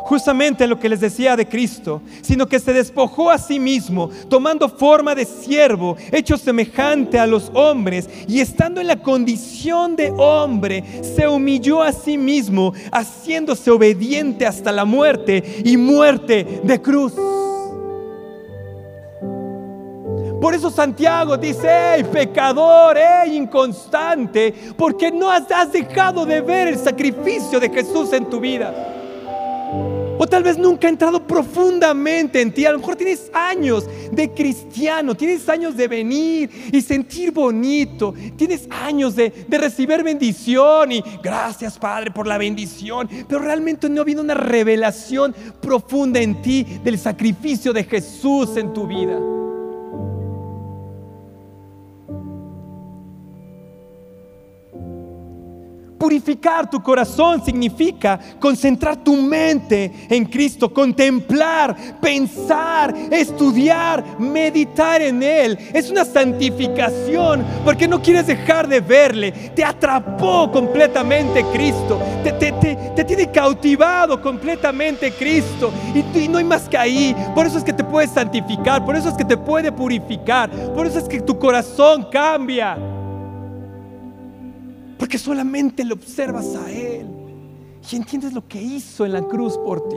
justamente 0.08 0.68
lo 0.68 0.80
que 0.80 0.88
les 0.88 1.02
decía 1.02 1.36
de 1.36 1.50
Cristo, 1.50 2.02
sino 2.22 2.48
que 2.48 2.62
se 2.62 2.72
despojó 2.72 3.30
a 3.30 3.38
sí 3.38 3.60
mismo, 3.60 4.10
tomando 4.30 4.70
forma 4.70 5.14
de 5.14 5.26
siervo, 5.26 5.98
hecho 6.14 6.38
semejante 6.38 7.20
a 7.20 7.28
los 7.28 7.52
hombres, 7.54 8.10
y 8.26 8.40
estando 8.40 8.80
en 8.80 8.88
la 8.88 8.96
condición 8.96 9.98
de 9.98 10.14
hombre, 10.18 10.82
se 11.04 11.28
humilló 11.28 11.84
a 11.84 11.92
sí 11.92 12.18
mismo, 12.18 12.74
haciéndose 12.90 13.70
obediente 13.70 14.46
hasta 14.46 14.72
la 14.72 14.86
muerte 14.86 15.62
y 15.66 15.76
muerte 15.76 16.62
de 16.64 16.82
cruz. 16.82 17.14
Por 20.40 20.56
eso 20.56 20.72
Santiago 20.72 21.36
dice, 21.36 21.68
hey 21.70 22.06
pecador, 22.10 22.96
hey 22.98 23.36
inconstante, 23.36 24.54
porque 24.78 25.12
no 25.12 25.30
has, 25.30 25.48
dejado 25.74 26.26
de 26.26 26.40
ver 26.40 26.70
el 26.70 26.78
sacrificio 26.78 27.60
de 27.60 27.70
Jesús 27.70 28.14
en 28.14 28.30
tu 28.30 28.40
vida. 28.40 28.97
O 30.18 30.26
tal 30.26 30.44
vez 30.44 30.58
nunca 30.58 30.88
ha 30.88 30.90
entrado 30.90 31.26
profundamente 31.26 32.42
en 32.42 32.52
ti. 32.52 32.66
A 32.66 32.72
lo 32.72 32.80
mejor 32.80 32.96
tienes 32.96 33.30
años 33.34 33.86
de 34.12 34.34
cristiano, 34.34 35.16
tienes 35.16 35.48
años 35.48 35.78
de 35.78 35.88
venir 35.88 36.50
y 36.72 36.82
sentir 36.82 37.32
bonito, 37.32 38.14
tienes 38.36 38.68
años 38.70 39.16
de, 39.16 39.32
recibir 39.50 40.04
bendición 40.04 40.92
y 40.92 41.04
gracias 41.22 41.78
Padre 41.78 42.12
por 42.12 42.28
la 42.28 42.38
bendición, 42.38 43.10
pero 43.28 43.40
realmente 43.40 43.90
no 43.90 44.02
ha 44.02 44.04
habido 44.04 44.22
una 44.22 44.34
revelación 44.34 45.36
profunda 45.62 46.20
en 46.20 46.42
ti 46.42 46.66
del 46.84 47.00
sacrificio 47.00 47.74
de 47.74 47.84
Jesús 47.84 48.56
en 48.58 48.74
tu 48.74 48.88
vida. 48.88 49.18
Purificar 55.98 56.70
tu 56.70 56.82
corazón 56.82 57.44
significa 57.44 58.20
concentrar 58.40 58.98
tu 58.98 59.16
mente 59.16 60.08
en 60.10 60.26
Cristo, 60.26 60.72
contemplar, 60.72 61.76
pensar, 62.00 62.94
estudiar, 63.10 64.20
meditar 64.20 65.02
en 65.02 65.24
Él. 65.24 65.58
Es 65.74 65.90
una 65.90 66.06
santificación 66.06 67.44
porque 67.66 67.88
no 67.88 68.02
quieres 68.02 68.28
dejar 68.28 68.68
de 68.68 68.80
verle. 68.80 69.32
Te 69.56 69.64
atrapó 69.64 70.52
completamente 70.52 71.44
Cristo. 71.52 72.00
Te, 72.24 73.04
tiene 73.04 73.32
cautivado 73.32 74.22
completamente 74.22 75.12
Cristo. 75.12 75.72
Y, 75.96 76.20
y 76.20 76.28
no 76.28 76.38
hay 76.38 76.44
más 76.44 76.70
que 76.70 76.78
ahí. 76.78 77.16
Por 77.34 77.48
eso 77.48 77.58
es 77.58 77.64
que 77.64 77.74
te 77.74 77.84
puedes 77.84 78.12
santificar. 78.12 78.86
Por 78.86 78.96
eso 78.96 79.10
es 79.10 79.16
que 79.16 79.26
te 79.26 79.38
puede 79.38 79.72
purificar. 79.72 80.50
Por 80.76 80.86
eso 80.86 81.00
es 81.00 81.06
que 81.06 81.22
tu 81.22 81.40
corazón 81.40 82.08
cambia. 82.12 82.78
Porque 84.98 85.18
solamente 85.18 85.84
le 85.84 85.94
observas 85.94 86.56
a 86.56 86.72
Él 86.72 87.08
y 87.92 87.96
entiendes 87.96 88.34
lo 88.34 88.48
que 88.48 88.62
hizo 88.62 89.06
en 89.06 89.14
la 89.14 89.22
cruz 89.22 89.58
por 89.58 89.88
ti. 89.88 89.96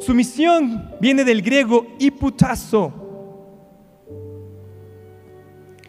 Su 0.00 0.14
misión 0.14 0.90
viene 1.00 1.24
del 1.24 1.42
griego 1.42 1.86
hiputazo 1.98 2.92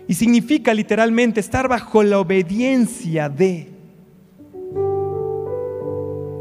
y 0.07 0.13
significa 0.13 0.73
literalmente 0.73 1.39
estar 1.39 1.67
bajo 1.67 2.01
la 2.01 2.19
obediencia 2.19 3.29
de. 3.29 3.69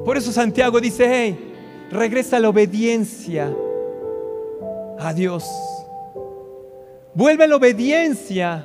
Por 0.05 0.17
eso 0.17 0.33
Santiago 0.33 0.81
dice, 0.81 1.07
hey, 1.07 1.55
regresa 1.91 2.41
la 2.41 2.49
obediencia 2.49 3.55
a 4.99 5.13
Dios. 5.13 5.45
Vuelve 7.19 7.43
a 7.43 7.47
la 7.49 7.57
obediencia 7.57 8.65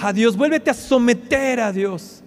a 0.00 0.12
Dios. 0.14 0.34
Vuélvete 0.34 0.70
a 0.70 0.74
someter 0.74 1.60
a 1.60 1.72
Dios. 1.72 2.22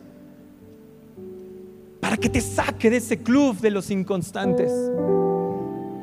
Para 1.99 2.17
que 2.17 2.29
te 2.29 2.39
saque 2.39 2.91
de 2.91 2.97
ese 2.97 3.17
club 3.17 3.57
de 3.57 3.71
los 3.71 3.89
inconstantes. 3.89 4.71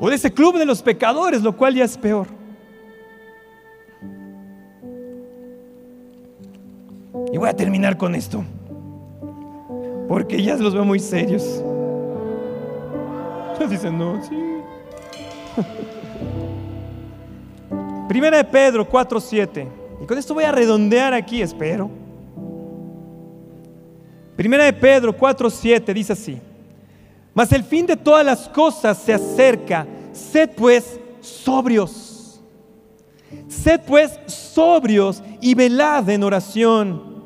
O 0.01 0.09
de 0.09 0.15
ese 0.15 0.33
club 0.33 0.57
de 0.57 0.65
los 0.65 0.81
pecadores, 0.81 1.41
lo 1.43 1.55
cual 1.55 1.75
ya 1.75 1.85
es 1.85 1.97
peor. 1.97 2.27
Y 7.31 7.37
voy 7.37 7.47
a 7.47 7.55
terminar 7.55 7.97
con 7.97 8.15
esto. 8.15 8.43
Porque 10.09 10.43
ya 10.43 10.57
los 10.57 10.73
veo 10.73 10.83
muy 10.83 10.99
serios. 10.99 11.63
Dicen, 13.69 13.97
no, 13.97 14.21
sí. 14.21 14.35
Primera 18.15 18.37
de 18.37 18.45
Pedro 18.45 18.89
4:7. 18.89 19.67
Y 20.01 20.05
con 20.05 20.17
esto 20.17 20.33
voy 20.33 20.45
a 20.45 20.51
redondear 20.53 21.13
aquí, 21.13 21.41
espero. 21.41 21.91
Primera 24.37 24.63
de 24.63 24.71
Pedro 24.71 25.13
4:7 25.13 25.93
dice 25.93 26.13
así: 26.13 26.39
Mas 27.33 27.51
el 27.51 27.61
fin 27.61 27.85
de 27.85 27.97
todas 27.97 28.25
las 28.25 28.47
cosas 28.47 28.99
se 28.99 29.13
acerca. 29.13 29.85
Sed 30.13 30.51
pues 30.55 30.97
sobrios. 31.19 32.39
Sed 33.49 33.81
pues 33.85 34.17
sobrios 34.27 35.21
y 35.41 35.53
velad 35.53 36.09
en 36.09 36.23
oración. 36.23 37.21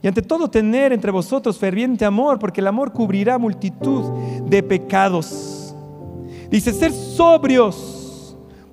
Y 0.00 0.06
ante 0.06 0.22
todo 0.22 0.48
tener 0.48 0.92
entre 0.92 1.10
vosotros 1.10 1.58
ferviente 1.58 2.04
amor, 2.04 2.38
porque 2.38 2.60
el 2.60 2.68
amor 2.68 2.92
cubrirá 2.92 3.38
multitud 3.38 4.04
de 4.44 4.62
pecados. 4.62 5.74
Dice, 6.48 6.72
ser 6.72 6.92
sobrios 6.92 7.93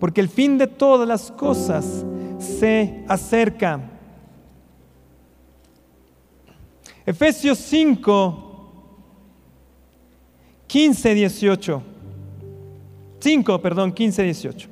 porque 0.02 0.20
el 0.20 0.30
fin 0.30 0.58
de 0.58 0.66
todas 0.66 1.08
las 1.08 1.30
cosas 1.30 2.04
se 2.40 3.06
acerca. 3.08 3.80
Efesios 7.06 7.60
5, 7.60 8.72
15, 10.66 11.14
18. 11.14 11.84
5, 13.20 13.62
perdón, 13.62 13.92
15, 13.92 14.24
18. 14.24 14.70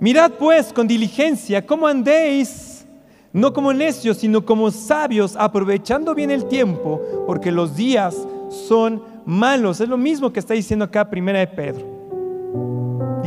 Mirad 0.00 0.32
pues 0.32 0.72
con 0.72 0.88
diligencia 0.88 1.64
cómo 1.64 1.86
andéis, 1.86 2.84
no 3.32 3.52
como 3.52 3.72
necios, 3.72 4.16
sino 4.16 4.44
como 4.44 4.72
sabios, 4.72 5.36
aprovechando 5.36 6.16
bien 6.16 6.32
el 6.32 6.46
tiempo, 6.46 7.00
porque 7.28 7.52
los 7.52 7.76
días 7.76 8.16
son 8.50 9.04
malos. 9.24 9.80
Es 9.80 9.88
lo 9.88 9.96
mismo 9.96 10.32
que 10.32 10.40
está 10.40 10.54
diciendo 10.54 10.84
acá 10.84 11.08
Primera 11.08 11.38
de 11.38 11.46
Pedro 11.46 11.97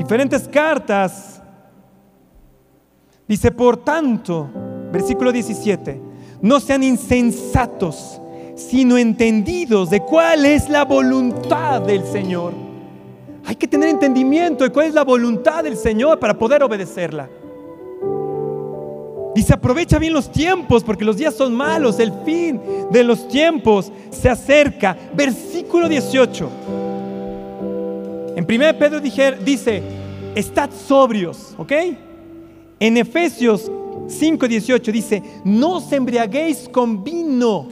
diferentes 0.02 0.47
cartas. 0.47 1.39
Dice, 3.28 3.52
por 3.52 3.78
tanto, 3.78 4.49
versículo 4.91 5.32
17, 5.32 6.02
no 6.41 6.60
sean 6.60 6.82
insensatos, 6.82 8.20
sino 8.56 8.97
entendidos 8.97 9.91
de 9.91 9.99
cuál 10.02 10.45
es 10.45 10.70
la 10.70 10.86
voluntad 10.86 11.82
del 11.84 12.04
Señor. 12.04 12.54
Hay 13.45 13.56
que 13.56 13.68
tener 13.68 13.89
entendimiento 13.89 14.64
de 14.64 14.72
cuál 14.72 14.88
es 14.88 14.95
la 14.95 15.04
voluntad 15.04 15.64
del 15.64 15.78
Señor 15.78 16.20
para 16.20 16.38
poder 16.38 16.64
obedecerla. 16.64 17.30
Dice, 19.36 19.54
aprovecha 19.54 19.99
bien 19.99 20.14
los 20.14 20.32
tiempos 20.32 20.84
porque 20.84 21.06
los 21.06 21.16
días 21.16 21.36
son 21.36 21.54
malos, 21.54 21.99
el 21.99 22.12
fin 22.26 22.60
de 22.89 23.04
los 23.04 23.28
tiempos 23.28 23.91
se 24.10 24.30
acerca. 24.30 24.97
Versículo 25.14 25.88
18. 25.88 26.49
En 28.36 28.45
1 28.45 28.77
Pedro 28.77 28.99
dice, 28.99 29.84
estad 30.36 30.69
sobrios, 30.71 31.53
¿ok? 31.57 31.71
En 32.79 32.97
Efesios 32.97 33.69
5:18 34.07 34.91
dice, 34.91 35.23
no 35.43 35.77
os 35.77 35.91
embriaguéis 35.91 36.69
con 36.69 37.03
vino, 37.03 37.69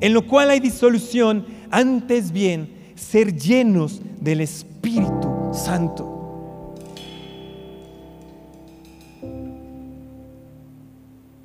en 0.00 0.14
lo 0.14 0.26
cual 0.26 0.50
hay 0.50 0.60
disolución, 0.60 1.44
antes 1.70 2.32
bien, 2.32 2.68
ser 2.94 3.34
llenos 3.36 4.00
del 4.20 4.40
Espíritu 4.40 5.28
Santo. 5.52 6.12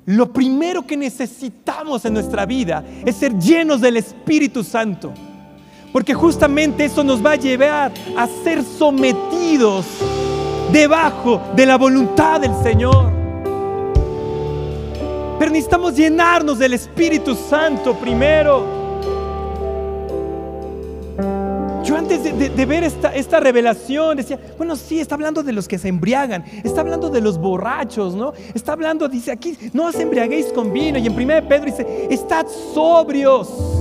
lo 0.08 0.32
primero 0.32 0.86
que 0.86 0.96
necesitamos 0.96 2.02
en 2.06 2.14
nuestra 2.14 2.46
vida 2.46 2.82
es 3.04 3.14
ser 3.16 3.38
llenos 3.38 3.82
del 3.82 3.98
Espíritu 3.98 4.64
Santo. 4.64 5.12
Porque 5.92 6.14
justamente 6.14 6.84
eso 6.84 7.02
nos 7.02 7.24
va 7.24 7.32
a 7.32 7.36
llevar 7.36 7.92
a 8.16 8.26
ser 8.44 8.62
sometidos 8.62 9.86
debajo 10.72 11.40
de 11.56 11.66
la 11.66 11.76
voluntad 11.76 12.40
del 12.40 12.54
Señor. 12.62 13.12
Pero 15.38 15.50
necesitamos 15.52 15.94
llenarnos 15.96 16.58
del 16.58 16.74
Espíritu 16.74 17.34
Santo 17.34 17.94
primero. 17.94 18.76
Yo 21.84 21.96
antes 21.96 22.22
de, 22.22 22.66
ver 22.66 22.84
esta, 22.84 23.14
esta, 23.14 23.40
revelación 23.40 24.18
decía, 24.18 24.38
bueno, 24.58 24.76
sí, 24.76 25.00
está 25.00 25.14
hablando 25.14 25.42
de 25.42 25.52
los 25.52 25.66
que 25.66 25.78
se 25.78 25.88
embriagan, 25.88 26.44
está 26.62 26.82
hablando 26.82 27.08
de 27.08 27.22
los 27.22 27.38
borrachos, 27.38 28.14
¿no? 28.14 28.34
Está 28.52 28.72
hablando, 28.72 29.08
dice 29.08 29.30
aquí, 29.32 29.56
no 29.72 29.86
os 29.86 29.94
embriaguéis 29.94 30.46
con 30.52 30.70
vino. 30.70 30.98
Y 30.98 31.06
en 31.06 31.14
1 31.14 31.48
Pedro 31.48 31.64
dice, 31.64 32.08
estad 32.10 32.46
sobrios. 32.74 33.77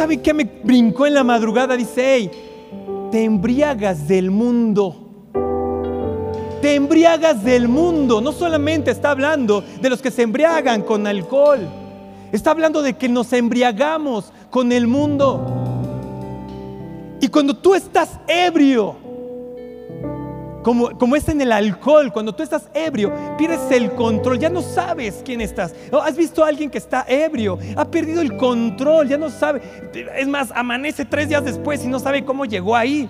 ¿Sabe 0.00 0.22
qué 0.22 0.32
me 0.32 0.44
brincó 0.44 1.06
en 1.06 1.12
la 1.12 1.22
madrugada? 1.22 1.76
Dice, 1.76 2.14
hey, 2.14 2.30
te 3.12 3.22
embriagas 3.22 4.08
del 4.08 4.30
mundo. 4.30 4.96
Te 6.62 6.74
embriagas 6.74 7.44
del 7.44 7.68
mundo. 7.68 8.22
No 8.22 8.32
solamente 8.32 8.90
está 8.90 9.10
hablando 9.10 9.60
de 9.60 9.90
los 9.90 10.00
que 10.00 10.10
se 10.10 10.22
embriagan 10.22 10.80
con 10.84 11.06
alcohol. 11.06 11.68
Está 12.32 12.52
hablando 12.52 12.80
de 12.80 12.94
que 12.94 13.10
nos 13.10 13.30
embriagamos 13.34 14.32
con 14.48 14.72
el 14.72 14.86
mundo. 14.86 15.44
Y 17.20 17.28
cuando 17.28 17.54
tú 17.54 17.74
estás 17.74 18.18
ebrio, 18.26 18.96
como, 20.62 20.90
como, 20.98 21.16
es 21.16 21.28
en 21.28 21.40
el 21.40 21.52
alcohol, 21.52 22.12
cuando 22.12 22.34
tú 22.34 22.42
estás 22.42 22.68
ebrio, 22.74 23.12
pierdes 23.38 23.70
el 23.70 23.92
control, 23.92 24.38
ya 24.38 24.48
no 24.50 24.62
sabes 24.62 25.22
quién 25.24 25.40
estás. 25.40 25.74
¿Has 25.92 26.16
visto 26.16 26.44
a 26.44 26.48
alguien 26.48 26.70
que 26.70 26.78
está 26.78 27.04
ebrio? 27.08 27.58
Ha 27.76 27.84
perdido 27.84 28.20
el 28.20 28.36
control, 28.36 29.08
ya 29.08 29.16
no 29.16 29.30
sabe. 29.30 29.62
Es 30.16 30.28
más, 30.28 30.52
amanece 30.54 31.04
tres 31.04 31.28
días 31.28 31.44
después 31.44 31.84
y 31.84 31.88
no 31.88 31.98
sabe 31.98 32.24
cómo 32.24 32.44
llegó 32.44 32.76
ahí. 32.76 33.08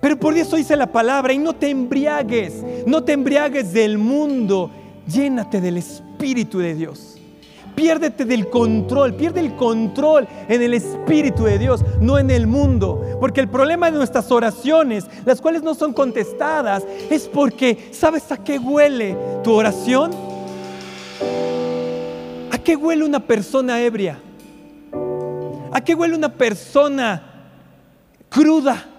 Pero 0.00 0.18
por 0.18 0.36
eso 0.36 0.56
dice 0.56 0.76
la 0.76 0.90
palabra, 0.90 1.32
y 1.32 1.38
no 1.38 1.52
te 1.52 1.70
embriagues, 1.70 2.64
no 2.86 3.04
te 3.04 3.12
embriagues 3.12 3.72
del 3.72 3.98
mundo, 3.98 4.70
llénate 5.06 5.60
del 5.60 5.76
Espíritu 5.76 6.58
de 6.58 6.74
Dios. 6.74 7.11
Piérdete 7.74 8.24
del 8.24 8.48
control, 8.50 9.14
pierde 9.14 9.40
el 9.40 9.56
control 9.56 10.28
en 10.48 10.62
el 10.62 10.74
Espíritu 10.74 11.44
de 11.44 11.58
Dios, 11.58 11.82
no 12.00 12.18
en 12.18 12.30
el 12.30 12.46
mundo. 12.46 13.00
Porque 13.18 13.40
el 13.40 13.48
problema 13.48 13.90
de 13.90 13.96
nuestras 13.96 14.30
oraciones, 14.30 15.06
las 15.24 15.40
cuales 15.40 15.62
no 15.62 15.74
son 15.74 15.92
contestadas, 15.92 16.84
es 17.10 17.28
porque, 17.28 17.90
¿sabes 17.92 18.30
a 18.30 18.36
qué 18.36 18.58
huele 18.58 19.16
tu 19.42 19.52
oración? 19.52 20.10
¿A 22.50 22.58
qué 22.58 22.76
huele 22.76 23.04
una 23.04 23.20
persona 23.20 23.80
ebria? 23.80 24.18
¿A 25.72 25.80
qué 25.80 25.94
huele 25.94 26.14
una 26.14 26.28
persona 26.28 27.22
cruda? 28.28 28.91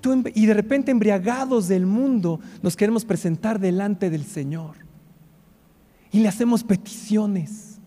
Tú, 0.00 0.22
y 0.34 0.46
de 0.46 0.54
repente 0.54 0.90
embriagados 0.90 1.68
del 1.68 1.86
mundo 1.86 2.40
nos 2.62 2.76
queremos 2.76 3.04
presentar 3.04 3.60
delante 3.60 4.10
del 4.10 4.24
Señor. 4.24 4.76
Y 6.12 6.20
le 6.20 6.28
hacemos 6.28 6.64
peticiones. 6.64 7.78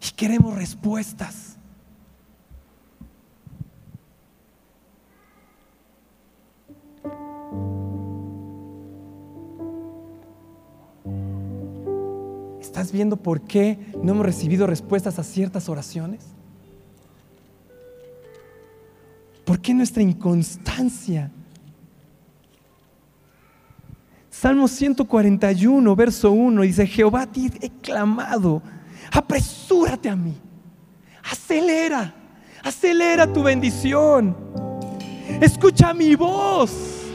Y 0.00 0.14
queremos 0.14 0.54
respuestas. 0.54 1.56
¿Estás 12.60 12.92
viendo 12.92 13.16
por 13.16 13.40
qué 13.40 13.78
no 14.02 14.12
hemos 14.12 14.24
recibido 14.24 14.66
respuestas 14.66 15.18
a 15.18 15.24
ciertas 15.24 15.68
oraciones? 15.68 16.37
¿Por 19.48 19.60
qué 19.60 19.72
nuestra 19.72 20.02
inconstancia? 20.02 21.30
Salmo 24.28 24.68
141, 24.68 25.96
verso 25.96 26.32
1 26.32 26.60
dice, 26.60 26.86
Jehová, 26.86 27.24
te 27.24 27.50
he 27.62 27.70
clamado, 27.80 28.60
apresúrate 29.10 30.10
a 30.10 30.16
mí, 30.16 30.34
acelera, 31.22 32.14
acelera 32.62 33.32
tu 33.32 33.42
bendición, 33.42 34.36
escucha 35.40 35.94
mi 35.94 36.14
voz. 36.14 37.06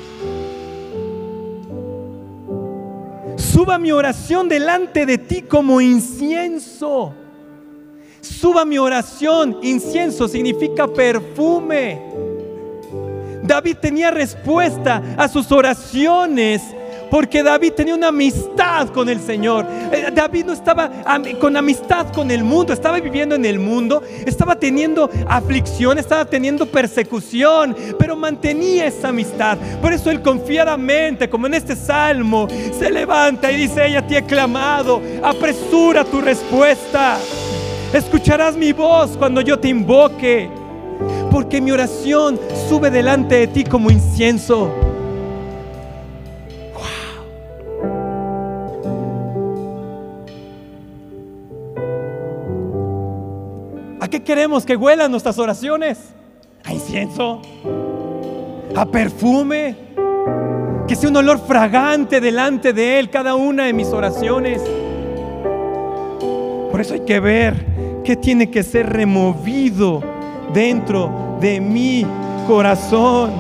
Suba 3.38 3.78
mi 3.78 3.92
oración 3.92 4.50
delante 4.50 5.06
de 5.06 5.20
ti 5.20 5.44
como 5.44 5.80
incienso. 5.80 7.14
Suba 8.24 8.64
mi 8.64 8.78
oración. 8.78 9.60
Incienso 9.62 10.28
significa 10.28 10.88
perfume. 10.88 12.02
David 13.44 13.78
tenía 13.82 14.10
respuesta 14.12 15.04
a 15.18 15.28
sus 15.28 15.52
oraciones 15.52 16.62
porque 17.12 17.44
David 17.44 17.74
tenía 17.74 17.94
una 17.94 18.08
amistad 18.08 18.88
con 18.88 19.10
el 19.10 19.20
Señor. 19.20 19.68
Eh, 19.92 20.10
David 20.16 20.46
no 20.46 20.54
estaba 20.54 20.90
con 21.40 21.56
amistad 21.56 22.12
con 22.12 22.32
el 22.32 22.44
mundo, 22.44 22.74
estaba 22.74 23.00
viviendo 23.00 23.36
en 23.36 23.46
el 23.46 23.60
mundo, 23.60 24.02
estaba 24.26 24.56
teniendo 24.56 25.10
aflicción, 25.28 26.00
estaba 26.00 26.26
teniendo 26.26 26.66
persecución, 26.66 27.76
pero 28.00 28.16
mantenía 28.16 28.88
esa 28.88 29.10
amistad. 29.10 29.58
Por 29.82 29.94
eso 29.94 30.10
él 30.10 30.22
confiadamente, 30.22 31.30
como 31.30 31.46
en 31.46 31.56
este 31.56 31.76
salmo, 31.76 32.48
se 32.80 32.90
levanta 32.90 33.52
y 33.52 33.58
dice, 33.58 33.86
ella 33.86 34.08
te 34.08 34.18
ha 34.18 34.26
clamado, 34.26 35.02
apresura 35.22 36.06
tu 36.06 36.22
respuesta. 36.22 37.20
Escucharás 37.94 38.58
mi 38.58 38.74
voz 38.74 39.16
cuando 39.18 39.40
yo 39.42 39.60
te 39.60 39.68
invoque, 39.68 40.50
porque 41.30 41.62
mi 41.62 41.70
oración 41.70 42.40
sube 42.68 42.90
delante 42.90 43.36
de 43.36 43.48
ti 43.48 43.64
como 43.64 43.92
incienso. 43.92 44.72
¿A 54.00 54.08
qué 54.08 54.24
queremos 54.24 54.66
que 54.66 54.76
huelan 54.76 55.12
nuestras 55.12 55.38
oraciones? 55.38 56.00
A 56.66 56.74
incienso, 56.74 57.44
a 58.76 58.86
perfume, 58.88 59.76
que 60.88 60.96
sea 60.96 61.10
un 61.10 61.18
olor 61.18 61.40
fragante 61.40 62.20
delante 62.20 62.74
de 62.74 62.98
Él 62.98 63.12
cada 63.12 63.36
una 63.36 63.66
de 63.66 63.74
mis 63.74 63.90
oraciones. 63.90 64.64
Por 66.74 66.82
eso 66.82 66.96
hay 66.96 67.02
que 67.02 67.20
ver 67.20 68.02
¿Qué 68.04 68.18
tiene 68.18 68.50
que 68.50 68.64
ser 68.64 68.90
removido 68.90 70.02
dentro 70.54 71.38
de 71.40 71.62
mi 71.62 72.04
corazón? 72.48 73.32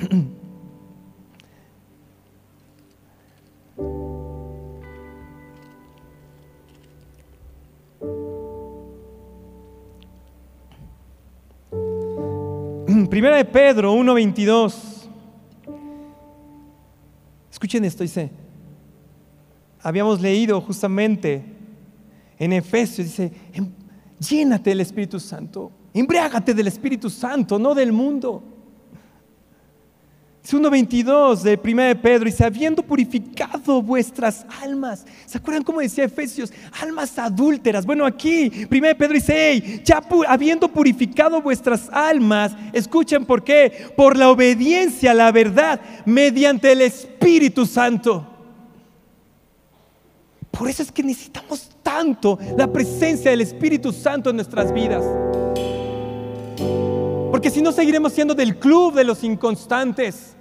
Primera 13.10 13.36
de 13.36 13.44
Pedro 13.44 13.94
1.22. 13.94 14.93
Escuchen 17.64 17.86
esto, 17.86 18.02
dice, 18.02 18.30
habíamos 19.80 20.20
leído 20.20 20.60
justamente 20.60 21.42
en 22.38 22.52
Efesios, 22.52 23.06
dice, 23.06 23.32
em, 23.54 23.70
llénate 24.18 24.68
del 24.68 24.82
Espíritu 24.82 25.18
Santo, 25.18 25.72
embriágate 25.94 26.52
del 26.52 26.66
Espíritu 26.66 27.08
Santo, 27.08 27.58
no 27.58 27.74
del 27.74 27.90
mundo. 27.90 28.53
Es 30.44 30.52
1.22 30.52 31.40
de 31.40 31.58
1 31.64 31.82
de 31.84 31.96
Pedro, 31.96 32.26
dice, 32.26 32.44
habiendo 32.44 32.82
purificado 32.82 33.80
vuestras 33.80 34.44
almas. 34.62 35.06
¿Se 35.24 35.38
acuerdan 35.38 35.64
cómo 35.64 35.80
decía 35.80 36.04
Efesios? 36.04 36.52
Almas 36.82 37.18
adúlteras. 37.18 37.86
Bueno, 37.86 38.04
aquí 38.04 38.66
1 38.70 38.86
de 38.86 38.94
Pedro 38.94 39.14
dice, 39.14 39.34
hey, 39.34 39.80
ya 39.82 40.02
habiendo 40.28 40.68
purificado 40.68 41.40
vuestras 41.40 41.88
almas, 41.90 42.52
escuchen 42.74 43.24
por 43.24 43.42
qué, 43.42 43.88
por 43.96 44.18
la 44.18 44.28
obediencia 44.28 45.12
a 45.12 45.14
la 45.14 45.32
verdad, 45.32 45.80
mediante 46.04 46.72
el 46.72 46.82
Espíritu 46.82 47.64
Santo. 47.64 48.26
Por 50.50 50.68
eso 50.68 50.82
es 50.82 50.92
que 50.92 51.02
necesitamos 51.02 51.70
tanto 51.82 52.38
la 52.58 52.70
presencia 52.70 53.30
del 53.30 53.40
Espíritu 53.40 53.94
Santo 53.94 54.28
en 54.28 54.36
nuestras 54.36 54.74
vidas. 54.74 55.02
Porque 57.30 57.50
si 57.50 57.62
no 57.62 57.72
seguiremos 57.72 58.12
siendo 58.12 58.34
del 58.34 58.58
club 58.58 58.92
de 58.92 59.04
los 59.04 59.24
inconstantes. 59.24 60.33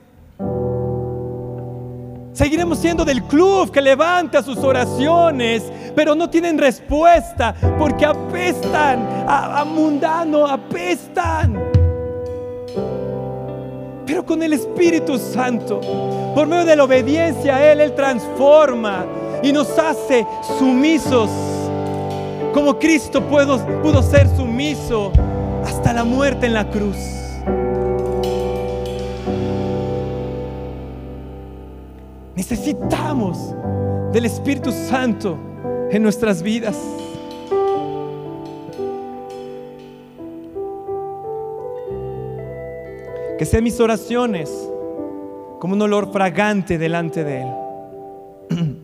Seguiremos 2.33 2.79
siendo 2.79 3.05
del 3.05 3.21
club 3.23 3.71
que 3.71 3.79
levanta 3.79 4.41
sus 4.41 4.57
oraciones, 4.57 5.61
pero 5.95 6.15
no 6.15 6.31
tienen 6.31 6.57
respuesta 6.57 7.53
porque 7.77 8.05
apestan 8.05 9.07
a, 9.27 9.63
mundano, 9.63 10.47
apestan. 10.47 11.63
Pero 14.07 14.25
con 14.25 14.41
el 14.41 14.53
Espíritu 14.53 15.19
Santo, 15.19 15.79
por 16.33 16.47
medio 16.47 16.65
de 16.65 16.75
la 16.75 16.85
obediencia 16.85 17.55
a 17.55 17.71
Él, 17.71 17.81
Él 17.81 17.93
transforma 17.93 19.05
y 19.43 19.53
nos 19.53 19.77
hace 19.77 20.25
sumisos. 20.57 21.29
Como 22.51 22.79
Cristo 22.79 23.21
pudo, 23.21 23.59
pudo 23.83 24.01
ser 24.01 24.27
sumiso 24.35 25.11
hasta 25.63 25.93
la 25.93 26.03
muerte 26.03 26.47
en 26.47 26.53
la 26.53 26.67
cruz. 26.67 27.22
Necesitamos 32.35 33.53
del 34.11 34.25
Espíritu 34.25 34.71
Santo 34.71 35.37
en 35.91 36.01
nuestras 36.01 36.41
vidas. 36.41 36.75
Que 43.37 43.45
sean 43.45 43.63
mis 43.63 43.79
oraciones 43.79 44.49
como 45.59 45.75
un 45.75 45.81
olor 45.83 46.11
fragante 46.11 46.79
delante 46.79 47.23
de 47.23 47.41
Él. 47.41 47.47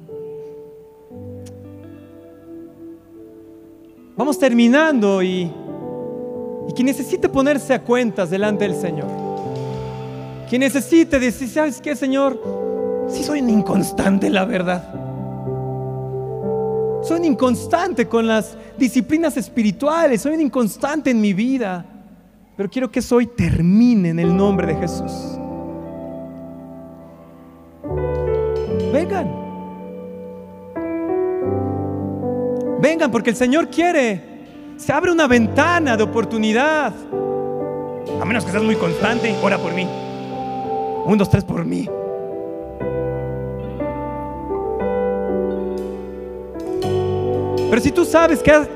Vamos 4.15 4.37
terminando 4.37 5.23
y, 5.23 5.51
y 6.67 6.73
quien 6.73 6.85
necesite 6.85 7.29
ponerse 7.29 7.73
a 7.73 7.81
cuentas 7.81 8.29
delante 8.29 8.65
del 8.65 8.75
Señor, 8.75 9.07
quien 10.49 10.59
necesite 10.59 11.19
decir, 11.19 11.47
¿sabes 11.47 11.81
qué, 11.81 11.95
Señor? 11.95 12.58
Si 13.09 13.23
soy 13.23 13.39
inconstante, 13.39 14.29
la 14.29 14.45
verdad. 14.45 14.83
Soy 17.01 17.25
inconstante 17.25 18.07
con 18.07 18.27
las 18.27 18.57
disciplinas 18.77 19.35
espirituales, 19.37 20.21
soy 20.21 20.35
inconstante 20.35 21.09
en 21.09 21.19
mi 21.19 21.33
vida, 21.33 21.85
pero 22.55 22.69
quiero 22.69 22.91
que 22.91 22.99
eso 22.99 23.15
hoy 23.15 23.25
termine 23.25 24.09
en 24.09 24.19
el 24.19 24.35
nombre 24.35 24.67
de 24.67 24.75
Jesús. 24.75 25.11
Vengan. 28.93 29.27
Vengan 32.81 33.11
porque 33.11 33.31
el 33.31 33.35
Señor 33.35 33.69
quiere. 33.69 34.29
Se 34.77 34.93
abre 34.93 35.11
una 35.11 35.27
ventana 35.27 35.97
de 35.97 36.03
oportunidad. 36.03 36.93
A 38.21 38.25
menos 38.25 38.45
que 38.45 38.51
seas 38.51 38.63
muy 38.63 38.75
constante, 38.75 39.35
ora 39.41 39.57
por 39.57 39.73
mí. 39.73 39.87
Un, 41.05 41.17
dos, 41.17 41.29
tres 41.29 41.43
por 41.43 41.65
mí. 41.65 41.89
Pero 47.69 47.81
si 47.81 47.91
tú 47.91 48.03
sabes 48.03 48.41
que 48.41 48.51
has, 48.51 48.67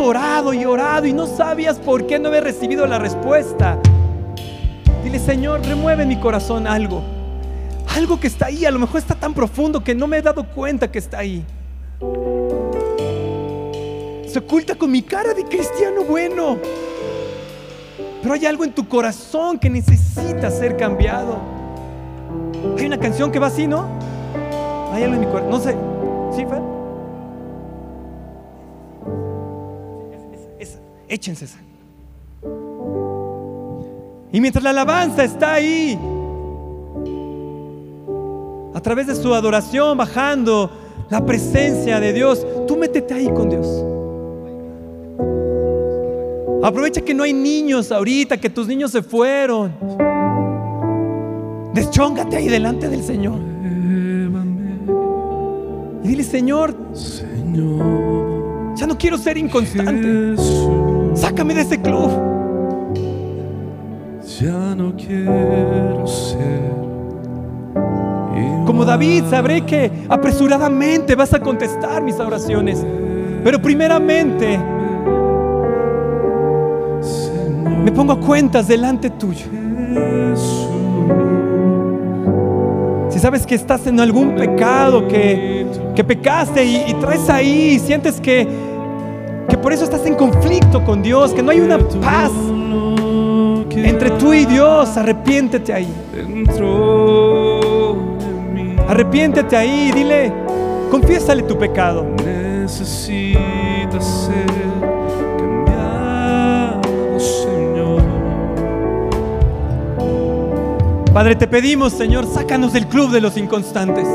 orado 0.00 0.54
y 0.54 0.64
orado 0.64 1.06
y 1.06 1.12
no 1.12 1.26
sabías 1.26 1.78
por 1.78 2.06
qué 2.06 2.20
no 2.20 2.28
habías 2.28 2.44
recibido 2.44 2.86
la 2.86 3.00
respuesta, 3.00 3.78
dile, 5.02 5.18
Señor, 5.18 5.60
remueve 5.66 6.04
en 6.04 6.08
mi 6.08 6.20
corazón 6.20 6.68
algo. 6.68 7.02
Algo 7.96 8.20
que 8.20 8.28
está 8.28 8.46
ahí, 8.46 8.64
a 8.64 8.70
lo 8.70 8.78
mejor 8.78 8.98
está 8.98 9.16
tan 9.16 9.34
profundo 9.34 9.82
que 9.82 9.96
no 9.96 10.06
me 10.06 10.18
he 10.18 10.22
dado 10.22 10.44
cuenta 10.44 10.90
que 10.90 11.00
está 11.00 11.18
ahí. 11.18 11.44
Se 14.28 14.38
oculta 14.38 14.76
con 14.76 14.90
mi 14.90 15.02
cara 15.02 15.34
de 15.34 15.42
cristiano 15.44 16.04
bueno. 16.04 16.58
Pero 18.22 18.34
hay 18.34 18.46
algo 18.46 18.64
en 18.64 18.72
tu 18.72 18.88
corazón 18.88 19.58
que 19.58 19.68
necesita 19.68 20.50
ser 20.50 20.76
cambiado. 20.76 21.38
Hay 22.78 22.86
una 22.86 22.98
canción 22.98 23.32
que 23.32 23.38
va 23.38 23.48
así, 23.48 23.66
¿no? 23.66 23.86
Hay 24.92 25.02
algo 25.02 25.14
en 25.14 25.20
mi 25.20 25.26
corazón. 25.26 25.50
No 25.50 25.58
sé. 25.58 25.76
¿Sí, 26.36 26.46
Fer? 26.46 26.67
Échense. 31.08 31.46
Y 34.30 34.40
mientras 34.40 34.62
la 34.62 34.70
alabanza 34.70 35.24
está 35.24 35.54
ahí, 35.54 35.98
a 38.74 38.80
través 38.80 39.06
de 39.06 39.14
su 39.14 39.32
adoración, 39.34 39.96
bajando 39.96 40.70
la 41.08 41.24
presencia 41.24 41.98
de 41.98 42.12
Dios, 42.12 42.46
tú 42.66 42.76
métete 42.76 43.14
ahí 43.14 43.28
con 43.28 43.48
Dios. 43.48 43.66
Aprovecha 46.62 47.00
que 47.00 47.14
no 47.14 47.22
hay 47.22 47.32
niños 47.32 47.90
ahorita, 47.90 48.36
que 48.36 48.50
tus 48.50 48.66
niños 48.66 48.90
se 48.90 49.02
fueron. 49.02 49.72
Deschóngate 51.72 52.36
ahí 52.36 52.48
delante 52.48 52.88
del 52.88 53.02
Señor. 53.02 53.38
Y 56.04 56.08
dile, 56.08 56.24
Señor 56.24 56.74
ya 58.76 58.86
no 58.86 58.96
quiero 58.96 59.18
ser 59.18 59.36
inconstante. 59.36 60.36
Sácame 61.18 61.52
de 61.52 61.62
ese 61.62 61.80
club. 61.80 62.10
ya 64.40 64.74
no 64.76 64.94
quiero 64.94 66.06
ser 66.06 66.70
Como. 68.64 68.84
David, 68.84 69.24
sabré 69.28 69.62
que 69.62 69.90
apresuradamente 70.08 71.16
vas 71.16 71.34
a 71.34 71.40
contestar 71.40 72.02
mis 72.02 72.20
oraciones. 72.20 72.86
Pero 73.42 73.60
primeramente 73.60 74.58
me 77.84 77.90
pongo 77.90 78.12
a 78.12 78.20
cuentas 78.20 78.68
delante 78.68 79.10
tuyo. 79.10 79.46
Si 83.10 83.18
sabes 83.18 83.44
que 83.44 83.56
estás 83.56 83.88
en 83.88 83.98
algún 83.98 84.36
pecado, 84.36 85.08
que, 85.08 85.66
que 85.96 86.04
pecaste 86.04 86.64
y, 86.64 86.76
y 86.88 86.94
traes 86.94 87.28
ahí, 87.28 87.70
y 87.74 87.78
sientes 87.80 88.20
que, 88.20 88.67
que 89.48 89.56
por 89.56 89.72
eso 89.72 89.84
estás 89.84 90.04
en 90.06 90.14
conflicto 90.14 90.84
con 90.84 91.02
Dios, 91.02 91.32
que 91.32 91.42
no 91.42 91.50
hay 91.50 91.60
una 91.60 91.78
paz 91.78 92.30
entre 93.84 94.10
tú 94.12 94.32
y 94.32 94.44
Dios, 94.44 94.96
arrepiéntete 94.96 95.72
ahí. 95.72 95.92
Arrepiéntete 98.88 99.56
ahí, 99.56 99.92
dile, 99.92 100.32
confiésale 100.90 101.42
tu 101.42 101.56
pecado. 101.58 102.06
necesita 102.24 104.00
ser 104.00 104.46
cambiado, 105.38 106.80
Señor. 107.18 108.02
Padre, 111.12 111.36
te 111.36 111.46
pedimos, 111.46 111.92
Señor, 111.92 112.26
sácanos 112.26 112.72
del 112.72 112.86
club 112.86 113.10
de 113.10 113.20
los 113.20 113.36
inconstantes. 113.36 114.08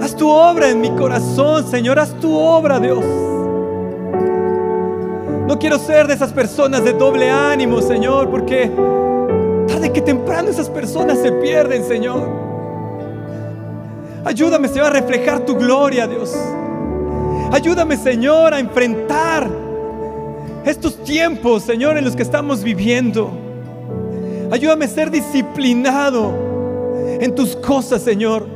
Haz 0.00 0.14
tu 0.14 0.28
obra 0.28 0.68
en 0.70 0.80
mi 0.80 0.90
corazón, 0.90 1.66
Señor, 1.68 1.98
haz 1.98 2.12
tu 2.20 2.36
obra, 2.36 2.78
Dios. 2.78 3.04
No 5.46 5.58
quiero 5.60 5.78
ser 5.78 6.08
de 6.08 6.14
esas 6.14 6.32
personas 6.32 6.82
de 6.82 6.92
doble 6.92 7.30
ánimo, 7.30 7.80
Señor, 7.80 8.28
porque 8.30 8.68
tarde 9.68 9.92
que 9.92 10.02
temprano 10.02 10.48
esas 10.48 10.68
personas 10.68 11.18
se 11.20 11.30
pierden, 11.30 11.84
Señor. 11.84 12.28
Ayúdame, 14.24 14.66
Señor, 14.66 14.88
a 14.88 14.90
reflejar 14.90 15.40
tu 15.46 15.54
gloria, 15.54 16.08
Dios. 16.08 16.36
Ayúdame, 17.52 17.96
Señor, 17.96 18.54
a 18.54 18.58
enfrentar 18.58 19.48
estos 20.64 21.00
tiempos, 21.04 21.62
Señor, 21.62 21.96
en 21.96 22.04
los 22.04 22.16
que 22.16 22.24
estamos 22.24 22.64
viviendo. 22.64 23.30
Ayúdame 24.50 24.86
a 24.86 24.88
ser 24.88 25.12
disciplinado 25.12 26.34
en 27.20 27.32
tus 27.36 27.54
cosas, 27.54 28.02
Señor. 28.02 28.55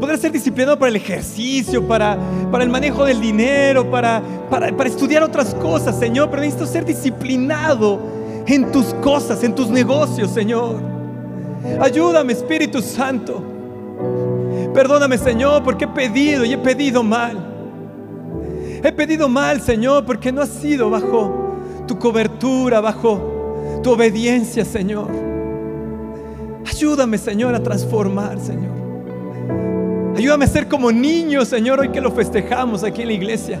Poder 0.00 0.18
ser 0.18 0.32
disciplinado 0.32 0.78
para 0.78 0.90
el 0.90 0.96
ejercicio, 0.96 1.86
para, 1.86 2.18
para 2.50 2.64
el 2.64 2.70
manejo 2.70 3.04
del 3.04 3.20
dinero, 3.20 3.90
para, 3.90 4.22
para, 4.50 4.76
para 4.76 4.88
estudiar 4.88 5.22
otras 5.22 5.54
cosas, 5.54 5.98
Señor. 5.98 6.30
Pero 6.30 6.42
necesito 6.42 6.66
ser 6.66 6.84
disciplinado 6.84 8.00
en 8.46 8.70
tus 8.70 8.92
cosas, 8.94 9.42
en 9.44 9.54
tus 9.54 9.68
negocios, 9.68 10.30
Señor. 10.30 10.76
Ayúdame, 11.80 12.32
Espíritu 12.32 12.82
Santo. 12.82 13.42
Perdóname, 14.74 15.16
Señor, 15.18 15.62
porque 15.62 15.84
he 15.84 15.88
pedido 15.88 16.44
y 16.44 16.52
he 16.52 16.58
pedido 16.58 17.02
mal. 17.02 17.52
He 18.82 18.92
pedido 18.92 19.28
mal, 19.28 19.62
Señor, 19.62 20.04
porque 20.04 20.30
no 20.30 20.42
ha 20.42 20.46
sido 20.46 20.90
bajo 20.90 21.56
tu 21.86 21.98
cobertura, 21.98 22.80
bajo 22.80 23.80
tu 23.82 23.92
obediencia, 23.92 24.64
Señor. 24.64 25.08
Ayúdame, 26.66 27.16
Señor, 27.16 27.54
a 27.54 27.62
transformar, 27.62 28.38
Señor. 28.40 28.83
Ayúdame 30.16 30.44
a 30.44 30.48
ser 30.48 30.68
como 30.68 30.92
niño, 30.92 31.44
Señor, 31.44 31.80
hoy 31.80 31.88
que 31.88 32.00
lo 32.00 32.12
festejamos 32.12 32.84
aquí 32.84 33.02
en 33.02 33.08
la 33.08 33.14
iglesia. 33.14 33.60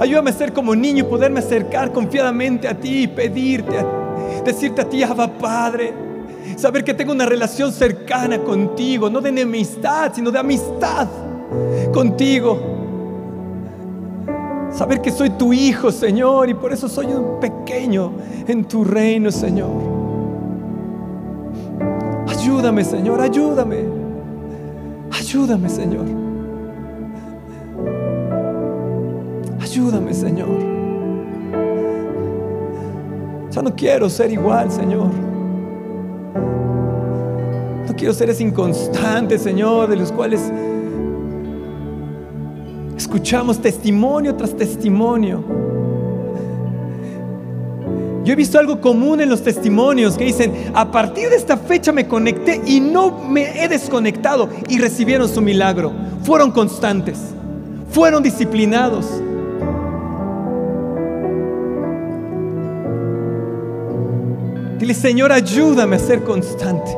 Ayúdame 0.00 0.30
a 0.30 0.32
ser 0.32 0.52
como 0.52 0.74
niño 0.74 1.04
y 1.04 1.08
poderme 1.08 1.40
acercar 1.40 1.92
confiadamente 1.92 2.66
a 2.66 2.74
ti 2.74 3.02
y 3.02 3.06
pedirte, 3.06 3.84
decirte 4.44 4.80
a 4.80 4.88
ti, 4.88 5.02
Abba 5.02 5.28
Padre. 5.28 5.92
Saber 6.56 6.82
que 6.82 6.94
tengo 6.94 7.12
una 7.12 7.26
relación 7.26 7.70
cercana 7.70 8.38
contigo, 8.38 9.10
no 9.10 9.20
de 9.20 9.28
enemistad, 9.28 10.12
sino 10.14 10.30
de 10.30 10.38
amistad 10.38 11.08
contigo. 11.92 12.58
Saber 14.72 15.02
que 15.02 15.10
soy 15.10 15.30
tu 15.30 15.52
hijo, 15.52 15.92
Señor, 15.92 16.48
y 16.48 16.54
por 16.54 16.72
eso 16.72 16.88
soy 16.88 17.06
un 17.06 17.38
pequeño 17.38 18.12
en 18.48 18.64
tu 18.64 18.84
reino, 18.84 19.30
Señor. 19.30 19.70
Ayúdame, 22.26 22.82
Señor, 22.84 23.20
ayúdame. 23.20 23.91
Ayúdame, 25.12 25.68
Señor. 25.68 26.06
Ayúdame, 29.60 30.12
Señor. 30.14 30.48
Ya 33.50 33.62
no 33.62 33.74
quiero 33.74 34.08
ser 34.08 34.32
igual, 34.32 34.70
Señor. 34.70 35.08
No 37.86 37.94
quiero 37.96 38.14
ser 38.14 38.30
ese 38.30 38.42
inconstante, 38.42 39.38
Señor, 39.38 39.88
de 39.88 39.96
los 39.96 40.10
cuales 40.10 40.50
escuchamos 42.96 43.60
testimonio 43.60 44.34
tras 44.34 44.56
testimonio. 44.56 45.71
Yo 48.24 48.32
he 48.32 48.36
visto 48.36 48.58
algo 48.58 48.80
común 48.80 49.20
en 49.20 49.28
los 49.28 49.42
testimonios 49.42 50.16
que 50.16 50.24
dicen, 50.24 50.70
a 50.74 50.92
partir 50.92 51.28
de 51.28 51.36
esta 51.36 51.56
fecha 51.56 51.90
me 51.90 52.06
conecté 52.06 52.60
y 52.64 52.78
no 52.80 53.18
me 53.18 53.64
he 53.64 53.68
desconectado 53.68 54.48
y 54.68 54.78
recibieron 54.78 55.28
su 55.28 55.40
milagro. 55.40 55.92
Fueron 56.22 56.52
constantes, 56.52 57.18
fueron 57.90 58.22
disciplinados. 58.22 59.06
Dile, 64.78 64.94
Señor, 64.94 65.32
ayúdame 65.32 65.96
a 65.96 65.98
ser 65.98 66.22
constante. 66.22 66.96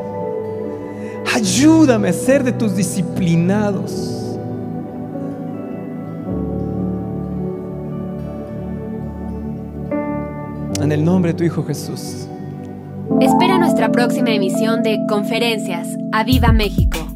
Ayúdame 1.35 2.11
a 2.11 2.12
ser 2.12 2.45
de 2.45 2.53
tus 2.53 2.77
disciplinados. 2.77 4.14
En 10.85 10.93
el 10.93 11.03
nombre 11.03 11.32
de 11.32 11.39
tu 11.39 11.45
Hijo 11.45 11.64
Jesús. 11.64 12.28
Espera 13.18 13.57
nuestra 13.57 13.91
próxima 13.91 14.32
emisión 14.32 14.82
de 14.82 14.99
Conferencias. 15.09 15.97
¡A 16.12 16.24
Viva 16.24 16.53
México! 16.53 17.14